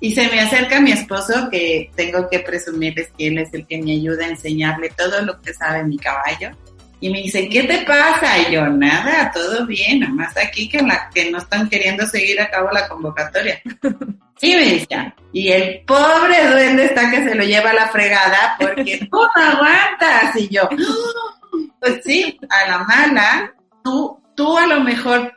Y 0.00 0.14
se 0.14 0.28
me 0.28 0.40
acerca 0.40 0.80
mi 0.80 0.92
esposo, 0.92 1.48
que 1.50 1.90
tengo 1.96 2.28
que 2.28 2.40
presumirles 2.40 3.08
que 3.16 3.28
él 3.28 3.38
es 3.38 3.52
el 3.52 3.66
que 3.66 3.80
me 3.82 3.92
ayuda 3.92 4.26
a 4.26 4.28
enseñarle 4.28 4.90
todo 4.90 5.22
lo 5.22 5.40
que 5.40 5.54
sabe 5.54 5.84
mi 5.84 5.96
caballo. 5.98 6.50
Y 7.00 7.10
me 7.10 7.22
dice, 7.22 7.48
¿qué 7.48 7.64
te 7.64 7.78
pasa? 7.84 8.38
Y 8.38 8.52
yo, 8.52 8.66
nada, 8.68 9.30
todo 9.30 9.66
bien, 9.66 10.00
nada 10.00 10.12
más 10.12 10.36
aquí 10.36 10.68
que, 10.68 10.80
la, 10.82 11.10
que 11.12 11.30
no 11.30 11.38
están 11.38 11.68
queriendo 11.68 12.06
seguir 12.06 12.40
a 12.40 12.50
cabo 12.50 12.70
la 12.72 12.88
convocatoria. 12.88 13.60
Sí, 14.38 14.54
me 14.54 14.66
decía. 14.74 15.14
Y 15.32 15.48
el 15.50 15.80
pobre 15.86 16.46
duende 16.50 16.84
está 16.84 17.10
que 17.10 17.24
se 17.26 17.34
lo 17.34 17.42
lleva 17.42 17.70
a 17.70 17.74
la 17.74 17.88
fregada 17.88 18.56
porque 18.60 18.98
tú 19.10 19.16
no 19.16 19.42
aguantas. 19.42 20.36
Y 20.36 20.48
yo, 20.48 20.68
pues 21.80 22.00
sí, 22.04 22.38
a 22.50 22.68
la 22.68 22.78
mala, 22.80 23.54
tú, 23.82 24.20
tú 24.34 24.58
a 24.58 24.66
lo 24.66 24.80
mejor 24.80 25.32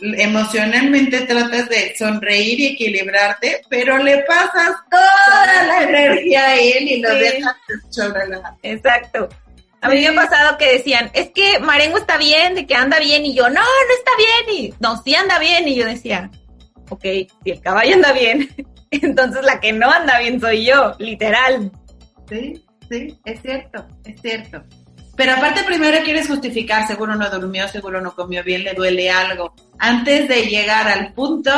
emocionalmente 0.00 1.22
tratas 1.22 1.68
de 1.68 1.94
sonreír 1.96 2.60
y 2.60 2.66
equilibrarte, 2.66 3.62
pero 3.68 3.98
le 3.98 4.18
pasas 4.24 4.76
toda 4.90 5.64
la 5.64 5.82
energía 5.82 6.46
a 6.46 6.54
él 6.56 6.88
y 6.88 7.00
lo 7.00 7.14
dejas 7.14 7.56
sobre 7.90 8.28
la... 8.28 8.56
Exacto. 8.62 9.28
A 9.80 9.88
mí 9.88 10.00
me 10.00 10.08
ha 10.08 10.14
pasado 10.14 10.58
que 10.58 10.72
decían, 10.72 11.10
es 11.12 11.30
que 11.30 11.58
Marengo 11.60 11.98
está 11.98 12.16
bien, 12.16 12.54
de 12.54 12.66
que 12.66 12.74
anda 12.74 12.98
bien, 12.98 13.24
y 13.24 13.34
yo, 13.34 13.48
no, 13.48 13.60
no 13.60 13.94
está 13.98 14.10
bien, 14.16 14.58
y 14.58 14.74
no, 14.80 15.00
sí 15.02 15.14
anda 15.14 15.38
bien, 15.38 15.68
y 15.68 15.76
yo 15.76 15.86
decía, 15.86 16.30
ok, 16.88 17.02
si 17.44 17.50
el 17.50 17.60
caballo 17.60 17.94
anda 17.94 18.12
bien, 18.12 18.48
entonces 18.90 19.44
la 19.44 19.60
que 19.60 19.72
no 19.72 19.90
anda 19.90 20.18
bien 20.18 20.40
soy 20.40 20.64
yo, 20.64 20.94
literal. 20.98 21.70
Sí, 22.28 22.64
sí, 22.90 23.18
es 23.24 23.42
cierto, 23.42 23.86
es 24.04 24.20
cierto. 24.20 24.64
Pero 25.16 25.32
aparte 25.32 25.64
primero 25.64 26.04
quieres 26.04 26.28
justificar, 26.28 26.86
seguro 26.86 27.14
no 27.14 27.30
durmió, 27.30 27.66
seguro 27.68 28.00
no 28.00 28.14
comió 28.14 28.44
bien, 28.44 28.64
le 28.64 28.74
duele 28.74 29.10
algo. 29.10 29.54
Antes 29.78 30.28
de 30.28 30.42
llegar 30.42 30.88
al 30.88 31.14
punto, 31.14 31.50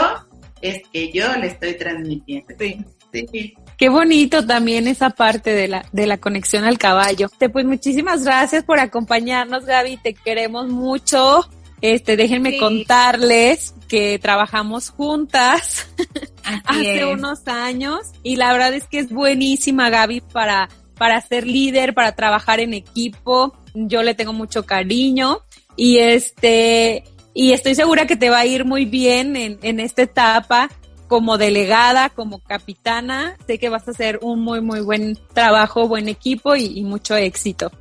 es 0.63 0.81
que 0.93 1.11
yo 1.13 1.35
le 1.37 1.49
estoy 1.49 1.75
transmitiendo. 1.75 2.55
Sí. 2.59 2.85
Sí. 3.13 3.55
Qué 3.79 3.89
bonito 3.89 4.45
también 4.45 4.89
esa 4.89 5.11
parte 5.11 5.55
de 5.55 5.69
la, 5.69 5.87
de 5.93 6.07
la 6.09 6.19
conexión 6.19 6.65
al 6.65 6.79
caballo. 6.79 7.29
Pues 7.53 7.65
muchísimas 7.65 8.25
gracias 8.25 8.65
por 8.65 8.81
acompañarnos, 8.81 9.65
Gaby. 9.67 9.99
Te 9.99 10.15
queremos 10.15 10.67
mucho. 10.67 11.49
Este, 11.81 12.17
déjenme 12.17 12.59
contarles 12.59 13.73
que 13.87 14.19
trabajamos 14.19 14.91
juntas 14.91 15.87
hace 16.65 17.05
unos 17.05 17.47
años 17.47 18.01
y 18.25 18.35
la 18.35 18.53
verdad 18.53 18.75
es 18.75 18.89
que 18.89 18.99
es 18.99 19.11
buenísima 19.11 19.91
Gaby 19.91 20.23
para, 20.23 20.69
para 20.97 21.21
ser 21.21 21.47
líder, 21.47 21.95
para 21.95 22.17
trabajar 22.17 22.59
en 22.59 22.75
equipo. 22.75 23.57
Yo 23.75 24.03
le 24.03 24.15
tengo 24.15 24.33
mucho 24.33 24.67
cariño 24.67 25.39
y 25.77 25.99
este, 25.99 27.05
y 27.33 27.53
estoy 27.53 27.77
segura 27.77 28.09
que 28.09 28.17
te 28.17 28.29
va 28.29 28.41
a 28.41 28.47
ir 28.47 28.65
muy 28.65 28.87
bien 28.87 29.37
en, 29.37 29.61
en 29.63 29.79
esta 29.79 30.03
etapa 30.03 30.69
como 31.09 31.39
delegada, 31.39 32.11
como 32.11 32.39
capitana. 32.41 33.37
Sé 33.47 33.59
que 33.59 33.69
vas 33.69 33.89
a 33.89 33.91
hacer 33.91 34.21
un 34.23 34.41
muy, 34.41 34.61
muy 34.61 34.81
buen 34.81 35.19
trabajo, 35.35 35.89
buen 35.89 36.09
equipo 36.09 36.55
y, 36.55 36.83
mucho 36.85 37.17
éxito. 37.17 37.73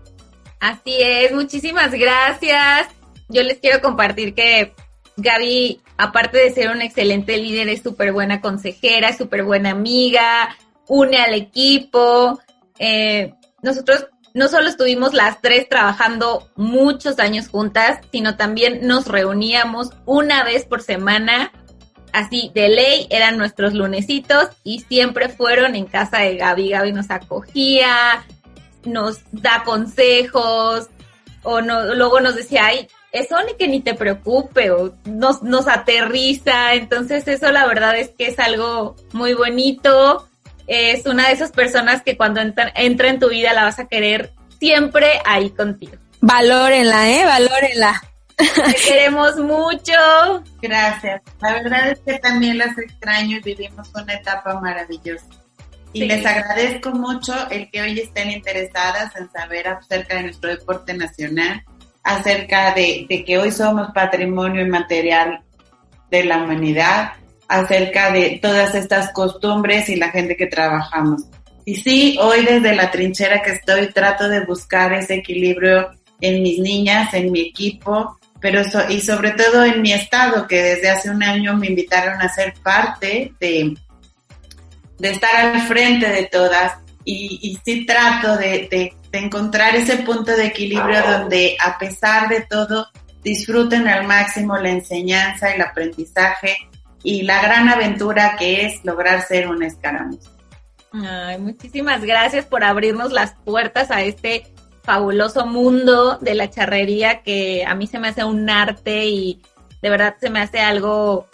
Así 0.59 0.95
es, 0.99 1.31
muchísimas 1.33 1.91
gracias 1.91 2.87
yo 3.29 3.43
les 3.43 3.59
quiero 3.59 3.81
compartir 3.81 4.33
que 4.33 4.73
Gaby, 5.17 5.81
aparte 5.97 6.37
de 6.37 6.51
ser 6.51 6.69
una 6.69 6.85
excelente 6.85 7.37
líder, 7.37 7.69
es 7.69 7.81
súper 7.81 8.13
buena 8.13 8.39
consejera, 8.39 9.15
súper 9.17 9.43
buena 9.43 9.71
amiga, 9.71 10.55
une 10.87 11.17
al 11.17 11.33
equipo. 11.33 12.39
Eh, 12.77 13.33
nosotros 13.63 14.07
no 14.33 14.47
solo 14.47 14.69
estuvimos 14.69 15.13
las 15.13 15.41
tres 15.41 15.67
trabajando 15.67 16.49
muchos 16.55 17.17
años 17.19 17.47
juntas, 17.47 17.99
sino 18.11 18.37
también 18.37 18.85
nos 18.85 19.07
reuníamos 19.07 19.89
una 20.05 20.43
vez 20.43 20.65
por 20.65 20.83
semana. 20.83 21.51
Así 22.13 22.51
de 22.53 22.69
ley 22.69 23.07
eran 23.09 23.37
nuestros 23.37 23.73
lunesitos 23.73 24.49
y 24.63 24.79
siempre 24.81 25.29
fueron 25.29 25.75
en 25.75 25.85
casa 25.85 26.19
de 26.19 26.37
Gaby. 26.37 26.69
Gaby 26.69 26.93
nos 26.93 27.11
acogía, 27.11 28.25
nos 28.85 29.19
da 29.31 29.63
consejos 29.63 30.87
o 31.43 31.61
no, 31.61 31.95
luego 31.95 32.19
nos 32.19 32.35
decía, 32.35 32.65
ay, 32.65 32.87
eso 33.11 33.35
ni 33.43 33.53
que 33.53 33.67
ni 33.67 33.81
te 33.81 33.93
preocupe 33.93 34.71
o 34.71 34.93
nos, 35.05 35.43
nos 35.43 35.67
aterriza. 35.67 36.73
Entonces 36.73 37.27
eso 37.27 37.51
la 37.51 37.65
verdad 37.65 37.97
es 37.97 38.09
que 38.09 38.27
es 38.27 38.39
algo 38.39 38.95
muy 39.13 39.33
bonito. 39.33 40.27
Es 40.67 41.05
una 41.05 41.27
de 41.27 41.33
esas 41.33 41.51
personas 41.51 42.01
que 42.01 42.17
cuando 42.17 42.41
entra, 42.41 42.71
entra 42.75 43.09
en 43.09 43.19
tu 43.19 43.29
vida 43.29 43.53
la 43.53 43.63
vas 43.63 43.79
a 43.79 43.87
querer 43.87 44.33
siempre 44.59 45.21
ahí 45.25 45.49
contigo. 45.51 45.93
Valórenla, 46.19 47.09
¿eh? 47.09 47.25
Valórenla. 47.25 48.01
Te 48.65 48.75
queremos 48.85 49.35
mucho. 49.37 50.43
Gracias. 50.61 51.21
La 51.41 51.53
verdad 51.53 51.91
es 51.91 51.99
que 51.99 52.19
también 52.19 52.59
las 52.59 52.77
extraño 52.77 53.37
y 53.37 53.41
vivimos 53.41 53.89
una 53.95 54.13
etapa 54.13 54.59
maravillosa. 54.59 55.25
Y 55.93 56.05
les 56.05 56.23
agradezco 56.23 56.91
mucho 56.91 57.33
el 57.49 57.71
que 57.71 57.81
hoy 57.81 57.99
estén 57.99 58.29
interesadas 58.29 59.15
en 59.15 59.31
saber 59.31 59.67
acerca 59.69 60.15
de 60.17 60.23
nuestro 60.23 60.49
deporte 60.51 60.93
nacional, 60.93 61.63
acerca 62.03 62.75
de, 62.75 63.07
de 63.09 63.25
que 63.25 63.39
hoy 63.39 63.51
somos 63.51 63.89
patrimonio 63.91 64.61
inmaterial 64.61 65.41
de 66.11 66.25
la 66.25 66.43
humanidad, 66.43 67.13
acerca 67.47 68.11
de 68.11 68.39
todas 68.39 68.75
estas 68.75 69.11
costumbres 69.13 69.89
y 69.89 69.95
la 69.95 70.11
gente 70.11 70.35
que 70.35 70.45
trabajamos. 70.45 71.23
Y 71.65 71.75
sí, 71.75 72.17
hoy 72.21 72.45
desde 72.45 72.75
la 72.75 72.91
trinchera 72.91 73.41
que 73.41 73.51
estoy 73.51 73.87
trato 73.87 74.29
de 74.29 74.45
buscar 74.45 74.93
ese 74.93 75.15
equilibrio 75.15 75.89
en 76.21 76.43
mis 76.43 76.59
niñas, 76.59 77.13
en 77.13 77.31
mi 77.31 77.41
equipo, 77.41 78.17
pero 78.39 78.61
y 78.89 79.01
sobre 79.01 79.31
todo 79.31 79.63
en 79.63 79.81
mi 79.81 79.93
estado, 79.93 80.47
que 80.47 80.61
desde 80.61 80.89
hace 80.89 81.09
un 81.09 81.23
año 81.23 81.55
me 81.55 81.67
invitaron 81.67 82.21
a 82.21 82.29
ser 82.29 82.53
parte 82.61 83.33
de, 83.39 83.75
de 84.99 85.09
estar 85.09 85.35
al 85.35 85.61
frente 85.61 86.07
de 86.07 86.25
todas. 86.25 86.73
Y, 87.03 87.57
sí 87.63 87.85
trato 87.85 88.35
de, 88.35 88.67
de, 88.69 88.93
encontrar 89.13 89.75
ese 89.75 89.97
punto 89.99 90.35
de 90.35 90.47
equilibrio 90.47 91.01
donde 91.01 91.55
a 91.59 91.77
pesar 91.79 92.27
de 92.27 92.41
todo 92.41 92.87
disfruten 93.23 93.87
al 93.87 94.05
máximo 94.05 94.57
la 94.57 94.69
enseñanza, 94.69 95.49
el 95.51 95.61
aprendizaje 95.61 96.57
y 97.03 97.23
la 97.23 97.41
gran 97.41 97.69
aventura 97.69 98.35
que 98.37 98.65
es 98.65 98.83
lograr 98.83 99.21
ser 99.21 99.47
un 99.47 99.63
escaramuza. 99.63 100.29
Ay, 100.91 101.39
muchísimas 101.39 102.01
gracias 102.03 102.45
por 102.45 102.63
abrirnos 102.63 103.11
las 103.11 103.33
puertas 103.45 103.89
a 103.89 104.01
este 104.01 104.43
fabuloso 104.87 105.45
mundo 105.45 106.17
de 106.21 106.33
la 106.33 106.49
charrería 106.49 107.21
que 107.21 107.65
a 107.67 107.75
mí 107.75 107.87
se 107.87 107.99
me 107.99 108.07
hace 108.07 108.23
un 108.23 108.49
arte 108.49 109.05
y 109.05 109.41
de 109.81 109.89
verdad 109.89 110.15
se 110.17 110.29
me 110.29 110.39
hace 110.39 110.61
algo 110.61 111.27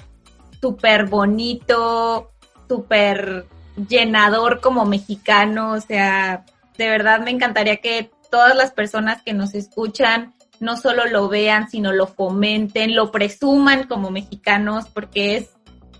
súper 0.60 1.06
bonito, 1.06 2.32
súper 2.68 3.46
llenador 3.88 4.60
como 4.60 4.86
mexicano, 4.86 5.74
o 5.74 5.80
sea, 5.80 6.46
de 6.80 6.90
verdad 6.90 7.20
me 7.20 7.30
encantaría 7.30 7.78
que 7.78 8.10
todas 8.32 8.56
las 8.56 8.72
personas 8.72 9.22
que 9.22 9.34
nos 9.34 9.54
escuchan 9.54 10.34
no 10.60 10.76
solo 10.76 11.06
lo 11.06 11.30
vean, 11.30 11.70
sino 11.70 11.94
lo 11.94 12.08
fomenten, 12.08 12.96
lo 12.96 13.12
presuman 13.12 13.84
como 13.88 14.10
mexicanos, 14.10 14.88
porque 14.88 15.36
es 15.36 15.50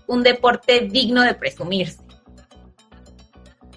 un 0.08 0.24
deporte 0.24 0.88
digno 0.90 1.22
de 1.22 1.34
presumirse. 1.34 2.03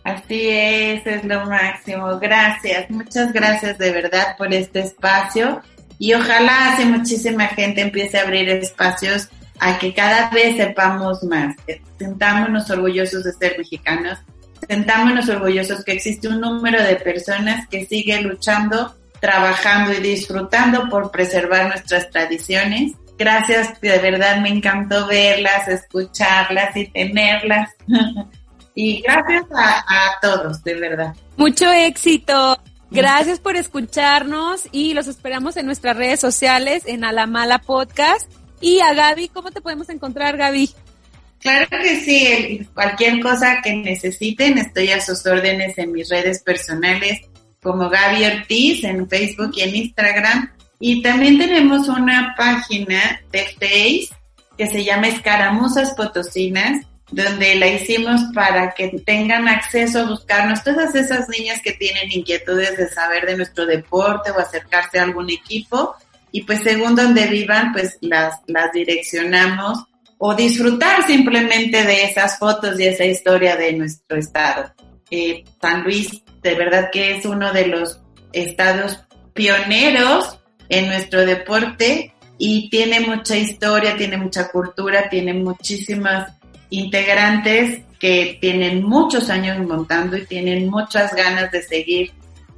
Así 0.08 0.48
es, 0.48 1.06
es 1.06 1.26
lo 1.26 1.46
máximo. 1.48 2.18
Gracias, 2.18 2.90
muchas 2.90 3.34
gracias 3.34 3.78
de 3.78 3.92
verdad 3.92 4.38
por 4.38 4.54
este 4.54 4.80
espacio 4.80 5.62
y 6.00 6.14
ojalá 6.14 6.72
hace 6.72 6.86
muchísima 6.86 7.48
gente 7.48 7.82
empiece 7.82 8.18
a 8.18 8.22
abrir 8.22 8.48
espacios 8.48 9.28
a 9.60 9.78
que 9.78 9.94
cada 9.94 10.30
vez 10.30 10.56
sepamos 10.56 11.24
más. 11.24 11.58
Sentámonos 12.00 12.70
orgullosos 12.70 13.26
de 13.26 13.34
ser 13.34 13.58
mexicanos, 13.58 14.18
sentámonos 14.66 15.28
orgullosos 15.28 15.84
que 15.84 15.92
existe 15.92 16.30
un 16.30 16.40
número 16.40 16.82
de 16.82 16.96
personas 16.96 17.68
que 17.68 17.86
sigue 17.86 18.22
luchando, 18.22 18.96
trabajando 19.20 19.92
y 19.92 20.00
disfrutando 20.00 20.88
por 20.88 21.12
preservar 21.12 21.68
nuestras 21.68 22.10
tradiciones. 22.12 22.94
Gracias, 23.18 23.82
de 23.82 23.98
verdad 23.98 24.40
me 24.40 24.48
encantó 24.48 25.06
verlas, 25.06 25.68
escucharlas 25.68 26.78
y 26.78 26.88
tenerlas. 26.88 27.72
y 28.80 29.02
gracias 29.02 29.46
a, 29.56 29.80
a, 29.80 30.20
todos, 30.22 30.64
de 30.64 30.76
verdad. 30.76 31.16
Mucho 31.36 31.72
éxito. 31.72 32.60
Gracias 32.92 33.40
por 33.40 33.56
escucharnos 33.56 34.70
y 34.72 34.94
los 34.94 35.08
esperamos 35.08 35.58
en 35.58 35.66
nuestras 35.66 35.98
redes 35.98 36.20
sociales, 36.20 36.84
en 36.86 37.04
Alamala 37.04 37.58
Podcast. 37.58 38.32
Y 38.62 38.80
a 38.82 38.94
Gaby, 38.94 39.30
¿cómo 39.30 39.50
te 39.50 39.62
podemos 39.62 39.90
encontrar, 39.90 40.38
Gaby? 40.38 40.70
Claro 41.40 41.66
que 41.72 42.02
sí, 42.02 42.68
cualquier 42.76 43.20
cosa 43.20 43.62
que 43.64 43.74
necesiten, 43.74 44.60
estoy 44.60 44.92
a 44.92 45.02
sus 45.02 45.26
órdenes 45.26 45.76
en 45.80 45.92
mis 45.92 46.08
redes 46.10 46.44
personales 46.44 47.22
como 47.64 47.90
Gaby 47.90 48.26
Ortiz 48.26 48.84
en 48.84 49.10
Facebook 49.10 49.54
y 49.56 49.62
en 49.62 49.76
Instagram. 49.76 50.52
Y 50.80 51.02
también 51.02 51.40
tenemos 51.40 51.88
una 51.88 52.36
página 52.38 53.22
de 53.32 53.44
Face 53.60 54.10
que 54.56 54.68
se 54.68 54.84
llama 54.84 55.08
Escaramuzas 55.08 55.96
Potosinas, 55.96 56.86
donde 57.10 57.56
la 57.56 57.68
hicimos 57.68 58.22
para 58.34 58.72
que 58.72 58.90
tengan 59.06 59.48
acceso 59.48 60.00
a 60.00 60.10
buscarnos 60.10 60.64
todas 60.64 60.94
esas 60.94 61.30
niñas 61.30 61.62
que 61.64 61.74
tienen 61.74 62.12
inquietudes 62.12 62.78
de 62.78 62.90
saber 62.90 63.26
de 63.26 63.38
nuestro 63.38 63.66
deporte 63.66 64.32
o 64.32 64.40
acercarse 64.40 65.00
a 65.00 65.04
algún 65.04 65.30
equipo 65.30 65.96
y 66.32 66.44
pues 66.44 66.62
según 66.64 66.96
donde 66.96 67.28
vivan 67.28 67.72
pues 67.72 67.98
las, 68.02 68.40
las 68.48 68.72
direccionamos 68.74 69.86
o 70.18 70.36
disfrutar 70.36 71.06
simplemente 71.08 71.84
de 71.84 72.04
esas 72.04 72.38
fotos 72.38 72.80
y 72.80 72.88
esa 72.88 73.06
historia 73.06 73.56
de 73.56 73.74
nuestro 73.74 74.18
estado. 74.18 74.74
Eh, 75.10 75.46
San 75.62 75.84
Luis 75.84 76.24
de 76.42 76.56
verdad 76.56 76.90
que 76.92 77.16
es 77.16 77.26
uno 77.26 77.54
de 77.54 77.68
los 77.68 78.02
estados 78.34 79.00
pioneros 79.34 80.40
en 80.70 80.88
nuestro 80.88 81.26
deporte 81.26 82.14
y 82.38 82.70
tiene 82.70 83.00
mucha 83.00 83.38
historia, 83.38 83.96
tiene 83.96 84.18
mucha 84.18 84.50
cultura, 84.50 85.10
tiene 85.10 85.34
muchísimas 85.34 86.34
integrantes 86.70 87.82
que 88.00 88.38
tienen 88.40 88.84
muchos 88.84 89.30
años 89.30 89.66
montando 89.66 90.18
y 90.18 90.26
tienen 90.26 90.70
muchas 90.70 91.14
ganas 91.16 91.52
de 91.52 91.62
seguir 91.64 92.12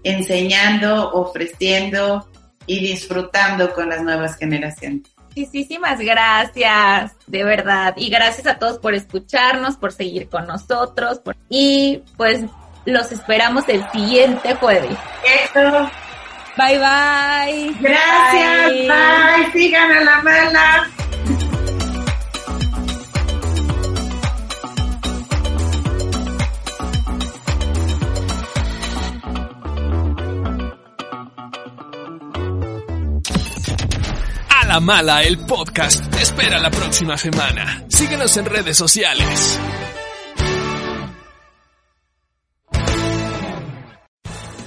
enseñando, 0.04 1.12
ofreciendo 1.12 2.28
y 2.66 2.80
disfrutando 2.80 3.74
con 3.74 3.90
las 3.90 4.02
nuevas 4.02 4.38
generaciones. 4.38 5.04
Muchísimas 5.36 6.00
gracias, 6.00 7.14
de 7.28 7.44
verdad. 7.44 7.94
Y 7.98 8.10
gracias 8.10 8.48
a 8.48 8.58
todos 8.58 8.80
por 8.80 8.94
escucharnos, 8.94 9.78
por 9.78 9.92
seguir 9.92 10.28
con 10.28 10.48
nosotros. 10.48 11.20
Por... 11.20 11.36
Y 11.50 12.02
pues 12.18 12.44
los 12.86 13.12
esperamos 13.12 13.64
el 13.70 13.90
siguiente 13.92 14.56
jueves. 14.56 14.98
Eso. 15.24 15.90
Bye 16.58 16.78
bye. 16.78 17.76
Gracias. 17.80 18.72
Bye. 18.72 18.88
bye. 18.88 19.52
Sigan 19.54 19.92
a 19.92 20.02
la 20.02 20.22
mala. 20.22 20.90
La 34.70 34.80
Mala, 34.80 35.24
el 35.24 35.40
podcast, 35.40 36.14
espera 36.22 36.60
la 36.60 36.70
próxima 36.70 37.18
semana. 37.18 37.86
Síguenos 37.88 38.38
en 38.38 38.46
redes 38.46 38.78
sociales. 38.78 39.60